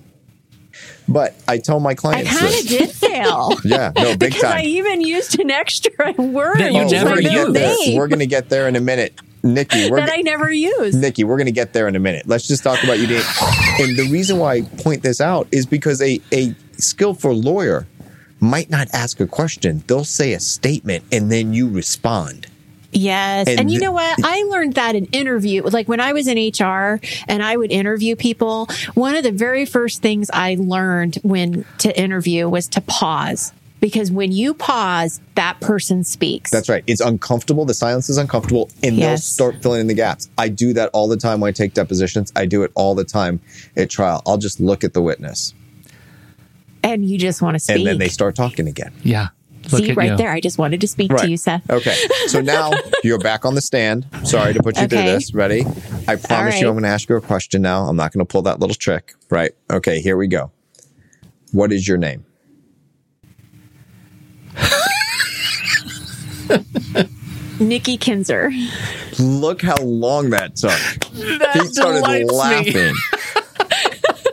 But 1.06 1.34
I 1.46 1.58
tell 1.58 1.80
my 1.80 1.94
clients, 1.94 2.30
I 2.30 2.40
kind 2.40 2.54
of 2.54 2.66
did 2.66 2.90
fail. 2.90 3.52
yeah, 3.64 3.92
no, 3.94 4.16
big 4.16 4.20
because 4.20 4.42
time. 4.42 4.58
I 4.58 4.62
even 4.62 5.00
used 5.02 5.38
an 5.38 5.50
extra 5.50 6.12
word 6.18 6.58
that 6.58 6.72
you 6.72 6.80
oh, 6.80 6.88
never 6.88 7.20
used. 7.20 7.96
We're 7.96 8.08
going 8.08 8.20
to 8.20 8.26
get 8.26 8.48
there 8.48 8.68
in 8.68 8.76
a 8.76 8.80
minute. 8.80 9.20
Nikki, 9.42 9.90
we're 9.90 9.98
that 9.98 10.10
I 10.10 10.22
never 10.22 10.50
used. 10.50 10.98
Nikki, 10.98 11.22
we're 11.22 11.36
going 11.36 11.46
to 11.46 11.52
get 11.52 11.74
there 11.74 11.86
in 11.86 11.94
a 11.94 11.98
minute. 11.98 12.26
Let's 12.26 12.48
just 12.48 12.62
talk 12.62 12.82
about 12.82 12.98
you. 12.98 13.06
Didn't. 13.06 13.26
And 13.78 13.98
the 13.98 14.08
reason 14.10 14.38
why 14.38 14.54
I 14.54 14.62
point 14.62 15.02
this 15.02 15.20
out 15.20 15.46
is 15.52 15.66
because 15.66 16.00
a 16.00 16.18
a 16.32 16.54
skillful 16.78 17.34
lawyer 17.34 17.86
might 18.40 18.70
not 18.70 18.88
ask 18.94 19.20
a 19.20 19.26
question; 19.26 19.84
they'll 19.86 20.04
say 20.04 20.32
a 20.32 20.40
statement, 20.40 21.04
and 21.12 21.30
then 21.30 21.52
you 21.52 21.68
respond. 21.68 22.46
Yes. 22.94 23.48
And, 23.48 23.60
and 23.60 23.70
you 23.70 23.80
know 23.80 23.92
what? 23.92 24.18
I 24.24 24.42
learned 24.44 24.74
that 24.74 24.94
in 24.94 25.06
interview. 25.06 25.62
Like 25.62 25.88
when 25.88 26.00
I 26.00 26.12
was 26.12 26.26
in 26.28 26.38
HR 26.38 27.00
and 27.28 27.42
I 27.42 27.56
would 27.56 27.72
interview 27.72 28.16
people, 28.16 28.68
one 28.94 29.16
of 29.16 29.24
the 29.24 29.32
very 29.32 29.66
first 29.66 30.00
things 30.00 30.30
I 30.32 30.56
learned 30.58 31.16
when 31.22 31.64
to 31.78 31.98
interview 31.98 32.48
was 32.48 32.68
to 32.68 32.80
pause. 32.80 33.52
Because 33.80 34.10
when 34.10 34.32
you 34.32 34.54
pause, 34.54 35.20
that 35.34 35.60
person 35.60 36.04
speaks. 36.04 36.50
That's 36.50 36.70
right. 36.70 36.82
It's 36.86 37.02
uncomfortable. 37.02 37.66
The 37.66 37.74
silence 37.74 38.08
is 38.08 38.16
uncomfortable, 38.16 38.70
and 38.82 38.96
yes. 38.96 39.36
they'll 39.36 39.50
start 39.50 39.62
filling 39.62 39.82
in 39.82 39.88
the 39.88 39.94
gaps. 39.94 40.30
I 40.38 40.48
do 40.48 40.72
that 40.72 40.88
all 40.94 41.06
the 41.06 41.18
time 41.18 41.40
when 41.40 41.50
I 41.50 41.52
take 41.52 41.74
depositions. 41.74 42.32
I 42.34 42.46
do 42.46 42.62
it 42.62 42.72
all 42.74 42.94
the 42.94 43.04
time 43.04 43.42
at 43.76 43.90
trial. 43.90 44.22
I'll 44.26 44.38
just 44.38 44.58
look 44.58 44.84
at 44.84 44.94
the 44.94 45.02
witness. 45.02 45.52
And 46.82 47.04
you 47.04 47.18
just 47.18 47.42
want 47.42 47.56
to 47.56 47.58
speak. 47.58 47.76
And 47.76 47.86
then 47.86 47.98
they 47.98 48.08
start 48.08 48.36
talking 48.36 48.68
again. 48.68 48.94
Yeah. 49.02 49.28
Look 49.72 49.84
See, 49.84 49.92
right 49.92 50.10
you. 50.10 50.16
there. 50.16 50.30
I 50.30 50.40
just 50.40 50.58
wanted 50.58 50.80
to 50.82 50.88
speak 50.88 51.10
right. 51.10 51.20
to 51.20 51.30
you, 51.30 51.36
Seth. 51.36 51.68
Okay. 51.70 51.96
So 52.26 52.40
now 52.42 52.72
you're 53.02 53.18
back 53.18 53.44
on 53.44 53.54
the 53.54 53.62
stand. 53.62 54.06
Sorry 54.24 54.52
to 54.52 54.62
put 54.62 54.76
you 54.76 54.84
okay. 54.84 54.96
through 54.96 55.04
this. 55.04 55.34
Ready? 55.34 55.64
I 56.06 56.16
promise 56.16 56.54
right. 56.54 56.60
you 56.60 56.68
I'm 56.68 56.74
going 56.74 56.82
to 56.82 56.88
ask 56.88 57.08
you 57.08 57.16
a 57.16 57.20
question 57.20 57.62
now. 57.62 57.84
I'm 57.84 57.96
not 57.96 58.12
going 58.12 58.24
to 58.24 58.30
pull 58.30 58.42
that 58.42 58.60
little 58.60 58.74
trick. 58.74 59.14
Right. 59.30 59.52
Okay. 59.70 60.00
Here 60.00 60.16
we 60.16 60.28
go. 60.28 60.50
What 61.52 61.72
is 61.72 61.88
your 61.88 61.98
name? 61.98 62.24
Nikki 67.60 67.96
Kinzer. 67.96 68.52
Look 69.18 69.62
how 69.62 69.76
long 69.76 70.30
that 70.30 70.56
took. 70.56 70.70
That 70.70 71.50
he 71.54 71.66
started 71.68 72.32
laughing. 72.32 72.94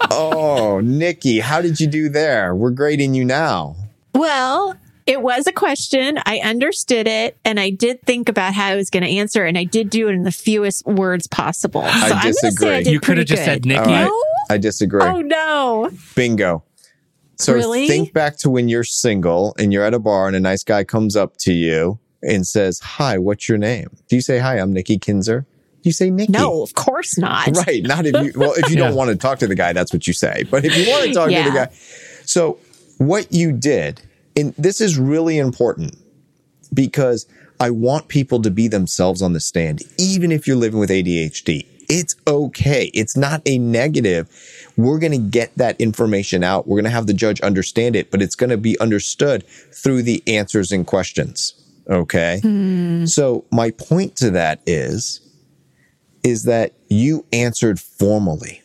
oh, 0.12 0.82
Nikki, 0.84 1.40
how 1.40 1.62
did 1.62 1.80
you 1.80 1.88
do 1.88 2.10
there? 2.10 2.56
We're 2.56 2.72
grading 2.72 3.14
you 3.14 3.24
now. 3.24 3.76
Well, 4.16 4.76
it 5.06 5.22
was 5.22 5.48
a 5.48 5.52
question. 5.52 6.20
I 6.26 6.40
understood 6.40 7.08
it 7.08 7.38
and 7.44 7.60
I 7.60 7.70
did 7.70 8.02
think 8.04 8.30
about 8.30 8.54
how 8.54 8.68
I 8.68 8.76
was 8.76 8.90
going 8.90 9.04
to 9.04 9.10
answer 9.10 9.46
and 9.46 9.58
I 9.58 9.64
did 9.64 9.90
do 9.90 10.08
it 10.08 10.14
in 10.14 10.24
the 10.24 10.32
fewest 10.32 10.86
words 10.86 11.28
possible. 11.28 11.82
So 11.82 11.88
I 11.88 12.24
disagree. 12.24 12.70
I 12.70 12.80
you 12.80 13.00
could 13.00 13.18
have 13.18 13.28
just 13.28 13.44
said 13.44 13.66
Nikki. 13.66 13.80
Right. 13.80 14.06
No? 14.06 14.24
I 14.50 14.58
disagree. 14.58 15.02
Oh 15.02 15.22
no. 15.22 15.90
Bingo. 16.16 16.64
So 17.38 17.54
really? 17.54 17.88
think 17.88 18.14
back 18.14 18.38
to 18.38 18.50
when 18.50 18.70
you're 18.70 18.84
single 18.84 19.56
and 19.58 19.74
you're 19.74 19.84
at 19.84 19.94
a 19.94 20.00
bar 20.00 20.28
and 20.28 20.36
a 20.36 20.40
nice 20.40 20.64
guy 20.64 20.84
comes 20.84 21.16
up 21.16 21.38
to 21.38 21.54
you 21.54 22.00
and 22.22 22.46
says, 22.46 22.80
Hi, 22.80 23.18
what's 23.18 23.50
your 23.50 23.58
name? 23.58 23.88
Do 24.08 24.16
you 24.16 24.22
say, 24.22 24.38
Hi, 24.38 24.58
I'm 24.58 24.72
Nikki 24.72 25.00
Kinzer? 25.00 25.46
Do 25.82 25.90
you 25.90 25.94
say 25.94 26.12
Nikki? 26.12 26.32
No, 26.32 26.62
of 26.62 26.76
course 26.76 27.18
not. 27.18 27.48
Right. 27.66 27.84
Not 27.84 28.06
if 28.06 28.14
you, 28.14 28.40
well, 28.40 28.54
if 28.54 28.70
you 28.70 28.76
yeah. 28.78 28.88
don't 28.88 28.96
want 28.96 29.10
to 29.10 29.16
talk 29.16 29.40
to 29.40 29.48
the 29.48 29.56
guy, 29.56 29.74
that's 29.74 29.92
what 29.92 30.06
you 30.06 30.14
say. 30.14 30.44
But 30.44 30.64
if 30.64 30.78
you 30.78 30.92
want 30.92 31.06
to 31.06 31.14
talk 31.14 31.32
yeah. 31.32 31.46
to 31.46 31.50
the 31.50 31.56
guy. 31.56 31.70
So 32.26 32.60
what 33.00 33.34
you 33.34 33.52
did, 33.52 34.00
and 34.36 34.54
this 34.58 34.82
is 34.82 34.98
really 34.98 35.38
important 35.38 35.98
because 36.74 37.28
I 37.60 37.70
want 37.70 38.08
people 38.08 38.42
to 38.42 38.50
be 38.50 38.68
themselves 38.68 39.22
on 39.22 39.34
the 39.34 39.40
stand, 39.40 39.84
even 39.98 40.32
if 40.32 40.48
you're 40.48 40.56
living 40.56 40.80
with 40.80 40.90
ADHD. 40.90 41.66
It's 41.90 42.16
okay. 42.26 42.90
It's 42.94 43.18
not 43.18 43.42
a 43.46 43.58
negative. 43.58 44.30
We're 44.78 44.98
going 44.98 45.12
to 45.12 45.18
get 45.18 45.56
that 45.58 45.80
information 45.80 46.44
out. 46.44 46.66
We're 46.66 46.78
going 46.78 46.86
to 46.86 46.90
have 46.90 47.06
the 47.06 47.14
judge 47.14 47.42
understand 47.42 47.96
it, 47.98 48.10
but 48.10 48.22
it's 48.22 48.36
going 48.36 48.50
to 48.50 48.58
be 48.58 48.80
understood 48.80 49.46
through 49.74 50.04
the 50.04 50.24
answers 50.26 50.72
and 50.72 50.88
questions. 50.88 51.54
Okay. 51.90 52.40
Mm. 52.44 53.10
So 53.10 53.46
my 53.52 53.72
point 53.72 54.16
to 54.18 54.32
that 54.32 54.62
is, 54.66 55.20
is 56.24 56.44
that 56.46 56.74
you 56.88 57.26
answered 57.34 57.80
formally. 57.80 58.62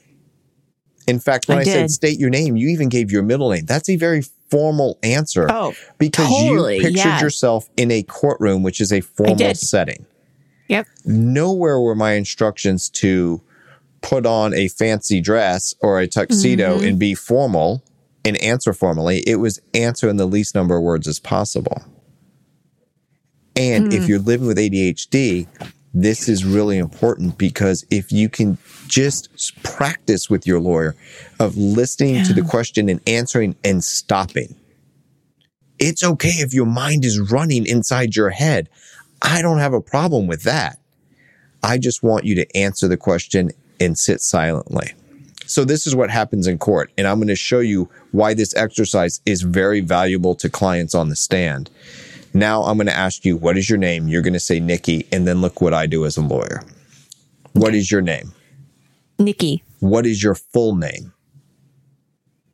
In 1.09 1.21
fact, 1.21 1.49
when 1.49 1.59
I, 1.59 1.63
I 1.63 1.65
said 1.65 1.91
state 1.91 2.19
your 2.19 2.31
name, 2.31 2.57
you 2.57 2.69
even 2.69 2.89
gave 2.89 3.11
your 3.11 3.23
middle 3.23 3.51
name. 3.51 3.67
That's 3.67 3.89
a 3.89 3.97
very 3.97 4.23
formal 4.51 4.99
answer. 5.03 5.47
Oh, 5.51 5.75
because 5.99 6.29
totally, 6.29 6.77
you 6.77 6.83
pictured 6.83 6.99
yeah. 6.99 7.21
yourself 7.21 7.69
in 7.77 7.91
a 7.91 8.03
courtroom, 8.03 8.63
which 8.63 8.81
is 8.81 8.93
a 8.93 9.01
formal 9.01 9.55
setting. 9.55 10.07
Yep. 10.69 10.87
Nowhere 11.05 11.81
were 11.81 11.95
my 11.95 12.13
instructions 12.13 12.89
to 12.91 13.41
put 14.03 14.27
on 14.27 14.55
a 14.55 14.69
fancy 14.69 15.21
dress 15.21 15.75
or 15.81 16.01
a 16.01 16.07
tuxedo 16.07 16.77
mm-hmm. 16.77 16.87
and 16.87 16.99
be 16.99 17.15
formal 17.15 17.83
and 18.25 18.37
answer 18.43 18.73
formally. 18.73 19.23
It 19.27 19.37
was 19.37 19.61
answer 19.75 20.09
in 20.09 20.17
the 20.17 20.27
least 20.27 20.55
number 20.55 20.77
of 20.77 20.83
words 20.83 21.07
as 21.07 21.19
possible. 21.19 21.83
And 23.55 23.91
mm. 23.91 23.95
if 23.95 24.09
you're 24.09 24.19
living 24.19 24.47
with 24.47 24.59
ADHD, 24.59 25.47
this 25.97 26.29
is 26.29 26.45
really 26.45 26.77
important 26.77 27.39
because 27.39 27.87
if 27.91 28.13
you 28.13 28.29
can 28.29 28.59
just 28.87 29.31
practice 29.63 30.29
with 30.29 30.47
your 30.47 30.61
lawyer 30.61 30.95
of 31.41 31.57
listening 31.57 32.17
yeah. 32.17 32.25
to 32.25 32.35
the 32.35 32.43
question 32.43 32.91
and 32.91 33.01
answering 33.07 33.57
and 33.65 33.83
stopping. 33.83 34.55
It's 35.79 36.05
okay 36.05 36.29
if 36.29 36.53
your 36.53 36.67
mind 36.67 37.07
is 37.07 37.19
running 37.33 37.65
inside 37.65 38.15
your 38.15 38.29
head. 38.29 38.69
I 39.23 39.41
don't 39.41 39.59
have 39.59 39.73
a 39.73 39.81
problem 39.81 40.27
with 40.27 40.43
that. 40.43 40.79
I 41.63 41.79
just 41.79 42.03
want 42.03 42.25
you 42.25 42.35
to 42.35 42.57
answer 42.57 42.89
the 42.89 42.99
question 42.99 43.53
and 43.81 43.99
sit 43.99 44.21
silently. 44.21 44.93
So 45.47 45.65
this 45.65 45.87
is 45.87 45.97
what 45.97 46.11
happens 46.11 46.47
in 46.47 46.59
court. 46.59 46.91
And 46.99 47.07
I'm 47.07 47.17
going 47.17 47.29
to 47.29 47.37
show 47.37 47.61
you 47.61 47.89
why 48.13 48.35
this 48.35 48.55
exercise 48.55 49.23
is 49.25 49.41
very 49.41 49.81
valuable 49.81 50.35
to 50.37 50.51
clients 50.51 50.95
on 50.95 51.09
the 51.09 51.17
stand. 51.17 51.71
Now 52.37 52.65
I'm 52.65 52.77
going 52.77 52.87
to 52.87 52.97
ask 52.97 53.25
you, 53.25 53.39
what 53.39 53.57
is 53.57 53.71
your 53.71 53.79
name? 53.79 54.09
You're 54.09 54.21
going 54.21 54.35
to 54.35 54.41
say 54.41 54.61
Nikki. 54.61 55.09
And 55.11 55.27
then 55.27 55.41
look 55.41 55.63
what 55.63 55.73
I 55.73 55.87
do 55.87 56.05
as 56.05 56.19
a 56.19 56.21
lawyer. 56.21 56.63
What 57.55 57.75
is 57.75 57.91
your 57.91 58.03
name? 58.03 58.33
Nikki. 59.19 59.65
What 59.81 60.05
is 60.05 60.23
your 60.23 60.35
full 60.35 60.77
name? 60.77 61.15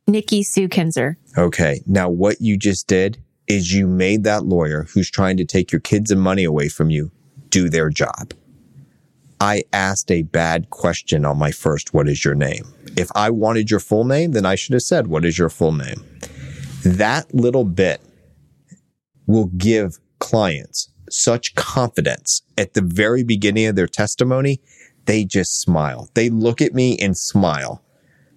Nikki 0.07 0.45
Sue 0.45 0.69
Kinzer. 0.69 1.19
Okay. 1.37 1.81
Now 1.85 2.09
what 2.09 2.41
you 2.41 2.57
just 2.57 2.87
did 2.87 3.21
is 3.49 3.73
you 3.73 3.89
made 3.89 4.23
that 4.23 4.45
lawyer 4.45 4.87
who's 4.95 5.11
trying 5.11 5.37
to 5.39 5.45
take 5.45 5.73
your 5.73 5.81
kids 5.81 6.13
and 6.13 6.23
money 6.23 6.45
away 6.45 6.69
from 6.69 6.91
you 6.91 7.11
do 7.49 7.69
their 7.69 7.91
job. 7.91 8.35
I 9.41 9.65
asked 9.73 10.13
a 10.13 10.23
bad 10.23 10.71
question 10.71 11.25
on 11.25 11.39
my 11.39 11.51
first, 11.51 11.93
what 11.93 12.09
is 12.09 12.25
your 12.25 12.37
name? 12.37 12.73
If 12.97 13.11
I 13.17 13.31
wanted 13.31 13.69
your 13.69 13.81
full 13.81 14.05
name, 14.05 14.31
then 14.31 14.47
I 14.47 14.55
should 14.55 14.75
have 14.75 14.83
said, 14.83 15.09
what 15.09 15.25
is 15.25 15.39
your 15.39 15.49
full 15.49 15.73
name? 15.73 16.05
That 16.85 17.35
little 17.35 17.65
bit 17.65 18.01
will 19.27 19.47
give 19.47 19.99
clients 20.19 20.89
such 21.11 21.55
confidence 21.55 22.43
at 22.57 22.75
the 22.75 22.83
very 22.83 23.23
beginning 23.23 23.67
of 23.67 23.77
their 23.77 23.87
testimony. 23.87 24.61
They 25.07 25.25
just 25.25 25.61
smile. 25.61 26.09
They 26.15 26.31
look 26.31 26.63
at 26.63 26.75
me 26.75 26.97
and 26.99 27.17
smile 27.17 27.83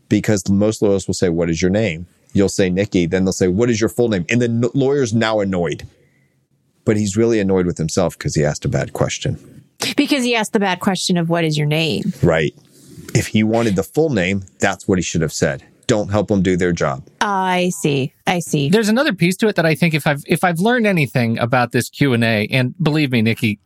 because 0.09 0.47
most 0.49 0.81
lawyers 0.81 1.07
will 1.07 1.13
say, 1.13 1.29
what 1.29 1.49
is 1.49 1.61
your 1.61 1.71
name? 1.71 2.07
You'll 2.33 2.49
say 2.49 2.69
Nikki. 2.69 3.05
Then 3.05 3.23
they'll 3.23 3.33
say, 3.33 3.47
what 3.47 3.69
is 3.69 3.79
your 3.79 3.89
full 3.89 4.09
name? 4.09 4.25
And 4.29 4.41
the 4.41 4.71
lawyer's 4.73 5.13
now 5.13 5.39
annoyed, 5.39 5.87
but 6.83 6.97
he's 6.97 7.15
really 7.15 7.39
annoyed 7.39 7.65
with 7.65 7.77
himself 7.77 8.17
because 8.17 8.35
he 8.35 8.43
asked 8.43 8.65
a 8.65 8.69
bad 8.69 8.93
question. 8.93 9.63
Because 9.95 10.23
he 10.23 10.35
asked 10.35 10.53
the 10.53 10.59
bad 10.59 10.79
question 10.79 11.17
of 11.17 11.29
what 11.29 11.43
is 11.43 11.57
your 11.57 11.67
name? 11.67 12.13
Right. 12.23 12.53
If 13.13 13.27
he 13.27 13.43
wanted 13.43 13.75
the 13.75 13.83
full 13.83 14.09
name, 14.09 14.43
that's 14.59 14.87
what 14.87 14.97
he 14.97 15.03
should 15.03 15.21
have 15.21 15.33
said. 15.33 15.63
Don't 15.87 16.09
help 16.09 16.27
them 16.27 16.41
do 16.41 16.57
their 16.57 16.71
job. 16.71 17.07
I 17.21 17.69
see. 17.69 18.13
I 18.27 18.39
see. 18.39 18.69
There's 18.69 18.89
another 18.89 19.13
piece 19.13 19.37
to 19.37 19.47
it 19.47 19.55
that 19.55 19.65
I 19.65 19.75
think 19.75 19.93
if 19.93 20.07
I've 20.07 20.23
if 20.27 20.43
I've 20.43 20.59
learned 20.59 20.87
anything 20.87 21.37
about 21.39 21.71
this 21.71 21.89
Q 21.89 22.13
and 22.13 22.23
A, 22.23 22.47
and 22.47 22.73
believe 22.81 23.11
me, 23.11 23.21
Nikki, 23.21 23.59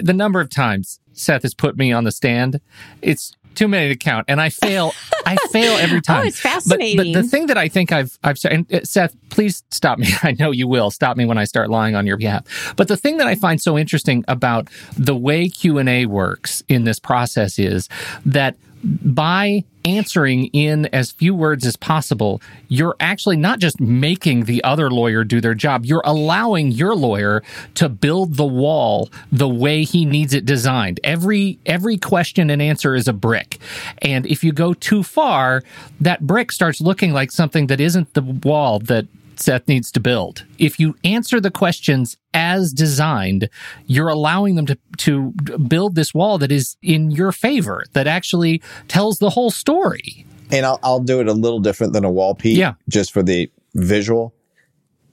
the 0.00 0.12
number 0.12 0.40
of 0.40 0.50
times 0.50 1.00
Seth 1.12 1.42
has 1.42 1.54
put 1.54 1.76
me 1.76 1.92
on 1.92 2.04
the 2.04 2.12
stand, 2.12 2.60
it's 3.02 3.36
too 3.56 3.66
many 3.66 3.88
to 3.88 3.96
count, 3.96 4.26
and 4.28 4.40
I 4.40 4.50
fail. 4.50 4.92
I 5.24 5.36
fail 5.50 5.72
every 5.78 6.00
time. 6.00 6.24
Oh, 6.24 6.26
it's 6.26 6.38
fascinating. 6.38 6.96
But, 6.96 7.06
but, 7.06 7.22
the 7.22 7.28
thing 7.28 7.46
that 7.46 7.58
I 7.58 7.68
think 7.68 7.90
I've 7.90 8.16
I've 8.22 8.38
said, 8.38 8.52
and 8.52 8.74
uh, 8.74 8.84
Seth, 8.84 9.16
please 9.30 9.64
stop 9.70 9.98
me. 9.98 10.08
I 10.22 10.36
know 10.38 10.52
you 10.52 10.68
will 10.68 10.90
stop 10.90 11.16
me 11.16 11.24
when 11.24 11.38
I 11.38 11.44
start 11.44 11.70
lying 11.70 11.96
on 11.96 12.06
your 12.06 12.16
behalf. 12.16 12.74
But 12.76 12.88
the 12.88 12.96
thing 12.96 13.16
that 13.16 13.26
I 13.26 13.34
find 13.34 13.60
so 13.60 13.76
interesting 13.76 14.24
about 14.28 14.68
the 14.96 15.16
way 15.16 15.48
Q 15.48 15.78
and 15.78 15.88
A 15.88 16.06
works 16.06 16.62
in 16.68 16.84
this 16.84 17.00
process 17.00 17.58
is 17.58 17.88
that 18.24 18.56
by 18.84 19.64
answering 19.84 20.46
in 20.46 20.86
as 20.86 21.12
few 21.12 21.34
words 21.34 21.64
as 21.64 21.76
possible, 21.76 22.40
you're 22.68 22.96
actually 23.00 23.36
not 23.36 23.58
just 23.58 23.80
making 23.80 24.44
the 24.44 24.62
other 24.64 24.90
lawyer 24.90 25.24
do 25.24 25.40
their 25.40 25.54
job, 25.54 25.84
you're 25.84 26.02
allowing 26.04 26.72
your 26.72 26.94
lawyer 26.94 27.42
to 27.74 27.88
build 27.88 28.36
the 28.36 28.44
wall 28.44 29.08
the 29.30 29.48
way 29.48 29.84
he 29.84 30.04
needs 30.04 30.34
it 30.34 30.44
designed. 30.44 31.00
Every 31.04 31.58
every 31.64 31.96
question 31.96 32.50
and 32.50 32.60
answer 32.60 32.94
is 32.94 33.08
a 33.08 33.12
brick. 33.12 33.58
And 34.02 34.26
if 34.26 34.42
you 34.42 34.52
go 34.52 34.74
too 34.74 35.02
far, 35.02 35.62
that 36.00 36.26
brick 36.26 36.52
starts 36.52 36.80
looking 36.80 37.12
like 37.12 37.30
something 37.30 37.68
that 37.68 37.80
isn't 37.80 38.12
the 38.14 38.22
wall 38.22 38.80
that 38.80 39.06
Seth 39.40 39.68
needs 39.68 39.90
to 39.92 40.00
build. 40.00 40.44
If 40.58 40.78
you 40.80 40.96
answer 41.04 41.40
the 41.40 41.50
questions 41.50 42.16
as 42.34 42.72
designed, 42.72 43.48
you're 43.86 44.08
allowing 44.08 44.56
them 44.56 44.66
to, 44.66 44.78
to 44.98 45.32
build 45.68 45.94
this 45.94 46.14
wall 46.14 46.38
that 46.38 46.52
is 46.52 46.76
in 46.82 47.10
your 47.10 47.32
favor, 47.32 47.84
that 47.92 48.06
actually 48.06 48.62
tells 48.88 49.18
the 49.18 49.30
whole 49.30 49.50
story. 49.50 50.26
And 50.50 50.64
I'll, 50.64 50.78
I'll 50.82 51.00
do 51.00 51.20
it 51.20 51.28
a 51.28 51.32
little 51.32 51.60
different 51.60 51.92
than 51.92 52.04
a 52.04 52.10
wall 52.10 52.34
piece. 52.34 52.58
Yeah. 52.58 52.74
Just 52.88 53.12
for 53.12 53.22
the 53.22 53.50
visual 53.74 54.34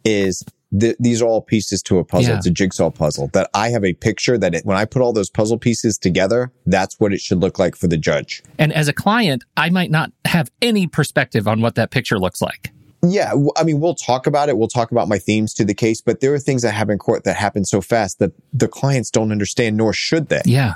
is 0.05 0.43
th- 0.79 0.95
these 0.99 1.21
are 1.21 1.25
all 1.25 1.41
pieces 1.41 1.81
to 1.83 1.97
a 1.97 2.03
puzzle. 2.03 2.31
Yeah. 2.31 2.37
It's 2.37 2.47
a 2.47 2.51
jigsaw 2.51 2.89
puzzle 2.91 3.29
that 3.33 3.49
I 3.53 3.69
have 3.69 3.83
a 3.83 3.93
picture 3.93 4.37
that 4.37 4.53
it, 4.53 4.65
when 4.65 4.77
I 4.77 4.85
put 4.85 5.01
all 5.01 5.13
those 5.13 5.29
puzzle 5.29 5.57
pieces 5.57 5.97
together, 5.97 6.51
that's 6.65 6.99
what 6.99 7.13
it 7.13 7.19
should 7.19 7.39
look 7.39 7.57
like 7.57 7.75
for 7.75 7.87
the 7.87 7.97
judge. 7.97 8.43
And 8.59 8.71
as 8.73 8.87
a 8.87 8.93
client, 8.93 9.43
I 9.57 9.69
might 9.69 9.91
not 9.91 10.11
have 10.25 10.51
any 10.61 10.87
perspective 10.87 11.47
on 11.47 11.61
what 11.61 11.75
that 11.75 11.89
picture 11.91 12.19
looks 12.19 12.41
like. 12.41 12.71
Yeah, 13.05 13.33
I 13.57 13.63
mean, 13.63 13.81
we'll 13.81 13.95
talk 13.95 14.27
about 14.27 14.47
it. 14.47 14.57
We'll 14.57 14.69
talk 14.69 14.91
about 14.91 15.09
my 15.09 15.17
themes 15.17 15.53
to 15.55 15.65
the 15.65 15.73
case, 15.73 15.99
but 15.99 16.21
there 16.21 16.33
are 16.33 16.39
things 16.39 16.61
that 16.61 16.71
happen 16.71 16.93
in 16.93 16.99
court 16.99 17.25
that 17.25 17.35
happen 17.35 17.65
so 17.65 17.81
fast 17.81 18.19
that 18.19 18.31
the 18.53 18.69
clients 18.69 19.11
don't 19.11 19.31
understand, 19.31 19.75
nor 19.75 19.91
should 19.91 20.29
they. 20.29 20.41
Yeah. 20.45 20.75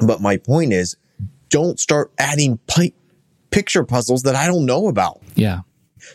But 0.00 0.20
my 0.20 0.36
point 0.36 0.74
is, 0.74 0.96
don't 1.48 1.80
start 1.80 2.12
adding 2.18 2.58
pi- 2.66 2.92
picture 3.50 3.84
puzzles 3.84 4.22
that 4.22 4.34
I 4.34 4.46
don't 4.46 4.66
know 4.66 4.88
about. 4.88 5.22
Yeah. 5.34 5.60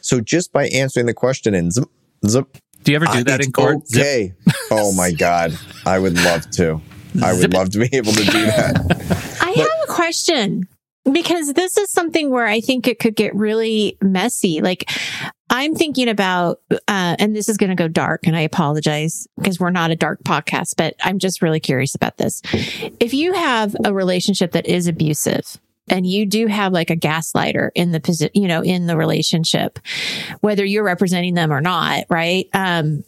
So 0.02 0.22
just 0.22 0.54
by 0.54 0.68
answering 0.68 1.08
the 1.08 1.14
question 1.14 1.56
and 1.56 1.74
zip, 1.74 1.90
zip. 2.28 2.58
Do 2.84 2.92
you 2.92 2.96
ever 2.98 3.08
do 3.08 3.24
that 3.24 3.44
in 3.44 3.52
court? 3.52 3.78
Okay. 3.96 4.34
oh 4.70 4.94
my 4.94 5.12
God. 5.18 5.58
I 5.88 5.98
would 5.98 6.16
love 6.24 6.50
to. 6.52 6.82
I 7.24 7.34
would 7.34 7.54
love 7.54 7.72
to 7.72 7.80
be 7.80 7.90
able 7.94 8.12
to 8.12 8.24
do 8.24 8.46
that. 8.46 8.76
I 9.42 9.54
but, 9.56 9.58
have 9.58 9.90
a 9.90 9.92
question. 9.92 10.68
Because 11.12 11.54
this 11.54 11.78
is 11.78 11.92
something 11.92 12.32
where 12.32 12.48
I 12.48 12.62
think 12.62 12.88
it 12.88 13.00
could 13.00 13.16
get 13.16 13.36
really 13.36 13.98
messy. 14.02 14.62
Like, 14.62 14.90
I'm 15.50 15.76
thinking 15.76 16.10
about, 16.10 16.62
uh, 16.72 17.16
and 17.20 17.36
this 17.36 17.48
is 17.48 17.58
going 17.58 17.70
to 17.70 17.76
go 17.76 17.88
dark, 17.88 18.26
and 18.26 18.36
I 18.36 18.42
apologize 18.42 19.28
because 19.38 19.60
we're 19.60 19.70
not 19.70 19.92
a 19.92 19.96
dark 19.96 20.24
podcast, 20.24 20.76
but 20.78 20.96
I'm 21.04 21.20
just 21.20 21.42
really 21.42 21.60
curious 21.60 21.94
about 21.94 22.18
this. 22.18 22.42
If 23.00 23.14
you 23.14 23.34
have 23.34 23.76
a 23.86 23.94
relationship 23.94 24.54
that 24.54 24.66
is 24.66 24.88
abusive, 24.88 25.60
and 25.88 26.08
you 26.08 26.26
do 26.26 26.48
have 26.48 26.74
like 26.74 26.90
a 26.90 26.96
gaslighter 26.96 27.70
in 27.76 27.92
the 27.92 28.00
position, 28.00 28.32
you 28.34 28.48
know, 28.48 28.64
in 28.64 28.88
the 28.88 28.98
relationship, 28.98 29.78
whether 30.42 30.66
you're 30.66 30.84
representing 30.84 31.36
them 31.36 31.54
or 31.54 31.62
not, 31.62 32.06
right? 32.10 32.48
Um, 32.54 33.04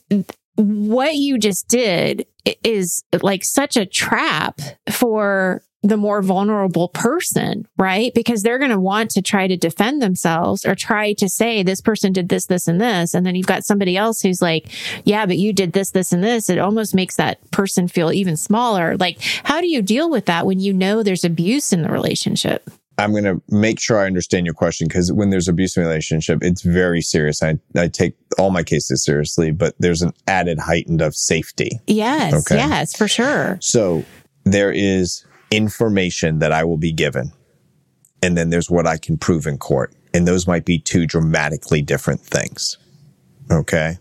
what 0.56 1.16
you 1.16 1.38
just 1.40 1.68
did 1.68 2.28
is 2.64 3.04
like 3.22 3.44
such 3.44 3.78
a 3.78 3.86
trap 3.86 4.62
for 4.92 5.64
the 5.84 5.98
more 5.98 6.22
vulnerable 6.22 6.90
person, 6.90 7.68
right? 7.78 8.14
Because 8.14 8.42
they're 8.42 8.58
going 8.58 8.72
to 8.72 8.80
want 8.80 9.12
to 9.12 9.22
try 9.22 9.48
to 9.48 9.56
defend 9.56 10.02
themselves 10.02 10.66
or 10.66 10.76
try 10.76 11.14
to 11.14 11.30
say 11.30 11.62
this 11.62 11.82
person 11.82 12.12
did 12.12 12.30
this, 12.30 12.48
this, 12.48 12.68
and 12.68 12.82
this. 12.82 13.14
And 13.14 13.26
then 13.26 13.36
you've 13.36 13.46
got 13.48 13.64
somebody 13.64 13.96
else 13.96 14.22
who's 14.22 14.42
like, 14.42 14.70
yeah, 15.06 15.26
but 15.26 15.38
you 15.38 15.54
did 15.54 15.74
this, 15.74 15.92
this, 15.92 16.12
and 16.12 16.24
this. 16.24 16.50
It 16.50 16.58
almost 16.58 16.96
makes 16.96 17.16
that 17.18 17.40
person 17.52 17.88
feel 17.88 18.12
even 18.12 18.38
smaller. 18.38 18.98
Like, 18.98 19.22
how 19.44 19.62
do 19.62 19.68
you 19.68 19.82
deal 19.82 20.10
with 20.10 20.26
that 20.26 20.46
when 20.46 20.60
you 20.60 20.74
know 20.74 21.04
there's 21.04 21.24
abuse 21.24 21.72
in 21.72 21.84
the 21.84 21.90
relationship? 21.90 22.70
I'm 22.98 23.12
going 23.12 23.26
to 23.26 23.40
make 23.50 23.80
sure 23.80 24.00
I 24.00 24.08
understand 24.08 24.48
your 24.48 24.56
question 24.56 24.88
because 24.88 25.14
when 25.14 25.30
there's 25.30 25.48
abuse 25.48 25.78
in 25.78 25.84
a 25.84 25.86
relationship, 25.86 26.40
it's 26.42 26.64
very 26.64 27.02
serious. 27.02 27.44
I, 27.44 27.60
I 27.76 27.88
take 27.88 28.16
all 28.40 28.50
my 28.50 28.64
cases 28.64 29.06
seriously, 29.06 29.52
but 29.52 29.76
there's 29.78 30.02
an 30.02 30.14
added 30.26 30.58
heightened 30.58 31.02
of 31.02 31.16
safety. 31.16 31.80
Yes. 31.86 32.34
Okay? 32.34 32.56
Yes, 32.56 32.98
for 32.98 33.08
sure. 33.08 33.60
So 33.62 34.04
there 34.46 34.72
is 34.72 35.27
information 35.52 36.40
that 36.40 36.52
I 36.52 36.64
will 36.64 36.78
be 36.78 36.92
given. 36.92 37.32
And 38.22 38.38
then 38.38 38.50
there's 38.50 38.70
what 38.70 38.88
I 38.88 38.98
can 38.98 39.18
prove 39.18 39.46
in 39.46 39.58
court. 39.58 39.94
And 40.14 40.28
those 40.28 40.48
might 40.48 40.66
be 40.66 40.80
two 40.80 41.06
dramatically 41.06 41.82
different 41.82 42.22
things. 42.22 42.78
Okay. 43.52 43.98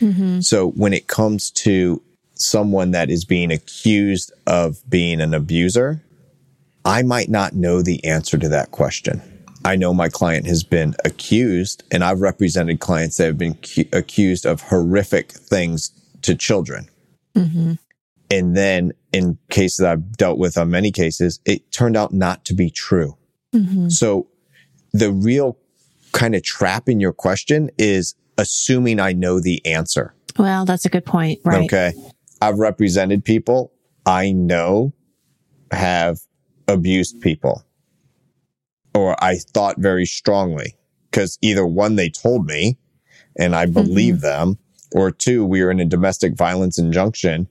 Mm-hmm. 0.00 0.40
So 0.40 0.70
when 0.70 0.92
it 0.92 1.06
comes 1.06 1.50
to 1.52 2.02
someone 2.34 2.90
that 2.90 3.10
is 3.10 3.24
being 3.24 3.50
accused 3.50 4.32
of 4.46 4.78
being 4.88 5.20
an 5.20 5.32
abuser, 5.32 6.02
I 6.84 7.02
might 7.02 7.28
not 7.28 7.54
know 7.54 7.82
the 7.82 8.04
answer 8.04 8.38
to 8.38 8.48
that 8.50 8.70
question. 8.70 9.22
I 9.64 9.74
know 9.74 9.92
my 9.92 10.08
client 10.08 10.46
has 10.46 10.62
been 10.62 10.94
accused, 11.04 11.82
and 11.90 12.04
I've 12.04 12.20
represented 12.20 12.78
clients 12.78 13.16
that 13.16 13.24
have 13.24 13.38
been 13.38 13.54
cu- 13.54 13.88
accused 13.92 14.46
of 14.46 14.60
horrific 14.62 15.32
things 15.32 15.90
to 16.22 16.36
children. 16.36 16.88
Mm-hmm. 17.34 17.72
And 18.30 18.56
then 18.56 18.92
in 19.12 19.38
cases 19.50 19.84
I've 19.84 20.12
dealt 20.16 20.38
with 20.38 20.58
on 20.58 20.70
many 20.70 20.90
cases, 20.90 21.40
it 21.44 21.70
turned 21.72 21.96
out 21.96 22.12
not 22.12 22.44
to 22.46 22.54
be 22.54 22.70
true. 22.70 23.16
Mm-hmm. 23.54 23.88
So 23.88 24.28
the 24.92 25.12
real 25.12 25.58
kind 26.12 26.34
of 26.34 26.42
trap 26.42 26.88
in 26.88 27.00
your 27.00 27.12
question 27.12 27.70
is 27.78 28.14
assuming 28.38 29.00
I 29.00 29.12
know 29.12 29.40
the 29.40 29.64
answer. 29.66 30.14
Well, 30.38 30.64
that's 30.64 30.84
a 30.84 30.88
good 30.88 31.04
point. 31.04 31.40
Right. 31.44 31.64
Okay. 31.64 31.92
I've 32.40 32.58
represented 32.58 33.24
people 33.24 33.72
I 34.04 34.32
know 34.32 34.92
have 35.70 36.18
abused 36.68 37.20
people 37.20 37.64
or 38.94 39.22
I 39.22 39.36
thought 39.36 39.76
very 39.78 40.06
strongly 40.06 40.76
because 41.10 41.38
either 41.42 41.66
one, 41.66 41.96
they 41.96 42.10
told 42.10 42.46
me 42.46 42.78
and 43.38 43.54
I 43.54 43.66
believe 43.66 44.16
mm-hmm. 44.16 44.22
them 44.22 44.58
or 44.96 45.10
two, 45.10 45.44
we 45.44 45.62
were 45.62 45.70
in 45.70 45.78
a 45.78 45.84
domestic 45.84 46.34
violence 46.34 46.78
injunction 46.78 47.46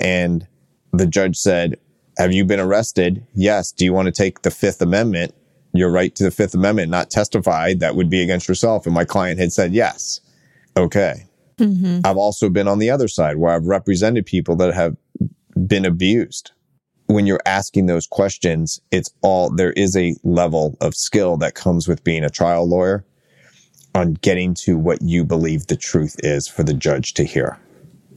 and 0.00 0.48
the 0.92 1.06
judge 1.06 1.36
said, 1.36 1.78
have 2.16 2.32
you 2.32 2.44
been 2.44 2.58
arrested? 2.58 3.24
Yes. 3.34 3.70
Do 3.70 3.84
you 3.84 3.92
want 3.92 4.06
to 4.06 4.12
take 4.12 4.40
the 4.40 4.50
fifth 4.50 4.80
amendment? 4.80 5.34
Your 5.74 5.90
right 5.90 6.14
to 6.14 6.24
the 6.24 6.30
fifth 6.30 6.54
amendment, 6.54 6.90
not 6.90 7.10
testify. 7.10 7.74
That 7.74 7.96
would 7.96 8.08
be 8.08 8.22
against 8.22 8.48
yourself. 8.48 8.86
And 8.86 8.94
my 8.94 9.04
client 9.04 9.38
had 9.38 9.52
said, 9.52 9.74
yes. 9.74 10.22
Okay. 10.74 11.26
Mm-hmm. 11.58 12.00
I've 12.02 12.16
also 12.16 12.48
been 12.48 12.66
on 12.66 12.78
the 12.78 12.88
other 12.88 13.08
side 13.08 13.36
where 13.36 13.52
I've 13.52 13.66
represented 13.66 14.24
people 14.24 14.56
that 14.56 14.72
have 14.72 14.96
been 15.66 15.84
abused. 15.84 16.52
When 17.08 17.26
you're 17.26 17.42
asking 17.44 17.86
those 17.86 18.06
questions, 18.06 18.80
it's 18.90 19.10
all, 19.20 19.50
there 19.50 19.72
is 19.72 19.94
a 19.96 20.16
level 20.24 20.78
of 20.80 20.94
skill 20.94 21.36
that 21.38 21.54
comes 21.54 21.86
with 21.86 22.02
being 22.04 22.24
a 22.24 22.30
trial 22.30 22.66
lawyer 22.66 23.04
on 23.96 24.14
getting 24.14 24.54
to 24.54 24.76
what 24.76 25.00
you 25.02 25.24
believe 25.24 25.66
the 25.66 25.76
truth 25.76 26.16
is 26.20 26.46
for 26.46 26.62
the 26.62 26.74
judge 26.74 27.14
to 27.14 27.24
hear. 27.24 27.58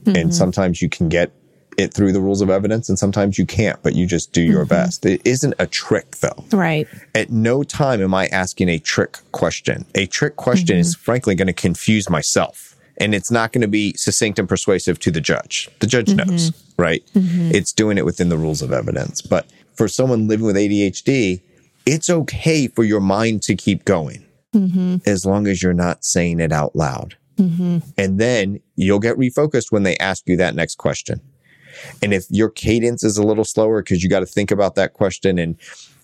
Mm-hmm. 0.04 0.16
And 0.16 0.34
sometimes 0.34 0.82
you 0.82 0.88
can 0.88 1.08
get 1.08 1.32
it 1.78 1.94
through 1.94 2.12
the 2.12 2.20
rules 2.20 2.40
of 2.42 2.50
evidence 2.50 2.88
and 2.88 2.98
sometimes 2.98 3.38
you 3.38 3.46
can't, 3.46 3.82
but 3.82 3.94
you 3.94 4.06
just 4.06 4.32
do 4.32 4.42
your 4.42 4.64
mm-hmm. 4.64 4.68
best. 4.68 5.06
It 5.06 5.22
isn't 5.24 5.54
a 5.58 5.66
trick 5.66 6.16
though. 6.16 6.44
Right. 6.52 6.86
At 7.14 7.30
no 7.30 7.62
time 7.62 8.02
am 8.02 8.14
I 8.14 8.26
asking 8.26 8.68
a 8.68 8.78
trick 8.78 9.18
question. 9.32 9.86
A 9.94 10.06
trick 10.06 10.36
question 10.36 10.74
mm-hmm. 10.74 10.80
is 10.80 10.94
frankly 10.94 11.34
going 11.34 11.46
to 11.46 11.52
confuse 11.54 12.10
myself 12.10 12.76
and 12.98 13.14
it's 13.14 13.30
not 13.30 13.52
going 13.52 13.62
to 13.62 13.68
be 13.68 13.94
succinct 13.94 14.38
and 14.38 14.48
persuasive 14.48 14.98
to 15.00 15.10
the 15.10 15.22
judge. 15.22 15.70
The 15.78 15.86
judge 15.86 16.08
mm-hmm. 16.08 16.30
knows, 16.30 16.52
right? 16.76 17.02
Mm-hmm. 17.14 17.52
It's 17.54 17.72
doing 17.72 17.96
it 17.96 18.04
within 18.04 18.28
the 18.28 18.36
rules 18.36 18.60
of 18.60 18.72
evidence. 18.72 19.22
But 19.22 19.46
for 19.72 19.88
someone 19.88 20.28
living 20.28 20.44
with 20.44 20.56
ADHD, 20.56 21.40
it's 21.86 22.10
okay 22.10 22.68
for 22.68 22.84
your 22.84 23.00
mind 23.00 23.42
to 23.44 23.56
keep 23.56 23.86
going 23.86 24.26
mm-hmm. 24.54 24.96
as 25.06 25.24
long 25.24 25.46
as 25.46 25.62
you're 25.62 25.72
not 25.72 26.04
saying 26.04 26.40
it 26.40 26.52
out 26.52 26.74
loud. 26.74 27.16
Mm-hmm. 27.36 27.78
And 27.96 28.18
then 28.18 28.60
you'll 28.76 28.98
get 28.98 29.16
refocused 29.16 29.70
when 29.72 29.82
they 29.82 29.96
ask 29.96 30.24
you 30.26 30.36
that 30.36 30.54
next 30.54 30.76
question. 30.76 31.20
And 32.02 32.12
if 32.12 32.26
your 32.30 32.50
cadence 32.50 33.04
is 33.04 33.16
a 33.16 33.22
little 33.22 33.44
slower 33.44 33.82
because 33.82 34.02
you 34.02 34.10
got 34.10 34.20
to 34.20 34.26
think 34.26 34.50
about 34.50 34.74
that 34.74 34.92
question 34.92 35.38
and 35.38 35.56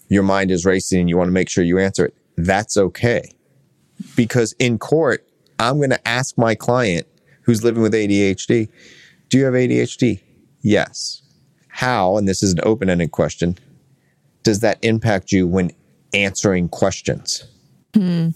your 0.08 0.22
mind 0.22 0.50
is 0.50 0.64
racing 0.64 1.00
and 1.00 1.08
you 1.08 1.16
want 1.16 1.28
to 1.28 1.32
make 1.32 1.48
sure 1.48 1.64
you 1.64 1.78
answer 1.78 2.06
it, 2.06 2.14
that's 2.36 2.76
okay. 2.76 3.32
Because 4.14 4.54
in 4.58 4.78
court, 4.78 5.26
I'm 5.58 5.78
going 5.78 5.90
to 5.90 6.08
ask 6.08 6.36
my 6.38 6.54
client 6.54 7.06
who's 7.42 7.64
living 7.64 7.82
with 7.82 7.94
ADHD, 7.94 8.68
do 9.28 9.38
you 9.38 9.44
have 9.44 9.54
ADHD? 9.54 10.20
Yes. 10.62 11.22
How, 11.68 12.16
and 12.16 12.28
this 12.28 12.42
is 12.42 12.52
an 12.52 12.60
open 12.62 12.88
ended 12.88 13.12
question, 13.12 13.58
does 14.42 14.60
that 14.60 14.78
impact 14.82 15.32
you 15.32 15.46
when 15.46 15.72
answering 16.14 16.68
questions? 16.68 17.44
Mm. 17.96 18.34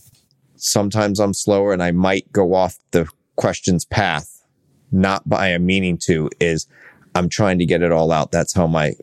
Sometimes 0.57 1.21
I'm 1.21 1.35
slower 1.35 1.73
and 1.73 1.83
I 1.83 1.91
might 1.91 2.31
go 2.33 2.55
off 2.55 2.79
the 2.91 3.09
question's 3.37 3.85
path, 3.85 4.45
not 4.93 5.29
by 5.29 5.49
a 5.49 5.59
meaning 5.59 5.99
to, 5.99 6.29
is 6.41 6.67
I'm 7.15 7.29
trying 7.29 7.59
to 7.59 7.67
get 7.67 7.83
it 7.83 7.93
all 7.93 8.13
out. 8.13 8.33
That's 8.33 8.53
how 8.53 8.67
my 8.67 8.95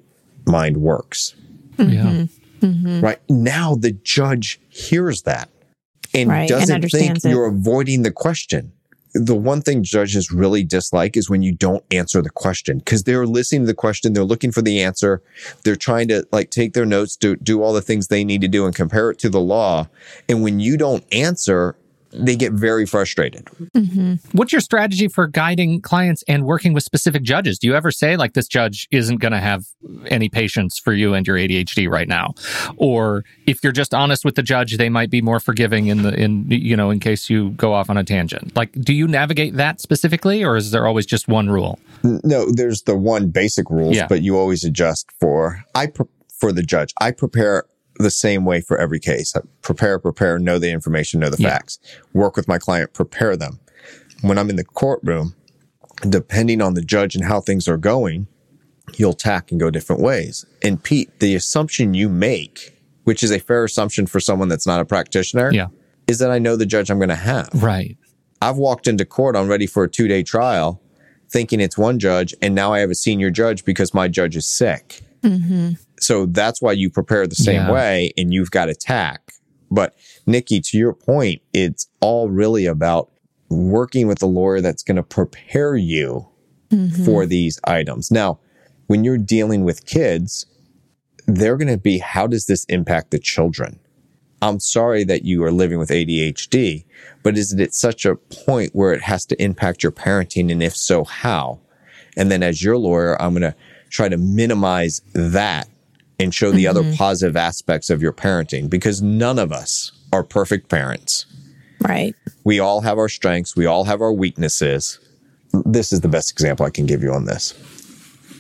mind 0.46 0.78
works. 0.78 1.36
Mm-hmm. 1.78 1.92
Yeah. 1.92 2.26
Mm-hmm. 2.60 3.02
Right. 3.02 3.20
Now 3.30 3.76
the 3.76 3.92
judge 3.92 4.60
hears 4.70 5.24
that 5.24 5.50
and 6.14 6.30
right. 6.30 6.50
doesn't 6.50 6.84
and 6.84 6.92
think 6.92 7.18
it. 7.18 7.26
you're 7.26 7.48
avoiding 7.48 8.02
the 8.04 8.12
question 8.12 8.72
the 9.20 9.36
one 9.36 9.62
thing 9.62 9.84
judges 9.84 10.32
really 10.32 10.64
dislike 10.64 11.18
is 11.18 11.30
when 11.30 11.42
you 11.42 11.52
don't 11.52 11.84
answer 11.92 12.22
the 12.22 12.30
question 12.30 12.80
because 12.80 13.04
they're 13.04 13.26
listening 13.26 13.62
to 13.62 13.68
the 13.68 13.74
question, 13.74 14.14
they're 14.14 14.24
looking 14.24 14.52
for 14.52 14.62
the 14.62 14.82
answer, 14.82 15.22
they're 15.64 15.76
trying 15.76 16.08
to 16.10 16.26
like 16.32 16.50
take 16.50 16.74
their 16.74 16.86
notes, 16.86 17.16
do 17.16 17.36
do 17.36 17.62
all 17.62 17.74
the 17.74 17.82
things 17.82 18.08
they 18.08 18.24
need 18.24 18.42
to 18.42 18.48
do 18.48 18.66
and 18.66 18.76
compare 18.76 19.10
it 19.10 19.20
to 19.20 19.30
the 19.30 19.42
law. 19.42 19.88
And 20.30 20.44
when 20.44 20.60
you 20.60 20.78
don't 20.78 21.04
answer, 21.12 21.76
they 22.18 22.36
get 22.36 22.54
very 22.54 22.86
frustrated. 22.86 23.46
Mm-hmm. 23.76 24.16
What's 24.32 24.52
your 24.52 24.62
strategy 24.62 25.08
for 25.08 25.28
guiding 25.28 25.82
clients 25.82 26.24
and 26.28 26.46
working 26.46 26.74
with 26.74 26.84
specific 26.84 27.24
judges? 27.24 27.60
Do 27.60 27.68
you 27.68 27.76
ever 27.76 27.92
say, 27.92 28.18
like, 28.18 28.34
this 28.34 28.48
judge 28.48 28.88
isn't 28.92 29.18
going 29.18 29.32
to 29.32 29.40
have 29.40 29.66
any 30.08 30.30
patience 30.30 30.80
for 30.80 30.94
you 30.94 31.14
and 31.14 31.26
your 31.26 31.38
ADHD 31.38 31.90
right 31.90 32.08
now? 32.08 32.34
Or 32.78 33.24
if 33.46 33.64
you're 33.64 33.74
just 33.74 33.94
honest 33.94 34.26
with 34.26 34.36
the 34.36 34.44
judge, 34.44 34.78
they 34.78 34.90
might 34.90 35.10
be 35.10 35.22
more 35.22 35.40
forgiving 35.40 35.88
in 35.88 36.04
the, 36.04 36.14
in, 36.14 36.50
you 36.50 36.76
know, 36.76 36.90
in 36.90 37.00
case 37.00 37.30
you 37.30 37.52
go 37.52 37.74
off 37.74 37.90
on 37.90 37.98
a 37.98 38.04
tangent? 38.04 38.56
Like, 38.56 38.72
do 38.74 38.94
you 38.94 39.08
navigate 39.08 39.56
that 39.56 39.80
specifically, 39.82 40.44
or 40.44 40.56
is 40.58 40.72
there 40.72 40.88
always 40.88 41.06
just 41.06 41.28
one 41.28 41.50
rule? 41.50 41.80
No, 42.04 42.50
there's 42.52 42.84
the 42.84 42.96
one 42.96 43.30
basic 43.30 43.70
rules, 43.70 43.96
yeah. 43.96 44.08
but 44.08 44.22
you 44.22 44.38
always 44.38 44.64
adjust 44.64 45.12
for, 45.20 45.64
I, 45.76 45.88
pre- 45.88 46.06
for 46.40 46.52
the 46.52 46.64
judge. 46.64 46.94
I 47.00 47.12
prepare 47.12 47.66
the 48.00 48.12
same 48.12 48.46
way 48.46 48.62
for 48.62 48.78
every 48.78 49.00
case. 49.00 49.36
I 49.36 49.42
prepare, 49.62 50.00
prepare, 50.00 50.40
know 50.40 50.60
the 50.60 50.72
information, 50.72 51.20
know 51.20 51.30
the 51.30 51.42
yeah. 51.42 51.50
facts, 51.50 51.80
work 52.14 52.36
with 52.36 52.48
my 52.48 52.58
client, 52.58 52.94
prepare 52.94 53.36
them. 53.36 53.60
When 54.22 54.38
I'm 54.38 54.50
in 54.50 54.56
the 54.56 54.64
courtroom, 54.64 55.36
depending 56.08 56.62
on 56.62 56.74
the 56.74 56.82
judge 56.82 57.16
and 57.16 57.26
how 57.26 57.42
things 57.42 57.68
are 57.68 57.78
going, 57.78 58.28
you'll 58.96 59.14
tack 59.14 59.52
and 59.52 59.60
go 59.60 59.70
different 59.70 60.02
ways. 60.02 60.46
And 60.64 60.82
Pete, 60.82 61.20
the 61.20 61.36
assumption 61.36 61.94
you 61.94 62.10
make, 62.10 62.78
which 63.04 63.24
is 63.24 63.32
a 63.32 63.40
fair 63.40 63.64
assumption 63.64 64.08
for 64.08 64.20
someone 64.20 64.48
that's 64.48 64.68
not 64.68 64.80
a 64.80 64.86
practitioner, 64.86 65.52
yeah. 65.52 65.68
is 66.08 66.20
that 66.20 66.32
I 66.32 66.40
know 66.40 66.56
the 66.56 66.66
judge 66.66 66.90
I'm 66.90 67.00
going 67.00 67.10
to 67.10 67.16
have. 67.16 67.50
Right. 67.54 67.98
I've 68.42 68.58
walked 68.58 68.88
into 68.88 69.06
court, 69.06 69.36
I'm 69.36 69.48
ready 69.48 69.68
for 69.68 69.84
a 69.84 69.90
two 69.90 70.08
day 70.08 70.24
trial 70.24 70.82
thinking 71.30 71.60
it's 71.60 71.78
one 71.78 72.00
judge. 72.00 72.34
And 72.42 72.56
now 72.56 72.74
I 72.74 72.80
have 72.80 72.90
a 72.90 72.96
senior 72.96 73.30
judge 73.30 73.66
because 73.66 73.94
my 73.94 74.08
judge 74.08 74.36
is 74.36 74.48
sick. 74.48 75.02
Mm-hmm. 75.22 75.74
So 76.08 76.26
that's 76.26 76.62
why 76.62 76.72
you 76.72 76.90
prepare 76.90 77.28
the 77.28 77.36
same 77.36 77.64
yeah. 77.64 77.72
way 77.72 78.14
and 78.18 78.34
you've 78.34 78.50
got 78.50 78.70
attack. 78.70 79.34
But 79.70 79.94
Nikki, 80.26 80.62
to 80.62 80.78
your 80.78 80.94
point, 80.94 81.42
it's 81.52 81.90
all 82.00 82.30
really 82.30 82.66
about 82.66 83.12
working 83.50 84.08
with 84.08 84.24
a 84.24 84.26
lawyer 84.26 84.62
that's 84.62 84.84
going 84.84 84.96
to 84.96 85.04
prepare 85.04 85.76
you 85.76 86.26
mm-hmm. 86.70 87.04
for 87.04 87.26
these 87.26 87.60
items. 87.66 88.10
Now, 88.10 88.40
when 88.86 89.04
you're 89.04 89.18
dealing 89.18 89.66
with 89.66 89.86
kids, 89.86 90.46
they're 91.26 91.58
going 91.58 91.68
to 91.68 91.78
be, 91.78 91.98
how 91.98 92.26
does 92.26 92.46
this 92.46 92.64
impact 92.70 93.12
the 93.12 93.20
children? 93.20 93.78
I'm 94.42 94.62
sorry 94.62 95.04
that 95.04 95.26
you 95.26 95.44
are 95.44 95.52
living 95.52 95.78
with 95.78 95.90
ADHD, 95.90 96.86
but 97.22 97.38
is 97.38 97.52
it 97.52 97.60
at 97.60 97.74
such 97.74 98.06
a 98.06 98.16
point 98.16 98.74
where 98.74 98.94
it 98.94 99.02
has 99.02 99.26
to 99.26 99.44
impact 99.44 99.84
your 99.84 99.92
parenting? 99.92 100.54
And 100.54 100.64
if 100.64 100.78
so, 100.78 101.04
how? 101.04 101.60
And 102.16 102.32
then 102.32 102.44
as 102.44 102.64
your 102.64 102.78
lawyer, 102.78 103.22
I'm 103.22 103.34
going 103.34 103.42
to 103.42 103.58
try 103.90 104.08
to 104.08 104.16
minimize 104.16 105.02
that 105.14 105.68
and 106.20 106.34
show 106.34 106.52
the 106.52 106.66
mm-hmm. 106.66 106.78
other 106.78 106.96
positive 106.96 107.36
aspects 107.36 107.90
of 107.90 108.02
your 108.02 108.14
parenting 108.14 108.70
because 108.70 109.02
none 109.02 109.40
of 109.40 109.52
us 109.52 109.92
are 110.12 110.24
perfect 110.24 110.70
parents. 110.70 111.26
Right. 111.82 112.16
We 112.44 112.60
all 112.60 112.82
have 112.82 112.98
our 112.98 113.10
strengths. 113.10 113.56
We 113.56 113.66
all 113.66 113.84
have 113.84 114.02
our 114.02 114.14
weaknesses. 114.14 115.00
This 115.66 115.94
is 115.94 116.02
the 116.02 116.08
best 116.08 116.32
example 116.32 116.66
I 116.66 116.70
can 116.70 116.86
give 116.86 117.04
you 117.04 117.12
on 117.14 117.26
this. 117.26 117.54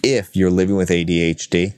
If 0.03 0.35
you're 0.35 0.51
living 0.51 0.75
with 0.75 0.89
ADHD, 0.89 1.73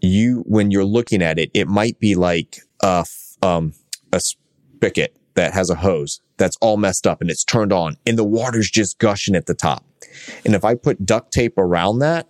you, 0.00 0.44
when 0.46 0.70
you're 0.70 0.84
looking 0.84 1.22
at 1.22 1.38
it, 1.38 1.50
it 1.54 1.68
might 1.68 1.98
be 1.98 2.14
like 2.14 2.60
a, 2.82 3.04
um, 3.42 3.72
a 4.12 4.20
spigot 4.20 5.16
that 5.34 5.54
has 5.54 5.70
a 5.70 5.76
hose 5.76 6.20
that's 6.36 6.56
all 6.60 6.76
messed 6.76 7.06
up 7.06 7.20
and 7.20 7.30
it's 7.30 7.44
turned 7.44 7.72
on 7.72 7.96
and 8.06 8.18
the 8.18 8.24
water's 8.24 8.70
just 8.70 8.98
gushing 8.98 9.34
at 9.34 9.46
the 9.46 9.54
top. 9.54 9.84
And 10.44 10.54
if 10.54 10.64
I 10.64 10.74
put 10.74 11.04
duct 11.04 11.32
tape 11.32 11.58
around 11.58 11.98
that, 12.00 12.28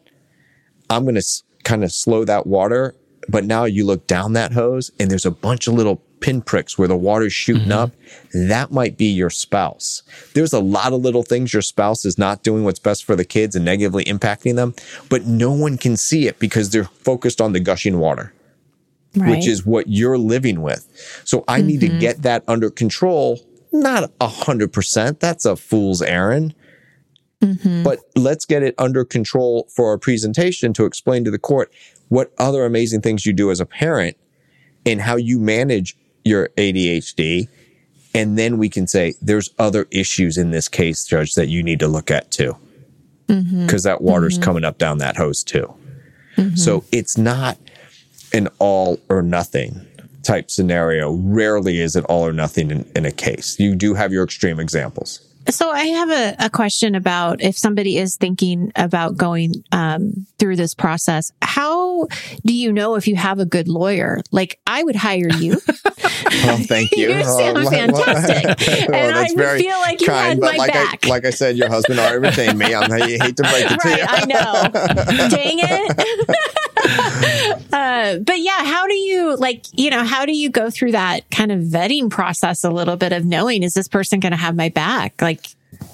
I'm 0.90 1.04
going 1.04 1.14
to 1.14 1.22
kind 1.68 1.84
of 1.84 1.92
slow 1.92 2.24
that 2.24 2.46
water. 2.46 2.94
But 3.28 3.44
now 3.44 3.64
you 3.64 3.84
look 3.84 4.06
down 4.06 4.32
that 4.32 4.52
hose 4.52 4.90
and 4.98 5.10
there's 5.10 5.26
a 5.26 5.30
bunch 5.30 5.66
of 5.68 5.74
little 5.74 5.96
pinpricks 6.20 6.78
where 6.78 6.88
the 6.88 6.96
water's 6.96 7.32
shooting 7.32 7.64
mm-hmm. 7.64 7.72
up. 7.72 7.92
That 8.32 8.72
might 8.72 8.96
be 8.96 9.06
your 9.06 9.30
spouse. 9.30 10.02
There's 10.34 10.52
a 10.52 10.60
lot 10.60 10.92
of 10.92 11.02
little 11.02 11.22
things 11.22 11.52
your 11.52 11.62
spouse 11.62 12.04
is 12.04 12.16
not 12.18 12.42
doing 12.42 12.64
what's 12.64 12.78
best 12.78 13.04
for 13.04 13.14
the 13.14 13.24
kids 13.24 13.54
and 13.54 13.64
negatively 13.64 14.04
impacting 14.04 14.56
them, 14.56 14.74
but 15.10 15.26
no 15.26 15.52
one 15.52 15.76
can 15.76 15.96
see 15.96 16.26
it 16.26 16.38
because 16.38 16.70
they're 16.70 16.84
focused 16.84 17.40
on 17.40 17.52
the 17.52 17.60
gushing 17.60 17.98
water 17.98 18.32
right. 19.16 19.30
which 19.30 19.46
is 19.46 19.64
what 19.64 19.88
you're 19.88 20.18
living 20.18 20.62
with. 20.62 20.86
So 21.24 21.44
I 21.48 21.58
mm-hmm. 21.58 21.66
need 21.66 21.80
to 21.80 21.88
mm-hmm. 21.88 21.98
get 21.98 22.22
that 22.22 22.44
under 22.48 22.70
control. 22.70 23.40
Not 23.72 24.10
a 24.20 24.28
hundred 24.28 24.72
percent. 24.72 25.20
That's 25.20 25.44
a 25.44 25.56
fool's 25.56 26.02
errand. 26.02 26.54
Mm-hmm. 27.42 27.84
But 27.84 28.00
let's 28.16 28.44
get 28.44 28.62
it 28.62 28.74
under 28.78 29.04
control 29.04 29.68
for 29.74 29.86
our 29.86 29.98
presentation 29.98 30.72
to 30.74 30.84
explain 30.84 31.24
to 31.24 31.30
the 31.30 31.38
court 31.38 31.72
what 32.08 32.32
other 32.38 32.64
amazing 32.64 33.00
things 33.00 33.26
you 33.26 33.32
do 33.32 33.50
as 33.50 33.60
a 33.60 33.66
parent 33.66 34.16
and 34.84 35.00
how 35.00 35.16
you 35.16 35.38
manage 35.38 35.96
your 36.24 36.48
ADHD. 36.56 37.48
And 38.14 38.38
then 38.38 38.58
we 38.58 38.68
can 38.68 38.86
say, 38.86 39.14
there's 39.20 39.50
other 39.58 39.86
issues 39.90 40.36
in 40.36 40.50
this 40.50 40.68
case, 40.68 41.04
Judge, 41.04 41.34
that 41.34 41.48
you 41.48 41.62
need 41.62 41.78
to 41.80 41.88
look 41.88 42.10
at 42.10 42.30
too. 42.30 42.56
Because 43.26 43.44
mm-hmm. 43.44 43.76
that 43.82 44.00
water's 44.00 44.34
mm-hmm. 44.34 44.44
coming 44.44 44.64
up 44.64 44.78
down 44.78 44.98
that 44.98 45.16
hose 45.16 45.44
too. 45.44 45.72
Mm-hmm. 46.36 46.56
So 46.56 46.84
it's 46.90 47.18
not 47.18 47.58
an 48.32 48.48
all 48.58 48.98
or 49.08 49.22
nothing 49.22 49.86
type 50.22 50.50
scenario. 50.50 51.12
Rarely 51.12 51.80
is 51.80 51.94
it 51.94 52.04
all 52.04 52.26
or 52.26 52.32
nothing 52.32 52.70
in, 52.70 52.90
in 52.96 53.04
a 53.04 53.12
case. 53.12 53.58
You 53.60 53.74
do 53.74 53.94
have 53.94 54.12
your 54.12 54.24
extreme 54.24 54.58
examples. 54.58 55.27
So 55.50 55.70
I 55.70 55.84
have 55.84 56.10
a, 56.10 56.36
a, 56.46 56.50
question 56.50 56.94
about 56.94 57.40
if 57.40 57.56
somebody 57.56 57.96
is 57.96 58.16
thinking 58.16 58.70
about 58.76 59.16
going 59.16 59.64
um, 59.72 60.26
through 60.38 60.56
this 60.56 60.74
process. 60.74 61.32
How 61.40 62.06
do 62.44 62.52
you 62.52 62.70
know 62.72 62.96
if 62.96 63.08
you 63.08 63.16
have 63.16 63.38
a 63.38 63.46
good 63.46 63.66
lawyer? 63.66 64.20
Like 64.30 64.60
I 64.66 64.82
would 64.82 64.96
hire 64.96 65.30
you. 65.30 65.58
well, 65.96 66.58
thank 66.58 66.94
you. 66.96 67.10
you 67.14 67.24
sound 67.24 67.56
oh, 67.58 67.70
fantastic, 67.70 68.58
well, 68.88 68.94
and 68.94 69.14
I 69.14 69.28
would 69.34 69.60
feel 69.60 69.78
like 69.78 70.00
you 70.00 70.06
kind, 70.06 70.28
had 70.28 70.40
my 70.40 70.56
like 70.56 70.72
back. 70.72 71.06
I, 71.06 71.08
like 71.08 71.24
I 71.24 71.30
said, 71.30 71.56
your 71.56 71.68
husband 71.68 71.98
already 71.98 72.18
retained 72.18 72.58
me. 72.58 72.74
I'm, 72.74 72.92
I 72.92 73.00
hate 73.00 73.36
to 73.36 73.42
break 73.42 73.70
it 73.70 73.82
right, 73.82 73.82
to 73.82 73.96
you. 73.96 74.04
I 74.06 74.24
know. 74.26 74.68
Dang 75.28 75.58
it. 75.60 77.57
Uh, 77.88 78.18
but 78.18 78.38
yeah, 78.40 78.64
how 78.64 78.86
do 78.86 78.94
you 78.94 79.36
like, 79.36 79.66
you 79.72 79.90
know, 79.90 80.04
how 80.04 80.26
do 80.26 80.36
you 80.36 80.50
go 80.50 80.70
through 80.70 80.92
that 80.92 81.30
kind 81.30 81.50
of 81.50 81.60
vetting 81.60 82.10
process 82.10 82.64
a 82.64 82.70
little 82.70 82.96
bit 82.96 83.12
of 83.12 83.24
knowing, 83.24 83.62
is 83.62 83.74
this 83.74 83.88
person 83.88 84.20
going 84.20 84.32
to 84.32 84.38
have 84.38 84.54
my 84.54 84.68
back? 84.68 85.20
Like, 85.22 85.46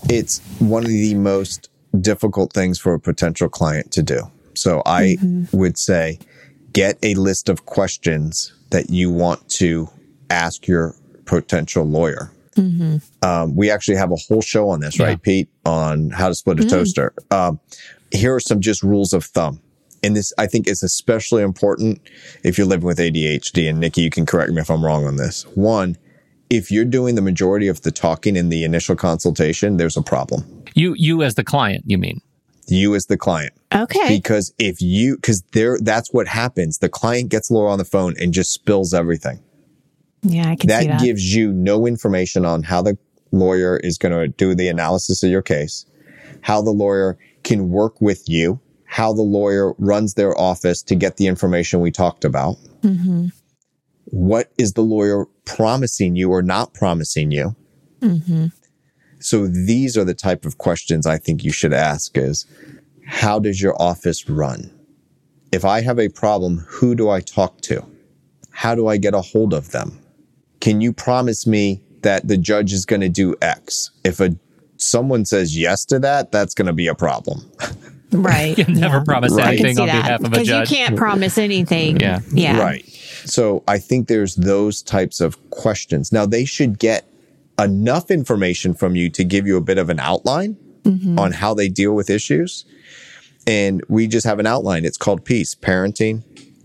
it's 0.09 0.41
one 0.59 0.83
of 0.85 0.91
the 0.91 1.15
most 1.15 1.71
difficult 2.01 2.53
things 2.53 2.79
for 2.79 2.95
a 2.95 3.01
potential 3.01 3.49
client 3.49 3.93
to 3.93 4.03
do. 4.03 4.31
So 4.55 4.83
I 4.85 5.17
mm-hmm. 5.21 5.57
would 5.57 5.79
say 5.79 6.19
get 6.73 6.99
a 7.03 7.15
list 7.15 7.49
of 7.49 7.67
questions 7.67 8.53
that 8.71 8.91
you 8.91 9.11
want 9.11 9.49
to 9.49 9.89
ask 10.31 10.67
your 10.67 10.95
potential 11.25 11.85
lawyer. 11.85 12.33
Mm-hmm. 12.57 12.97
Um, 13.27 13.57
we 13.57 13.71
actually 13.71 13.97
have 13.97 14.13
a 14.13 14.17
whole 14.17 14.43
show 14.43 14.69
on 14.69 14.81
this, 14.81 14.99
yeah. 14.99 15.07
right, 15.07 15.23
Pete, 15.23 15.49
on 15.65 16.11
how 16.11 16.29
to 16.29 16.35
split 16.35 16.59
a 16.59 16.63
mm-hmm. 16.63 16.71
toaster. 16.71 17.13
Um, 17.31 17.61
here 18.13 18.35
are 18.35 18.41
some 18.41 18.61
just 18.61 18.83
rules 18.83 19.13
of 19.13 19.25
thumb 19.25 19.61
and 20.05 20.17
this 20.17 20.33
I 20.39 20.47
think 20.47 20.69
is 20.69 20.83
especially 20.83 21.43
important 21.43 22.01
if 22.43 22.59
you're 22.59 22.67
living 22.67 22.87
with 22.87 22.99
ADHD. 22.99 23.69
And 23.69 23.81
Nikki, 23.81 24.03
you 24.03 24.11
can 24.11 24.27
correct 24.27 24.53
me 24.53 24.61
if 24.61 24.71
I'm 24.71 24.85
wrong 24.85 25.05
on 25.07 25.17
this. 25.17 25.45
One, 25.55 25.97
if 26.51 26.71
you're 26.71 26.85
doing 26.85 27.15
the 27.15 27.23
majority 27.23 27.69
of 27.69 27.83
the 27.83 27.91
talking 27.91 28.37
in 28.37 28.49
the 28.49 28.65
initial 28.65 28.97
consultation, 28.97 29.77
there's 29.79 29.97
a 29.97 30.03
problem. 30.03 30.65
You, 30.75 30.95
you 30.97 31.23
as 31.23 31.35
the 31.35 31.45
client, 31.45 31.85
you 31.87 31.99
mean? 31.99 32.21
You 32.67 32.95
as 32.95 33.07
the 33.07 33.17
client. 33.17 33.53
Okay. 33.75 34.09
Because 34.09 34.53
if 34.59 34.81
you, 34.81 35.17
because 35.17 35.43
there, 35.53 35.79
that's 35.81 36.13
what 36.13 36.29
happens. 36.29 36.79
The 36.79 36.89
client 36.89 37.31
gets 37.31 37.51
Laura 37.51 37.73
on 37.73 37.79
the 37.79 37.85
phone 37.85 38.15
and 38.21 38.33
just 38.33 38.53
spills 38.53 38.95
everything. 38.95 39.43
Yeah, 40.23 40.49
I 40.51 40.57
can 40.57 40.69
that, 40.69 40.87
that. 40.87 41.01
gives 41.01 41.35
you 41.35 41.53
no 41.53 41.87
information 41.87 42.45
on 42.45 42.63
how 42.63 42.83
the 42.83 42.97
lawyer 43.31 43.77
is 43.77 43.99
going 43.99 44.13
to 44.13 44.29
do 44.29 44.55
the 44.55 44.69
analysis 44.69 45.23
of 45.23 45.31
your 45.31 45.43
case, 45.43 45.85
how 46.43 46.63
the 46.63 46.71
lawyer 46.71 47.19
can 47.43 47.69
work 47.69 48.01
with 48.01 48.29
you 48.29 48.61
how 48.95 49.13
the 49.13 49.23
lawyer 49.23 49.73
runs 49.79 50.15
their 50.15 50.39
office 50.39 50.81
to 50.81 50.95
get 50.95 51.17
the 51.17 51.27
information 51.27 51.81
we 51.81 51.91
talked 51.91 52.25
about. 52.25 52.55
Mm-hmm. 52.83 53.27
What 54.05 54.53
is 54.57 54.75
the 54.75 54.83
lawyer 54.83 55.27
promising 55.45 56.15
you 56.15 56.31
or 56.31 56.43
not 56.43 56.75
promising 56.75 57.33
you? 57.33 57.57
Mm-hmm. 57.99 58.47
So 59.19 59.49
these 59.49 59.99
are 59.99 60.05
the 60.05 60.15
type 60.15 60.45
of 60.45 60.59
questions 60.59 61.09
I 61.09 61.19
think 61.19 61.43
you 61.43 61.51
should 61.51 61.73
ask 61.73 62.17
is, 62.17 62.47
how 63.05 63.41
does 63.41 63.61
your 63.61 63.75
office 63.83 64.29
run? 64.29 64.71
If 65.51 65.65
I 65.65 65.81
have 65.81 65.99
a 65.99 66.09
problem, 66.09 66.59
who 66.59 66.95
do 66.95 67.11
I 67.11 67.19
talk 67.19 67.63
to? 67.63 67.85
How 68.51 68.77
do 68.77 68.87
I 68.87 68.97
get 68.97 69.13
a 69.13 69.23
hold 69.23 69.53
of 69.53 69.73
them? 69.73 69.99
Can 70.61 70.81
you 70.81 70.93
promise 70.93 71.49
me 71.49 71.83
that 72.03 72.29
the 72.29 72.37
judge 72.37 72.73
is 72.73 72.87
going 72.87 73.01
to 73.01 73.09
do 73.09 73.35
X? 73.43 73.91
If 74.05 74.21
a 74.21 74.37
someone 74.77 75.25
says 75.25 75.59
yes 75.59 75.85
to 75.87 75.99
that, 75.99 76.31
that's 76.31 76.55
going 76.55 76.67
to 76.69 76.73
be 76.73 76.87
a 76.87 76.95
problem. 76.95 77.41
Right. 78.15 78.57
you 78.57 78.65
can 78.65 78.75
never 78.75 78.99
yeah. 78.99 79.05
promise 79.05 79.33
right. 79.35 79.61
anything 79.61 79.79
on 79.79 79.87
behalf 79.87 80.21
of 80.21 80.33
a 80.33 80.37
judge. 80.37 80.47
Because 80.47 80.71
you 80.71 80.77
can't 80.77 80.97
promise 80.97 81.39
anything. 81.39 82.01
yeah. 82.01 82.21
Yeah. 82.31 82.59
Right. 82.59 82.85
So 83.25 83.65
I 83.67 83.79
think 83.79 84.09
there's 84.09 84.35
those 84.37 84.83
types 84.83 85.21
of 85.21 85.51
questions. 85.51 86.13
Now 86.13 86.27
they 86.27 86.45
should 86.45 86.79
get 86.79 87.09
enough 87.59 88.11
information 88.11 88.75
from 88.75 88.97
you 88.97 89.09
to 89.11 89.25
give 89.25 89.47
you 89.47 89.57
a 89.57 89.61
bit 89.61 89.79
of 89.79 89.89
an 89.89 90.01
outline 90.01 90.57
mm-hmm. 90.83 91.19
on 91.19 91.33
how 91.33 91.55
they 91.55 91.69
deal 91.69 91.95
with 91.95 92.11
issues. 92.11 92.65
And 93.47 93.83
we 93.89 94.07
just 94.07 94.27
have 94.27 94.39
an 94.39 94.47
outline. 94.47 94.85
It's 94.85 94.97
called 94.97 95.25
peace, 95.25 95.55
parenting, 95.55 96.23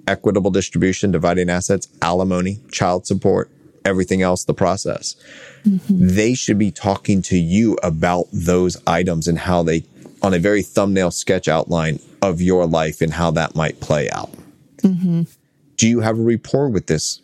equitable 0.08 0.52
distribution, 0.52 1.12
dividing 1.12 1.50
assets, 1.50 1.88
alimony, 2.02 2.60
child 2.72 3.06
support, 3.06 3.52
everything 3.86 4.22
else, 4.22 4.46
the 4.46 4.54
process. 4.54 5.16
Mm-hmm. 5.66 6.08
They 6.08 6.34
should 6.34 6.58
be 6.58 6.72
talking 6.72 7.22
to 7.24 7.38
you 7.38 7.78
about 7.84 8.28
those 8.32 8.78
items 8.88 9.28
and 9.28 9.38
how 9.38 9.64
they 9.64 9.84
on 10.22 10.34
a 10.34 10.40
very 10.40 10.62
thumbnail 10.62 11.12
sketch 11.12 11.48
outline 11.48 12.00
of 12.22 12.42
your 12.42 12.66
life 12.66 13.02
and 13.02 13.14
how 13.14 13.32
that 13.32 13.56
might 13.56 13.80
play 13.80 14.10
out. 14.10 14.32
Mm-hmm. 14.78 15.24
Do 15.78 15.88
you 15.88 16.02
have 16.02 16.20
a 16.20 16.22
rapport 16.22 16.70
with 16.70 16.88
this 16.88 17.22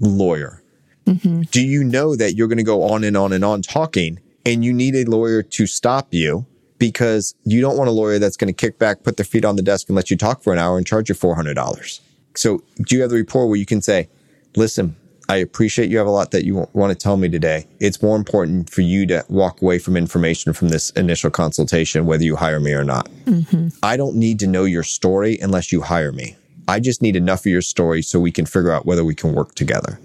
lawyer? 0.00 0.62
Mm-hmm. 1.06 1.42
Do 1.50 1.62
you 1.62 1.84
know 1.84 2.16
that 2.16 2.34
you're 2.34 2.48
going 2.48 2.58
to 2.58 2.64
go 2.64 2.82
on 2.82 3.04
and 3.04 3.16
on 3.16 3.32
and 3.32 3.44
on 3.44 3.62
talking 3.62 4.20
and 4.44 4.64
you 4.64 4.72
need 4.72 4.94
a 4.94 5.04
lawyer 5.04 5.42
to 5.42 5.66
stop 5.66 6.12
you 6.12 6.46
because 6.78 7.34
you 7.44 7.60
don't 7.60 7.76
want 7.76 7.88
a 7.88 7.92
lawyer 7.92 8.18
that's 8.18 8.36
going 8.36 8.52
to 8.52 8.54
kick 8.54 8.78
back, 8.78 9.02
put 9.02 9.16
their 9.16 9.24
feet 9.24 9.44
on 9.44 9.56
the 9.56 9.62
desk 9.62 9.88
and 9.88 9.96
let 9.96 10.10
you 10.10 10.16
talk 10.16 10.42
for 10.42 10.52
an 10.52 10.58
hour 10.58 10.76
and 10.76 10.86
charge 10.86 11.08
you 11.08 11.14
$400? 11.14 12.00
So 12.34 12.62
do 12.82 12.96
you 12.96 13.02
have 13.02 13.10
the 13.10 13.16
rapport 13.16 13.48
where 13.48 13.56
you 13.56 13.66
can 13.66 13.80
say, 13.80 14.08
listen, 14.56 14.96
I 15.28 15.36
appreciate 15.36 15.90
you 15.90 15.98
have 15.98 16.06
a 16.06 16.10
lot 16.10 16.30
that 16.30 16.44
you 16.44 16.68
want 16.72 16.92
to 16.92 16.94
tell 16.94 17.16
me 17.16 17.28
today. 17.28 17.66
It's 17.80 18.00
more 18.00 18.16
important 18.16 18.70
for 18.70 18.82
you 18.82 19.06
to 19.08 19.24
walk 19.28 19.60
away 19.60 19.78
from 19.78 19.96
information 19.96 20.52
from 20.52 20.68
this 20.68 20.90
initial 20.90 21.30
consultation, 21.30 22.06
whether 22.06 22.22
you 22.22 22.36
hire 22.36 22.60
me 22.60 22.72
or 22.72 22.84
not. 22.84 23.08
Mm-hmm. 23.24 23.68
I 23.82 23.96
don't 23.96 24.16
need 24.16 24.38
to 24.40 24.46
know 24.46 24.64
your 24.64 24.84
story 24.84 25.38
unless 25.40 25.72
you 25.72 25.80
hire 25.80 26.12
me. 26.12 26.36
I 26.68 26.80
just 26.80 27.02
need 27.02 27.16
enough 27.16 27.40
of 27.40 27.46
your 27.46 27.62
story 27.62 28.02
so 28.02 28.20
we 28.20 28.32
can 28.32 28.46
figure 28.46 28.70
out 28.70 28.86
whether 28.86 29.04
we 29.04 29.14
can 29.14 29.34
work 29.34 29.54
together. 29.54 29.98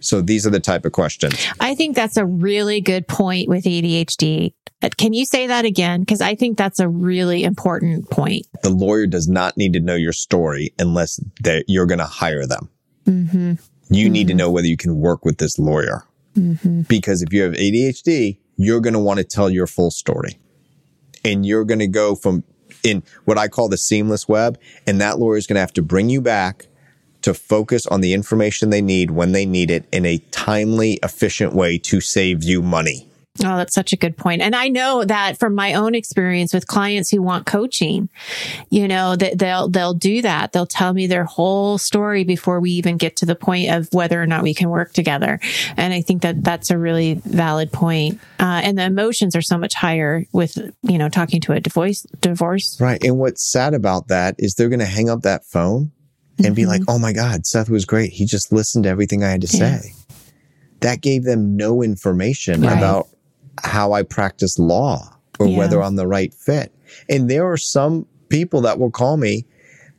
So 0.00 0.20
these 0.20 0.46
are 0.46 0.50
the 0.50 0.60
type 0.60 0.84
of 0.84 0.92
questions. 0.92 1.34
I 1.58 1.74
think 1.74 1.96
that's 1.96 2.16
a 2.16 2.24
really 2.24 2.80
good 2.80 3.08
point 3.08 3.48
with 3.48 3.64
ADHD. 3.64 4.52
Can 4.96 5.12
you 5.12 5.24
say 5.24 5.48
that 5.48 5.64
again? 5.64 6.00
Because 6.00 6.20
I 6.20 6.36
think 6.36 6.56
that's 6.56 6.78
a 6.78 6.88
really 6.88 7.42
important 7.42 8.08
point. 8.10 8.46
The 8.62 8.70
lawyer 8.70 9.08
does 9.08 9.26
not 9.26 9.56
need 9.56 9.72
to 9.72 9.80
know 9.80 9.96
your 9.96 10.12
story 10.12 10.72
unless 10.78 11.18
you're 11.66 11.86
going 11.86 11.98
to 11.98 12.04
hire 12.04 12.46
them. 12.46 12.70
Mm-hmm. 13.06 13.54
You 13.90 14.06
mm-hmm. 14.06 14.12
need 14.12 14.26
to 14.28 14.32
mm-hmm. 14.32 14.38
know 14.38 14.50
whether 14.50 14.66
you 14.66 14.76
can 14.76 14.96
work 14.96 15.24
with 15.24 15.38
this 15.38 15.58
lawyer. 15.58 16.04
Mm-hmm. 16.36 16.82
Because 16.82 17.22
if 17.22 17.32
you 17.32 17.42
have 17.42 17.52
ADHD, 17.52 18.38
you're 18.56 18.80
going 18.80 18.94
to 18.94 18.98
want 18.98 19.18
to 19.18 19.24
tell 19.24 19.50
your 19.50 19.66
full 19.66 19.90
story. 19.90 20.38
And 21.24 21.44
you're 21.44 21.64
going 21.64 21.80
to 21.80 21.88
go 21.88 22.14
from 22.14 22.44
in 22.82 23.02
what 23.24 23.38
I 23.38 23.48
call 23.48 23.68
the 23.68 23.78
seamless 23.78 24.28
web. 24.28 24.58
And 24.86 25.00
that 25.00 25.18
lawyer 25.18 25.36
is 25.36 25.46
going 25.46 25.56
to 25.56 25.60
have 25.60 25.72
to 25.74 25.82
bring 25.82 26.10
you 26.10 26.20
back 26.20 26.66
to 27.22 27.34
focus 27.34 27.86
on 27.86 28.00
the 28.00 28.14
information 28.14 28.70
they 28.70 28.82
need 28.82 29.10
when 29.10 29.32
they 29.32 29.44
need 29.44 29.70
it 29.70 29.86
in 29.92 30.06
a 30.06 30.18
timely, 30.30 30.98
efficient 31.02 31.52
way 31.52 31.78
to 31.78 32.00
save 32.00 32.44
you 32.44 32.62
money. 32.62 33.08
Oh, 33.44 33.56
that's 33.56 33.74
such 33.74 33.92
a 33.92 33.96
good 33.96 34.16
point. 34.16 34.42
And 34.42 34.56
I 34.56 34.68
know 34.68 35.04
that 35.04 35.38
from 35.38 35.54
my 35.54 35.74
own 35.74 35.94
experience 35.94 36.52
with 36.52 36.66
clients 36.66 37.10
who 37.10 37.22
want 37.22 37.46
coaching, 37.46 38.08
you 38.68 38.88
know, 38.88 39.14
that 39.14 39.38
they'll, 39.38 39.68
they'll 39.68 39.94
do 39.94 40.22
that. 40.22 40.52
They'll 40.52 40.66
tell 40.66 40.92
me 40.92 41.06
their 41.06 41.24
whole 41.24 41.78
story 41.78 42.24
before 42.24 42.58
we 42.58 42.72
even 42.72 42.96
get 42.96 43.14
to 43.16 43.26
the 43.26 43.36
point 43.36 43.70
of 43.70 43.88
whether 43.92 44.20
or 44.20 44.26
not 44.26 44.42
we 44.42 44.54
can 44.54 44.70
work 44.70 44.92
together. 44.92 45.38
And 45.76 45.94
I 45.94 46.02
think 46.02 46.22
that 46.22 46.42
that's 46.42 46.70
a 46.72 46.78
really 46.78 47.14
valid 47.24 47.70
point. 47.70 48.18
Uh, 48.40 48.60
and 48.64 48.76
the 48.76 48.84
emotions 48.84 49.36
are 49.36 49.42
so 49.42 49.56
much 49.56 49.74
higher 49.74 50.24
with, 50.32 50.58
you 50.82 50.98
know, 50.98 51.08
talking 51.08 51.40
to 51.42 51.52
a 51.52 51.60
divorce, 51.60 52.02
divorce. 52.20 52.80
Right. 52.80 53.02
And 53.04 53.18
what's 53.18 53.48
sad 53.48 53.72
about 53.72 54.08
that 54.08 54.34
is 54.38 54.54
they're 54.54 54.68
going 54.68 54.80
to 54.80 54.84
hang 54.84 55.08
up 55.08 55.22
that 55.22 55.44
phone 55.44 55.92
and 56.38 56.46
mm-hmm. 56.46 56.54
be 56.54 56.66
like, 56.66 56.80
mm-hmm. 56.80 56.90
Oh 56.90 56.98
my 56.98 57.12
God, 57.12 57.46
Seth 57.46 57.70
was 57.70 57.84
great. 57.84 58.10
He 58.10 58.24
just 58.24 58.52
listened 58.52 58.82
to 58.84 58.90
everything 58.90 59.22
I 59.22 59.30
had 59.30 59.42
to 59.42 59.56
yeah. 59.56 59.78
say. 59.78 59.92
That 60.80 61.00
gave 61.00 61.22
them 61.24 61.56
no 61.56 61.82
information 61.82 62.62
right. 62.62 62.76
about 62.76 63.08
how 63.64 63.92
I 63.92 64.02
practice 64.02 64.58
law 64.58 65.16
or 65.38 65.46
yeah. 65.46 65.58
whether 65.58 65.82
I'm 65.82 65.96
the 65.96 66.06
right 66.06 66.34
fit. 66.34 66.72
And 67.08 67.30
there 67.30 67.50
are 67.50 67.56
some 67.56 68.06
people 68.28 68.60
that 68.62 68.78
will 68.78 68.90
call 68.90 69.16
me 69.16 69.46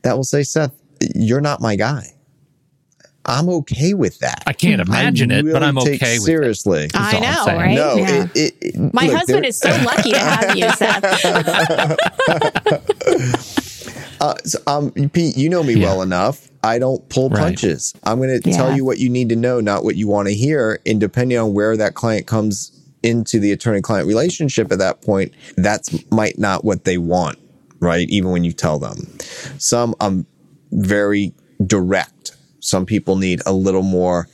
that 0.02 0.16
will 0.16 0.24
say, 0.24 0.42
Seth, 0.42 0.72
you're 1.14 1.40
not 1.40 1.60
my 1.60 1.76
guy. 1.76 2.14
I'm 3.26 3.50
okay 3.50 3.94
with 3.94 4.18
that. 4.20 4.42
I 4.46 4.52
can't 4.52 4.80
imagine 4.80 5.30
it, 5.30 5.44
but 5.44 5.62
I'm 5.62 5.78
okay 5.78 6.14
with 6.14 6.22
seriously. 6.22 6.84
it. 6.84 6.92
Seriously. 6.92 7.18
I 7.18 7.20
know, 7.20 7.46
right? 7.46 7.74
No, 7.74 7.96
yeah. 7.96 8.26
it, 8.34 8.54
it, 8.60 8.94
my 8.94 9.06
look, 9.06 9.16
husband 9.16 9.44
is 9.44 9.58
so 9.58 9.68
lucky 9.84 10.12
to 10.12 10.18
have 10.18 10.56
you, 10.56 10.70
Seth. 10.70 11.04
uh, 14.20 14.34
so, 14.44 14.58
um, 14.66 14.90
Pete, 15.10 15.36
you 15.36 15.50
know 15.50 15.62
me 15.62 15.74
yeah. 15.74 15.86
well 15.86 16.02
enough. 16.02 16.48
I 16.62 16.78
don't 16.78 17.06
pull 17.10 17.28
right. 17.28 17.40
punches. 17.40 17.94
I'm 18.04 18.18
going 18.18 18.40
to 18.40 18.50
yeah. 18.50 18.56
tell 18.56 18.74
you 18.74 18.84
what 18.84 18.98
you 18.98 19.10
need 19.10 19.28
to 19.28 19.36
know, 19.36 19.60
not 19.60 19.84
what 19.84 19.96
you 19.96 20.08
want 20.08 20.28
to 20.28 20.34
hear. 20.34 20.80
And 20.86 20.98
depending 20.98 21.38
on 21.38 21.52
where 21.52 21.76
that 21.76 21.94
client 21.94 22.26
comes 22.26 22.79
into 23.02 23.38
the 23.38 23.52
attorney 23.52 23.80
client 23.80 24.06
relationship 24.06 24.70
at 24.72 24.78
that 24.78 25.02
point, 25.02 25.32
that's 25.56 26.10
might 26.10 26.38
not 26.38 26.64
what 26.64 26.84
they 26.84 26.98
want, 26.98 27.38
right? 27.80 28.08
Even 28.08 28.30
when 28.30 28.44
you 28.44 28.52
tell 28.52 28.78
them. 28.78 29.18
Some 29.58 29.94
I'm 30.00 30.26
very 30.72 31.32
direct. 31.64 32.36
Some 32.60 32.86
people 32.86 33.16
need 33.16 33.40
a 33.46 33.52
little 33.52 33.82
more 33.82 34.28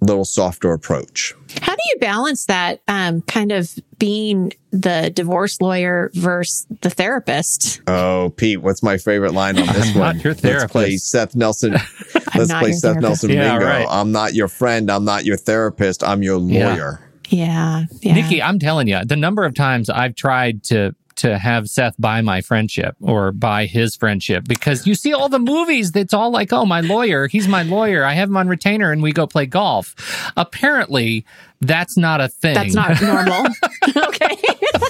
little 0.00 0.24
softer 0.24 0.72
approach. 0.72 1.34
How 1.60 1.74
do 1.74 1.82
you 1.92 1.98
balance 2.00 2.46
that 2.46 2.80
um, 2.88 3.22
kind 3.22 3.52
of 3.52 3.74
being 3.98 4.52
the 4.70 5.10
divorce 5.14 5.60
lawyer 5.60 6.10
versus 6.14 6.66
the 6.80 6.90
therapist? 6.90 7.82
Oh, 7.86 8.32
Pete, 8.36 8.62
what's 8.62 8.82
my 8.82 8.96
favorite 8.96 9.34
line 9.34 9.58
on 9.58 9.66
this 9.66 9.94
one? 9.94 10.16
Not 10.16 10.24
your 10.24 10.34
therapist. 10.34 10.62
Let's 10.62 10.72
play 10.72 10.96
Seth 10.96 11.36
Nelson. 11.36 11.72
Let's 12.34 12.52
play 12.52 12.72
Seth 12.72 12.82
therapist. 12.82 13.02
Nelson 13.02 13.30
yeah, 13.30 13.52
bingo. 13.52 13.66
Right. 13.66 13.86
I'm 13.88 14.12
not 14.12 14.34
your 14.34 14.48
friend. 14.48 14.90
I'm 14.90 15.04
not 15.04 15.24
your 15.24 15.36
therapist. 15.36 16.02
I'm 16.02 16.22
your 16.22 16.38
lawyer. 16.38 17.00
Yeah. 17.00 17.06
Yeah, 17.30 17.84
yeah. 18.02 18.14
Nikki, 18.14 18.42
I'm 18.42 18.58
telling 18.58 18.88
you, 18.88 19.04
the 19.04 19.16
number 19.16 19.44
of 19.44 19.54
times 19.54 19.88
I've 19.88 20.14
tried 20.14 20.64
to 20.64 20.94
to 21.20 21.38
have 21.38 21.68
Seth 21.68 21.94
buy 21.98 22.22
my 22.22 22.40
friendship 22.40 22.96
or 23.00 23.30
buy 23.30 23.66
his 23.66 23.94
friendship 23.94 24.44
because 24.48 24.86
you 24.86 24.94
see 24.94 25.12
all 25.12 25.28
the 25.28 25.38
movies 25.38 25.92
that's 25.92 26.14
all 26.14 26.30
like, 26.30 26.52
oh, 26.52 26.64
my 26.64 26.80
lawyer, 26.80 27.26
he's 27.26 27.46
my 27.46 27.62
lawyer. 27.62 28.04
I 28.04 28.14
have 28.14 28.30
him 28.30 28.36
on 28.38 28.48
retainer 28.48 28.90
and 28.90 29.02
we 29.02 29.12
go 29.12 29.26
play 29.26 29.44
golf. 29.44 29.94
Apparently, 30.36 31.26
that's 31.60 31.98
not 31.98 32.22
a 32.22 32.28
thing. 32.28 32.54
That's 32.54 32.74
not 32.74 33.00
normal. 33.02 33.46
okay. 34.08 34.36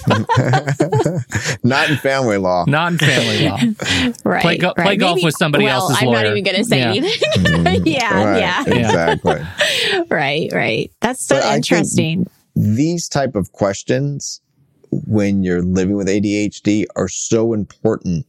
not 1.65 1.91
in 1.91 1.97
family 1.97 2.37
law. 2.37 2.65
Not 2.69 2.93
in 2.93 2.99
family 2.99 3.49
law. 3.49 3.59
right. 4.25 4.43
Play, 4.43 4.59
go- 4.59 4.73
right. 4.77 4.85
play 4.85 4.97
golf 4.97 5.17
Maybe, 5.17 5.25
with 5.25 5.35
somebody 5.37 5.65
well, 5.65 5.83
else's 5.83 5.99
I'm 6.01 6.07
lawyer. 6.07 6.17
not 6.17 6.27
even 6.27 6.45
going 6.45 6.57
to 6.57 6.65
say 6.65 6.79
yeah. 6.79 6.91
anything. 6.91 7.45
Mm-hmm. 7.45 7.87
yeah, 7.87 8.25
right. 8.25 8.39
yeah. 8.39 8.65
Exactly. 8.67 10.07
right, 10.11 10.49
right. 10.53 10.93
That's 11.01 11.25
so 11.25 11.41
but 11.41 11.57
interesting. 11.57 12.31
These 12.55 13.09
type 13.09 13.35
of 13.35 13.51
questions 13.53 14.41
when 14.91 15.43
you're 15.43 15.63
living 15.63 15.97
with 15.97 16.09
ADHD 16.09 16.87
are 16.97 17.09
so 17.09 17.53
important 17.53 18.27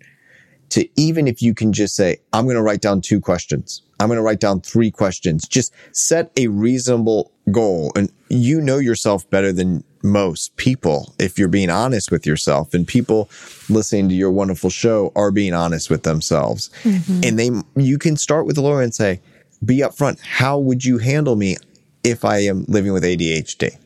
to 0.69 0.87
even 0.95 1.27
if 1.27 1.41
you 1.41 1.53
can 1.53 1.73
just 1.73 1.95
say, 1.95 2.17
I'm 2.33 2.45
going 2.45 2.55
to 2.55 2.61
write 2.61 2.81
down 2.81 3.01
two 3.01 3.19
questions. 3.19 3.81
I'm 3.99 4.07
going 4.07 4.17
to 4.17 4.23
write 4.23 4.39
down 4.39 4.61
three 4.61 4.89
questions. 4.89 5.47
Just 5.47 5.73
set 5.91 6.31
a 6.37 6.47
reasonable 6.47 7.31
goal. 7.51 7.91
And 7.95 8.11
you 8.29 8.61
know 8.61 8.77
yourself 8.77 9.29
better 9.29 9.51
than 9.51 9.83
most 10.01 10.55
people 10.55 11.13
if 11.19 11.37
you're 11.37 11.49
being 11.49 11.69
honest 11.69 12.09
with 12.09 12.25
yourself. 12.25 12.73
And 12.73 12.87
people 12.87 13.29
listening 13.69 14.09
to 14.09 14.15
your 14.15 14.31
wonderful 14.31 14.69
show 14.69 15.11
are 15.15 15.29
being 15.29 15.53
honest 15.53 15.89
with 15.89 16.03
themselves. 16.03 16.69
Mm-hmm. 16.83 17.21
And 17.23 17.37
they, 17.37 17.81
you 17.81 17.97
can 17.97 18.15
start 18.15 18.45
with 18.45 18.55
the 18.55 18.61
lawyer 18.61 18.81
and 18.81 18.95
say, 18.95 19.19
be 19.63 19.79
upfront. 19.79 20.19
How 20.21 20.57
would 20.57 20.85
you 20.85 20.97
handle 20.97 21.35
me 21.35 21.57
if 22.03 22.25
I 22.25 22.39
am 22.39 22.65
living 22.67 22.93
with 22.93 23.03
ADHD? 23.03 23.77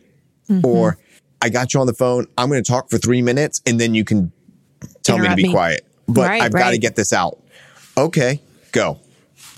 Mm-hmm. 0.49 0.65
Or 0.65 0.97
I 1.45 1.49
got 1.49 1.75
you 1.75 1.79
on 1.79 1.85
the 1.85 1.93
phone. 1.93 2.25
I'm 2.39 2.49
going 2.49 2.63
to 2.63 2.67
talk 2.67 2.89
for 2.89 2.97
three 2.97 3.21
minutes 3.21 3.61
and 3.67 3.79
then 3.79 3.93
you 3.93 4.03
can 4.03 4.31
tell 5.03 5.17
Interrupt 5.17 5.37
me 5.37 5.43
to 5.43 5.47
be 5.47 5.47
me. 5.49 5.53
quiet. 5.53 5.85
But 6.07 6.27
right, 6.27 6.41
I've 6.41 6.53
right. 6.53 6.61
got 6.61 6.71
to 6.71 6.79
get 6.79 6.95
this 6.95 7.13
out. 7.13 7.39
Okay, 7.95 8.41
go. 8.71 8.99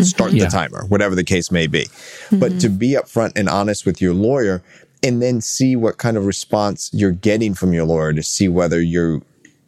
Start 0.01 0.31
mm-hmm. 0.31 0.37
the 0.37 0.43
yeah. 0.43 0.49
timer, 0.49 0.85
whatever 0.87 1.15
the 1.15 1.23
case 1.23 1.49
may 1.49 1.65
be. 1.65 1.83
Mm-hmm. 1.83 2.39
But 2.39 2.59
to 2.59 2.67
be 2.67 2.95
upfront 2.95 3.37
and 3.37 3.47
honest 3.47 3.85
with 3.85 4.01
your 4.01 4.13
lawyer 4.13 4.61
and 5.01 5.21
then 5.21 5.39
see 5.39 5.77
what 5.77 5.97
kind 5.97 6.17
of 6.17 6.25
response 6.25 6.89
you're 6.91 7.11
getting 7.11 7.53
from 7.53 7.71
your 7.71 7.85
lawyer 7.85 8.11
to 8.11 8.21
see 8.21 8.49
whether 8.49 8.81
you 8.81 9.23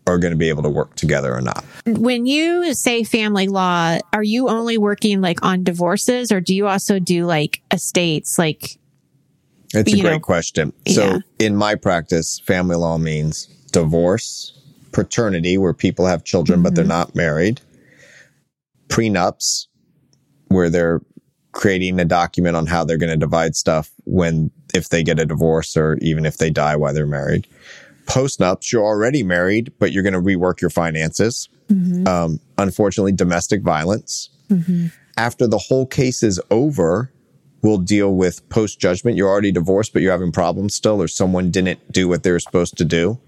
are 0.05 0.17
going 0.17 0.31
to 0.31 0.37
be 0.37 0.49
able 0.49 0.63
to 0.63 0.69
work 0.69 0.95
together 0.95 1.33
or 1.33 1.39
not. 1.39 1.63
When 1.85 2.25
you 2.25 2.73
say 2.73 3.05
family 3.05 3.47
law, 3.47 3.97
are 4.11 4.23
you 4.23 4.49
only 4.49 4.77
working 4.77 5.21
like 5.21 5.41
on 5.45 5.63
divorces 5.63 6.33
or 6.33 6.41
do 6.41 6.53
you 6.53 6.67
also 6.67 6.99
do 6.99 7.25
like 7.25 7.61
estates, 7.71 8.37
like 8.37 8.77
it's 9.73 9.93
a 9.93 10.01
great 10.01 10.11
know, 10.11 10.19
question. 10.19 10.73
So 10.87 11.05
yeah. 11.05 11.19
in 11.39 11.55
my 11.55 11.75
practice, 11.75 12.39
family 12.45 12.75
law 12.75 12.97
means 12.97 13.45
divorce, 13.71 14.57
paternity, 14.91 15.57
where 15.57 15.73
people 15.73 16.05
have 16.05 16.23
children, 16.23 16.57
mm-hmm. 16.57 16.63
but 16.63 16.75
they're 16.75 16.83
mm-hmm. 16.83 16.89
not 16.89 17.15
married, 17.15 17.61
prenups, 18.87 19.67
where 20.47 20.69
they're 20.69 21.01
creating 21.51 21.99
a 21.99 22.05
document 22.05 22.55
on 22.55 22.65
how 22.65 22.83
they're 22.83 22.97
going 22.97 23.11
to 23.11 23.17
divide 23.17 23.55
stuff 23.55 23.91
when, 24.05 24.51
if 24.73 24.89
they 24.89 25.03
get 25.03 25.19
a 25.19 25.25
divorce 25.25 25.75
or 25.77 25.97
even 26.01 26.25
if 26.25 26.37
they 26.37 26.49
die 26.49 26.75
while 26.75 26.93
they're 26.93 27.05
married. 27.05 27.47
Postnups, 28.05 28.71
you're 28.71 28.85
already 28.85 29.21
married, 29.21 29.71
but 29.77 29.91
you're 29.91 30.03
going 30.03 30.13
to 30.13 30.21
rework 30.21 30.61
your 30.61 30.71
finances. 30.71 31.47
Mm-hmm. 31.69 32.07
Um, 32.07 32.39
unfortunately, 32.57 33.11
domestic 33.11 33.61
violence. 33.61 34.29
Mm-hmm. 34.49 34.87
After 35.17 35.45
the 35.45 35.59
whole 35.59 35.85
case 35.85 36.23
is 36.23 36.41
over, 36.49 37.11
we'll 37.61 37.77
deal 37.77 38.13
with 38.15 38.47
post 38.49 38.79
judgment. 38.79 39.17
You're 39.17 39.29
already 39.29 39.51
divorced, 39.51 39.93
but 39.93 40.01
you're 40.01 40.11
having 40.11 40.31
problems 40.31 40.73
still, 40.75 41.01
or 41.01 41.07
someone 41.07 41.51
didn't 41.51 41.91
do 41.91 42.07
what 42.07 42.23
they 42.23 42.31
were 42.31 42.39
supposed 42.39 42.77
to 42.77 42.85
do. 42.85 43.19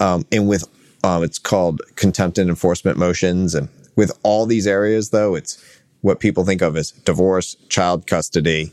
Um, 0.00 0.26
and 0.32 0.48
with 0.48 0.64
um, 1.04 1.22
it's 1.24 1.38
called 1.38 1.82
contempt 1.96 2.38
and 2.38 2.48
enforcement 2.48 2.96
motions. 2.96 3.54
And 3.54 3.68
with 3.96 4.12
all 4.22 4.46
these 4.46 4.66
areas, 4.66 5.10
though, 5.10 5.34
it's 5.34 5.62
what 6.00 6.20
people 6.20 6.44
think 6.44 6.62
of 6.62 6.76
as 6.76 6.90
divorce, 6.90 7.56
child 7.68 8.06
custody, 8.06 8.72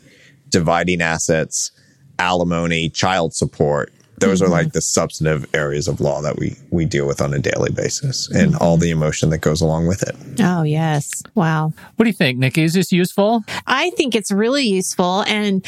dividing 0.49 1.01
assets, 1.01 1.71
alimony, 2.17 2.89
child 2.89 3.33
support. 3.33 3.91
Those 4.19 4.41
mm-hmm. 4.41 4.51
are 4.51 4.55
like 4.55 4.73
the 4.73 4.81
substantive 4.81 5.45
areas 5.53 5.87
of 5.87 5.99
law 5.99 6.21
that 6.21 6.37
we 6.37 6.55
we 6.71 6.85
deal 6.85 7.07
with 7.07 7.21
on 7.21 7.33
a 7.33 7.39
daily 7.39 7.71
basis, 7.71 8.29
and 8.29 8.53
mm-hmm. 8.53 8.63
all 8.63 8.77
the 8.77 8.91
emotion 8.91 9.29
that 9.29 9.39
goes 9.39 9.61
along 9.61 9.87
with 9.87 10.03
it. 10.03 10.15
Oh 10.41 10.63
yes, 10.63 11.23
wow. 11.35 11.73
What 11.95 12.03
do 12.03 12.09
you 12.09 12.15
think, 12.15 12.39
Nikki? 12.39 12.63
Is 12.63 12.73
this 12.73 12.91
useful? 12.91 13.43
I 13.67 13.91
think 13.91 14.15
it's 14.15 14.31
really 14.31 14.67
useful, 14.67 15.23
and 15.23 15.65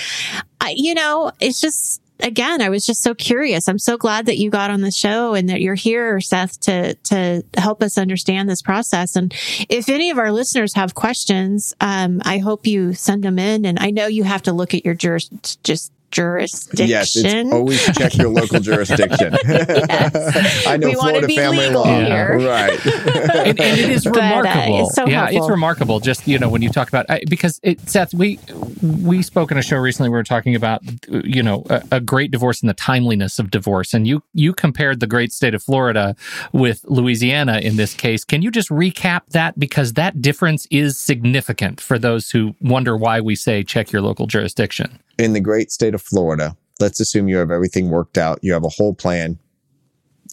I, 0.59 0.73
you 0.75 0.93
know, 0.93 1.31
it's 1.39 1.59
just 1.59 2.01
again, 2.23 2.61
I 2.61 2.69
was 2.69 2.85
just 2.85 3.01
so 3.01 3.13
curious. 3.13 3.67
I'm 3.67 3.79
so 3.79 3.97
glad 3.97 4.25
that 4.27 4.37
you 4.37 4.49
got 4.49 4.71
on 4.71 4.81
the 4.81 4.91
show 4.91 5.33
and 5.33 5.49
that 5.49 5.61
you're 5.61 5.75
here, 5.75 6.19
Seth, 6.21 6.59
to 6.61 6.95
to 6.95 7.43
help 7.57 7.81
us 7.83 7.97
understand 7.97 8.49
this 8.49 8.61
process. 8.61 9.15
And 9.15 9.33
if 9.69 9.89
any 9.89 10.09
of 10.09 10.17
our 10.17 10.31
listeners 10.31 10.73
have 10.75 10.95
questions, 10.95 11.73
um, 11.81 12.21
I 12.23 12.37
hope 12.37 12.67
you 12.67 12.93
send 12.93 13.23
them 13.23 13.39
in. 13.39 13.65
And 13.65 13.79
I 13.79 13.91
know 13.91 14.07
you 14.07 14.23
have 14.23 14.43
to 14.43 14.53
look 14.53 14.73
at 14.73 14.85
your 14.85 14.93
juris, 14.93 15.29
just 15.63 15.91
jurisdiction. 16.11 16.87
Yes, 16.87 17.15
it's 17.15 17.53
always 17.53 17.83
check 17.97 18.15
your 18.17 18.29
local 18.29 18.59
jurisdiction. 18.71 19.35
yes. 19.43 20.67
I 20.67 20.77
know 20.77 20.87
we 20.87 20.95
Florida 20.95 21.27
family 21.27 21.69
law. 21.69 21.83
Here. 21.85 22.39
Right. 22.51 22.85
and, 22.85 23.59
and, 23.59 23.79
it 23.79 23.89
is 23.89 24.03
but, 24.03 24.15
remarkable. 24.15 24.75
Uh, 24.75 24.81
it's 24.83 24.95
so 24.95 25.05
yeah, 25.05 25.21
helpful. 25.21 25.37
it's 25.37 25.49
remarkable. 25.49 25.99
Just, 25.99 26.27
you 26.27 26.37
know, 26.37 26.49
when 26.49 26.61
you 26.61 26.69
talk 26.69 26.89
about, 26.89 27.05
because 27.29 27.59
it, 27.63 27.79
Seth, 27.87 28.13
we, 28.13 28.39
we 28.81 29.21
spoke 29.21 29.51
on 29.51 29.57
a 29.57 29.61
show 29.61 29.77
recently, 29.77 30.09
we 30.09 30.15
were 30.15 30.23
talking 30.23 30.55
about, 30.55 30.81
you 31.09 31.41
know, 31.41 31.63
a, 31.69 31.81
a 31.91 31.99
great 32.01 32.31
divorce 32.31 32.61
and 32.61 32.69
the 32.69 32.73
timeliness 32.73 33.39
of 33.39 33.51
divorce. 33.51 33.93
And 33.93 34.07
you, 34.07 34.23
you 34.33 34.53
compared 34.53 34.99
the 34.99 35.07
great 35.07 35.31
state 35.31 35.53
of 35.53 35.63
Florida 35.63 36.15
with 36.51 36.83
Louisiana 36.85 37.59
in 37.59 37.77
this 37.77 37.93
case. 37.93 38.23
Can 38.25 38.41
you 38.41 38.51
just 38.51 38.69
recap 38.69 39.21
that? 39.29 39.57
Because 39.57 39.93
that 39.93 40.21
difference 40.21 40.67
is 40.71 40.97
significant 40.97 41.79
for 41.79 41.97
those 41.97 42.31
who 42.31 42.55
wonder 42.59 42.97
why 42.97 43.21
we 43.21 43.35
say 43.35 43.63
check 43.63 43.91
your 43.91 44.01
local 44.01 44.27
jurisdiction 44.27 44.99
in 45.21 45.33
the 45.33 45.39
great 45.39 45.71
state 45.71 45.93
of 45.93 46.01
Florida, 46.01 46.57
let's 46.79 46.99
assume 46.99 47.27
you 47.27 47.37
have 47.37 47.51
everything 47.51 47.89
worked 47.89 48.17
out. 48.17 48.39
You 48.41 48.53
have 48.53 48.63
a 48.63 48.69
whole 48.69 48.95
plan. 48.95 49.37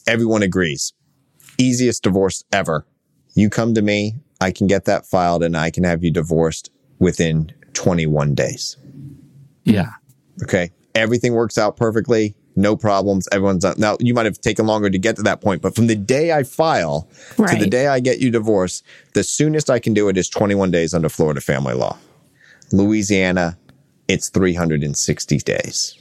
Everyone 0.06 0.42
agrees. 0.42 0.94
Easiest 1.58 2.02
divorce 2.02 2.42
ever. 2.52 2.86
You 3.34 3.50
come 3.50 3.74
to 3.74 3.82
me, 3.82 4.14
I 4.40 4.50
can 4.50 4.66
get 4.66 4.86
that 4.86 5.04
filed 5.04 5.42
and 5.42 5.56
I 5.56 5.70
can 5.70 5.84
have 5.84 6.02
you 6.02 6.10
divorced 6.10 6.70
within 6.98 7.52
21 7.74 8.34
days. 8.34 8.76
Yeah. 9.64 9.90
Okay. 10.42 10.70
Everything 10.94 11.34
works 11.34 11.58
out 11.58 11.76
perfectly. 11.76 12.34
No 12.56 12.74
problems. 12.74 13.28
Everyone's 13.30 13.62
done. 13.62 13.76
Now, 13.78 13.98
you 14.00 14.14
might 14.14 14.24
have 14.24 14.40
taken 14.40 14.66
longer 14.66 14.88
to 14.88 14.98
get 14.98 15.16
to 15.16 15.22
that 15.22 15.42
point, 15.42 15.60
but 15.60 15.76
from 15.76 15.86
the 15.86 15.94
day 15.94 16.32
I 16.32 16.44
file 16.44 17.08
right. 17.36 17.50
to 17.50 17.56
the 17.62 17.70
day 17.70 17.88
I 17.88 18.00
get 18.00 18.20
you 18.20 18.30
divorced, 18.30 18.84
the 19.12 19.22
soonest 19.22 19.68
I 19.68 19.78
can 19.78 19.92
do 19.92 20.08
it 20.08 20.16
is 20.16 20.28
21 20.30 20.70
days 20.70 20.94
under 20.94 21.08
Florida 21.08 21.40
family 21.40 21.74
law. 21.74 21.98
Louisiana, 22.72 23.58
it's 24.08 24.28
360 24.30 25.38
days. 25.38 25.98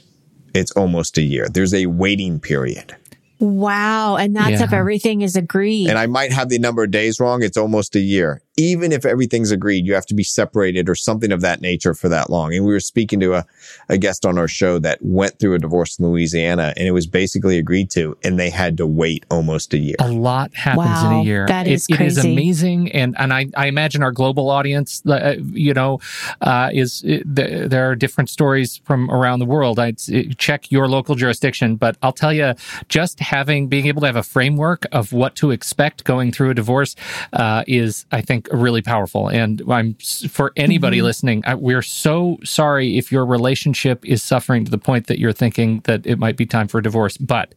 It's 0.54 0.72
almost 0.72 1.18
a 1.18 1.22
year. 1.22 1.48
There's 1.48 1.74
a 1.74 1.86
waiting 1.86 2.40
period. 2.40 2.96
Wow. 3.38 4.16
And 4.16 4.34
that's 4.34 4.58
yeah. 4.58 4.64
if 4.64 4.72
everything 4.72 5.20
is 5.20 5.36
agreed. 5.36 5.88
And 5.88 5.98
I 5.98 6.06
might 6.06 6.32
have 6.32 6.48
the 6.48 6.58
number 6.58 6.82
of 6.82 6.90
days 6.90 7.20
wrong. 7.20 7.42
It's 7.42 7.56
almost 7.56 7.94
a 7.94 8.00
year 8.00 8.42
even 8.58 8.90
if 8.90 9.06
everything's 9.06 9.52
agreed, 9.52 9.86
you 9.86 9.94
have 9.94 10.04
to 10.06 10.14
be 10.14 10.24
separated 10.24 10.88
or 10.88 10.96
something 10.96 11.30
of 11.30 11.40
that 11.42 11.60
nature 11.60 11.94
for 11.94 12.08
that 12.08 12.28
long. 12.28 12.52
And 12.52 12.64
we 12.64 12.72
were 12.72 12.80
speaking 12.80 13.20
to 13.20 13.34
a, 13.34 13.46
a 13.88 13.96
guest 13.96 14.26
on 14.26 14.36
our 14.36 14.48
show 14.48 14.80
that 14.80 14.98
went 15.00 15.38
through 15.38 15.54
a 15.54 15.58
divorce 15.60 15.98
in 15.98 16.06
Louisiana 16.06 16.74
and 16.76 16.86
it 16.86 16.90
was 16.90 17.06
basically 17.06 17.56
agreed 17.56 17.88
to, 17.90 18.18
and 18.24 18.38
they 18.38 18.50
had 18.50 18.76
to 18.78 18.86
wait 18.86 19.24
almost 19.30 19.72
a 19.74 19.78
year. 19.78 19.94
A 20.00 20.10
lot 20.10 20.52
happens 20.54 20.86
wow, 20.86 21.10
in 21.10 21.16
a 21.18 21.22
year. 21.22 21.46
That 21.46 21.68
is 21.68 21.86
it, 21.88 21.96
crazy. 21.96 22.04
It 22.20 22.24
is 22.24 22.24
amazing. 22.24 22.92
And, 22.92 23.14
and 23.18 23.32
I, 23.32 23.46
I 23.56 23.66
imagine 23.66 24.02
our 24.02 24.12
global 24.12 24.50
audience, 24.50 25.06
uh, 25.06 25.36
you 25.52 25.72
know, 25.72 26.00
uh, 26.40 26.70
is 26.72 27.02
it, 27.04 27.22
there 27.32 27.88
are 27.88 27.94
different 27.94 28.28
stories 28.28 28.80
from 28.84 29.08
around 29.08 29.38
the 29.38 29.46
world. 29.46 29.78
I'd 29.78 29.98
check 30.36 30.72
your 30.72 30.88
local 30.88 31.14
jurisdiction, 31.14 31.76
but 31.76 31.96
I'll 32.02 32.12
tell 32.12 32.32
you, 32.32 32.54
just 32.88 33.20
having, 33.20 33.68
being 33.68 33.86
able 33.86 34.00
to 34.00 34.06
have 34.06 34.16
a 34.16 34.24
framework 34.24 34.84
of 34.90 35.12
what 35.12 35.36
to 35.36 35.52
expect 35.52 36.02
going 36.02 36.32
through 36.32 36.50
a 36.50 36.54
divorce 36.54 36.96
uh, 37.32 37.62
is, 37.68 38.04
I 38.10 38.20
think, 38.20 38.47
really 38.50 38.82
powerful. 38.82 39.28
And 39.28 39.62
I'm 39.68 39.94
for 40.28 40.52
anybody 40.56 40.98
mm-hmm. 40.98 41.06
listening, 41.06 41.42
I, 41.46 41.54
we're 41.54 41.82
so 41.82 42.38
sorry 42.44 42.98
if 42.98 43.12
your 43.12 43.24
relationship 43.26 44.04
is 44.04 44.22
suffering 44.22 44.64
to 44.64 44.70
the 44.70 44.78
point 44.78 45.06
that 45.06 45.18
you're 45.18 45.32
thinking 45.32 45.80
that 45.84 46.06
it 46.06 46.18
might 46.18 46.36
be 46.36 46.46
time 46.46 46.68
for 46.68 46.78
a 46.78 46.82
divorce. 46.82 47.16
But 47.16 47.54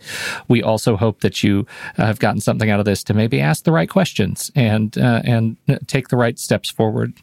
we 0.48 0.62
also 0.62 0.96
hope 0.96 1.22
that 1.22 1.44
you 1.44 1.66
uh, 1.98 2.06
have 2.06 2.20
gotten 2.20 2.42
something 2.42 2.70
out 2.70 2.80
of 2.80 2.86
this 2.86 3.04
to 3.06 3.14
maybe 3.14 3.40
ask 3.40 3.64
the 3.64 3.72
right 3.72 3.90
questions 3.90 4.52
and 4.56 4.98
uh, 4.98 5.22
and 5.24 5.58
take 5.88 6.10
the 6.10 6.18
right 6.18 6.38
steps 6.38 6.70
forward 6.70 7.14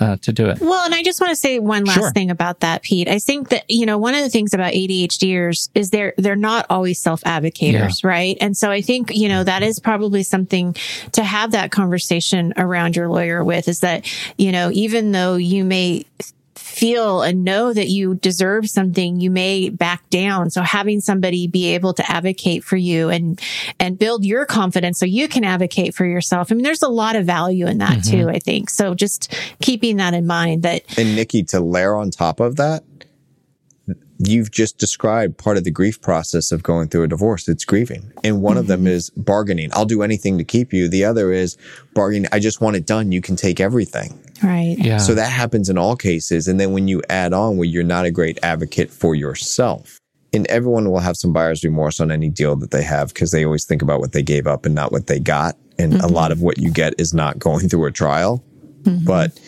uh, 0.00 0.16
to 0.16 0.32
do 0.32 0.46
it. 0.46 0.60
Well, 0.60 0.84
and 0.84 0.94
I 0.94 1.02
just 1.02 1.20
want 1.20 1.30
to 1.30 1.36
say 1.36 1.58
one 1.58 1.84
last 1.84 1.98
sure. 1.98 2.10
thing 2.10 2.30
about 2.30 2.60
that, 2.60 2.82
Pete. 2.82 3.08
I 3.08 3.18
think 3.18 3.50
that 3.50 3.64
you 3.68 3.86
know 3.86 3.98
one 3.98 4.14
of 4.14 4.22
the 4.22 4.30
things 4.30 4.54
about 4.54 4.72
ADHDers 4.72 5.68
is 5.74 5.90
they're 5.90 6.14
they're 6.16 6.36
not 6.36 6.66
always 6.70 7.00
self 7.00 7.22
advocators, 7.22 8.02
yeah. 8.02 8.08
right? 8.08 8.36
And 8.40 8.56
so 8.56 8.70
I 8.70 8.80
think 8.80 9.14
you 9.14 9.28
know 9.28 9.44
that 9.44 9.62
is 9.62 9.78
probably 9.78 10.22
something 10.22 10.74
to 11.12 11.24
have 11.24 11.52
that 11.52 11.70
conversation 11.70 12.52
around 12.56 12.96
your 12.96 13.08
lawyer 13.14 13.44
with 13.44 13.68
is 13.68 13.80
that 13.80 14.10
you 14.36 14.52
know 14.52 14.70
even 14.72 15.12
though 15.12 15.36
you 15.36 15.64
may 15.64 16.04
feel 16.74 17.22
and 17.22 17.44
know 17.44 17.72
that 17.72 17.88
you 17.88 18.14
deserve 18.16 18.68
something, 18.68 19.20
you 19.20 19.30
may 19.30 19.68
back 19.68 20.08
down. 20.10 20.50
So 20.50 20.62
having 20.62 21.00
somebody 21.00 21.46
be 21.46 21.74
able 21.74 21.94
to 21.94 22.10
advocate 22.10 22.64
for 22.64 22.76
you 22.76 23.10
and, 23.10 23.40
and 23.78 23.98
build 23.98 24.24
your 24.24 24.46
confidence 24.46 24.98
so 24.98 25.06
you 25.06 25.28
can 25.28 25.44
advocate 25.44 25.94
for 25.94 26.04
yourself. 26.04 26.50
I 26.50 26.54
mean, 26.54 26.64
there's 26.64 26.82
a 26.82 26.88
lot 26.88 27.16
of 27.16 27.24
value 27.24 27.66
in 27.66 27.78
that 27.78 27.98
mm-hmm. 27.98 28.22
too, 28.22 28.28
I 28.28 28.38
think. 28.38 28.70
So 28.70 28.94
just 28.94 29.34
keeping 29.60 29.98
that 29.98 30.14
in 30.14 30.26
mind 30.26 30.62
that. 30.62 30.98
And 30.98 31.14
Nikki, 31.14 31.44
to 31.44 31.60
layer 31.60 31.94
on 31.94 32.10
top 32.10 32.40
of 32.40 32.56
that, 32.56 32.82
you've 34.18 34.50
just 34.50 34.78
described 34.78 35.38
part 35.38 35.56
of 35.56 35.64
the 35.64 35.70
grief 35.70 36.00
process 36.00 36.52
of 36.52 36.62
going 36.62 36.88
through 36.88 37.02
a 37.02 37.08
divorce. 37.08 37.48
It's 37.48 37.64
grieving. 37.64 38.12
And 38.22 38.42
one 38.42 38.52
mm-hmm. 38.52 38.60
of 38.60 38.66
them 38.66 38.80
mm-hmm. 38.80 38.88
is 38.88 39.10
bargaining. 39.10 39.70
I'll 39.72 39.84
do 39.84 40.02
anything 40.02 40.38
to 40.38 40.44
keep 40.44 40.72
you. 40.72 40.88
The 40.88 41.04
other 41.04 41.32
is 41.32 41.56
bargaining. 41.94 42.28
I 42.32 42.38
just 42.38 42.60
want 42.60 42.76
it 42.76 42.86
done. 42.86 43.12
You 43.12 43.20
can 43.20 43.36
take 43.36 43.60
everything. 43.60 44.18
Right. 44.42 44.76
Yeah. 44.78 44.98
So 44.98 45.14
that 45.14 45.30
happens 45.30 45.68
in 45.68 45.78
all 45.78 45.96
cases. 45.96 46.48
And 46.48 46.60
then 46.60 46.72
when 46.72 46.88
you 46.88 47.02
add 47.08 47.32
on 47.32 47.56
where 47.56 47.68
you're 47.68 47.82
not 47.82 48.04
a 48.04 48.10
great 48.10 48.38
advocate 48.42 48.90
for 48.90 49.14
yourself, 49.14 50.00
and 50.32 50.46
everyone 50.48 50.90
will 50.90 50.98
have 50.98 51.16
some 51.16 51.32
buyer's 51.32 51.62
remorse 51.62 52.00
on 52.00 52.10
any 52.10 52.28
deal 52.28 52.56
that 52.56 52.72
they 52.72 52.82
have 52.82 53.14
because 53.14 53.30
they 53.30 53.44
always 53.44 53.64
think 53.64 53.82
about 53.82 54.00
what 54.00 54.12
they 54.12 54.22
gave 54.22 54.48
up 54.48 54.66
and 54.66 54.74
not 54.74 54.90
what 54.90 55.06
they 55.06 55.20
got. 55.20 55.56
And 55.78 55.92
mm-hmm. 55.92 56.04
a 56.04 56.08
lot 56.08 56.32
of 56.32 56.42
what 56.42 56.58
you 56.58 56.70
get 56.70 56.94
is 56.98 57.14
not 57.14 57.38
going 57.38 57.68
through 57.68 57.86
a 57.86 57.92
trial. 57.92 58.44
Mm-hmm. 58.84 59.04
But 59.04 59.40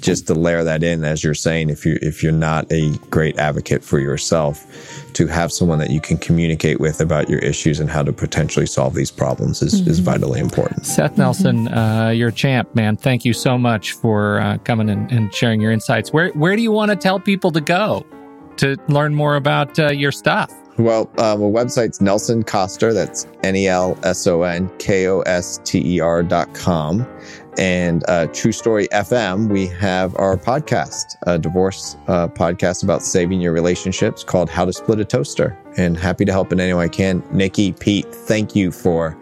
just 0.00 0.26
to 0.28 0.34
layer 0.34 0.62
that 0.64 0.82
in, 0.82 1.04
as 1.04 1.24
you're 1.24 1.34
saying, 1.34 1.70
if 1.70 1.84
you 1.84 1.98
if 2.02 2.22
you're 2.22 2.32
not 2.32 2.70
a 2.70 2.90
great 3.10 3.38
advocate 3.38 3.82
for 3.82 3.98
yourself, 3.98 4.66
to 5.14 5.26
have 5.26 5.52
someone 5.52 5.78
that 5.78 5.90
you 5.90 6.00
can 6.00 6.18
communicate 6.18 6.80
with 6.80 7.00
about 7.00 7.28
your 7.28 7.38
issues 7.40 7.80
and 7.80 7.90
how 7.90 8.02
to 8.02 8.12
potentially 8.12 8.66
solve 8.66 8.94
these 8.94 9.10
problems 9.10 9.62
is, 9.62 9.80
mm-hmm. 9.80 9.90
is 9.90 9.98
vitally 9.98 10.40
important. 10.40 10.86
Seth 10.86 11.16
Nelson, 11.18 11.66
mm-hmm. 11.66 11.74
uh, 11.74 12.10
you're 12.10 12.28
a 12.28 12.32
champ, 12.32 12.74
man. 12.74 12.96
Thank 12.96 13.24
you 13.24 13.32
so 13.32 13.58
much 13.58 13.92
for 13.92 14.40
uh, 14.40 14.58
coming 14.58 14.90
and, 14.90 15.10
and, 15.10 15.34
sharing 15.34 15.60
your 15.60 15.72
insights. 15.72 16.12
Where 16.12 16.30
where 16.30 16.56
do 16.56 16.62
you 16.62 16.72
want 16.72 16.90
to 16.90 16.96
tell 16.96 17.18
people 17.18 17.50
to 17.52 17.60
go 17.60 18.04
to 18.58 18.76
learn 18.88 19.14
more 19.14 19.36
about 19.36 19.78
uh, 19.78 19.90
your 19.90 20.12
stuff? 20.12 20.52
Well, 20.78 21.10
uh, 21.18 21.36
my 21.36 21.44
website's 21.44 22.00
Nelson 22.00 22.42
Koster. 22.42 22.94
That's 22.94 23.26
N 23.42 23.56
E 23.56 23.68
L 23.68 23.98
S 24.04 24.26
O 24.26 24.42
N 24.42 24.70
K 24.78 25.06
O 25.06 25.20
S 25.20 25.60
T 25.64 25.96
E 25.96 26.00
R 26.00 26.22
dot 26.22 26.52
com. 26.54 27.06
And 27.58 28.02
uh, 28.08 28.26
True 28.28 28.52
Story 28.52 28.88
FM, 28.88 29.48
we 29.48 29.66
have 29.66 30.16
our 30.16 30.36
podcast, 30.36 31.16
a 31.26 31.38
divorce 31.38 31.96
uh, 32.08 32.28
podcast 32.28 32.82
about 32.82 33.02
saving 33.02 33.40
your 33.40 33.52
relationships 33.52 34.24
called 34.24 34.48
How 34.48 34.64
to 34.64 34.72
Split 34.72 35.00
a 35.00 35.04
Toaster. 35.04 35.58
And 35.76 35.96
happy 35.96 36.24
to 36.24 36.32
help 36.32 36.52
in 36.52 36.60
any 36.60 36.72
way 36.72 36.84
I 36.84 36.88
can. 36.88 37.22
Nikki, 37.30 37.72
Pete, 37.72 38.12
thank 38.12 38.56
you 38.56 38.72
for 38.72 39.16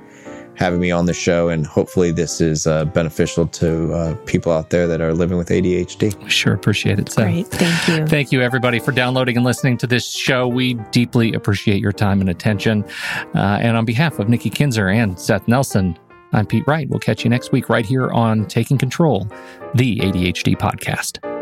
having 0.61 0.79
me 0.79 0.91
on 0.91 1.07
the 1.07 1.15
show. 1.15 1.49
And 1.49 1.67
hopefully, 1.67 2.13
this 2.13 2.41
is 2.41 2.67
uh, 2.67 2.85
beneficial 2.85 3.47
to 3.47 3.93
uh, 3.93 4.15
people 4.27 4.53
out 4.53 4.71
there 4.71 4.87
that 4.87 5.01
are 5.01 5.15
living 5.15 5.39
with 5.39 5.49
ADHD. 5.49 6.31
Sure, 6.31 6.53
appreciate 6.53 6.99
it. 6.99 7.11
So, 7.11 7.23
Great. 7.23 7.49
Thank 7.49 7.89
you. 7.89 8.07
Thank 8.07 8.33
you, 8.33 8.43
everybody, 8.43 8.79
for 8.79 8.93
downloading 8.93 9.37
and 9.37 9.45
listening 9.45 9.79
to 9.79 9.87
this 9.87 10.09
show. 10.09 10.47
We 10.47 10.75
deeply 10.93 11.33
appreciate 11.33 11.81
your 11.81 11.93
time 11.93 12.21
and 12.21 12.29
attention. 12.29 12.85
Uh, 13.35 13.59
and 13.61 13.77
on 13.77 13.85
behalf 13.85 14.19
of 14.19 14.29
Nikki 14.29 14.51
Kinzer 14.51 14.89
and 14.89 15.19
Seth 15.19 15.49
Nelson, 15.49 15.99
I'm 16.33 16.47
Pete 16.47 16.65
Wright. 16.67 16.89
We'll 16.89 17.01
catch 17.01 17.25
you 17.25 17.31
next 17.31 17.53
week 17.53 17.69
right 17.69 17.85
here 17.85 18.11
on 18.11 18.47
Taking 18.47 18.79
Control, 18.79 19.27
the 19.75 19.97
ADHD 19.99 20.57
podcast. 20.57 21.40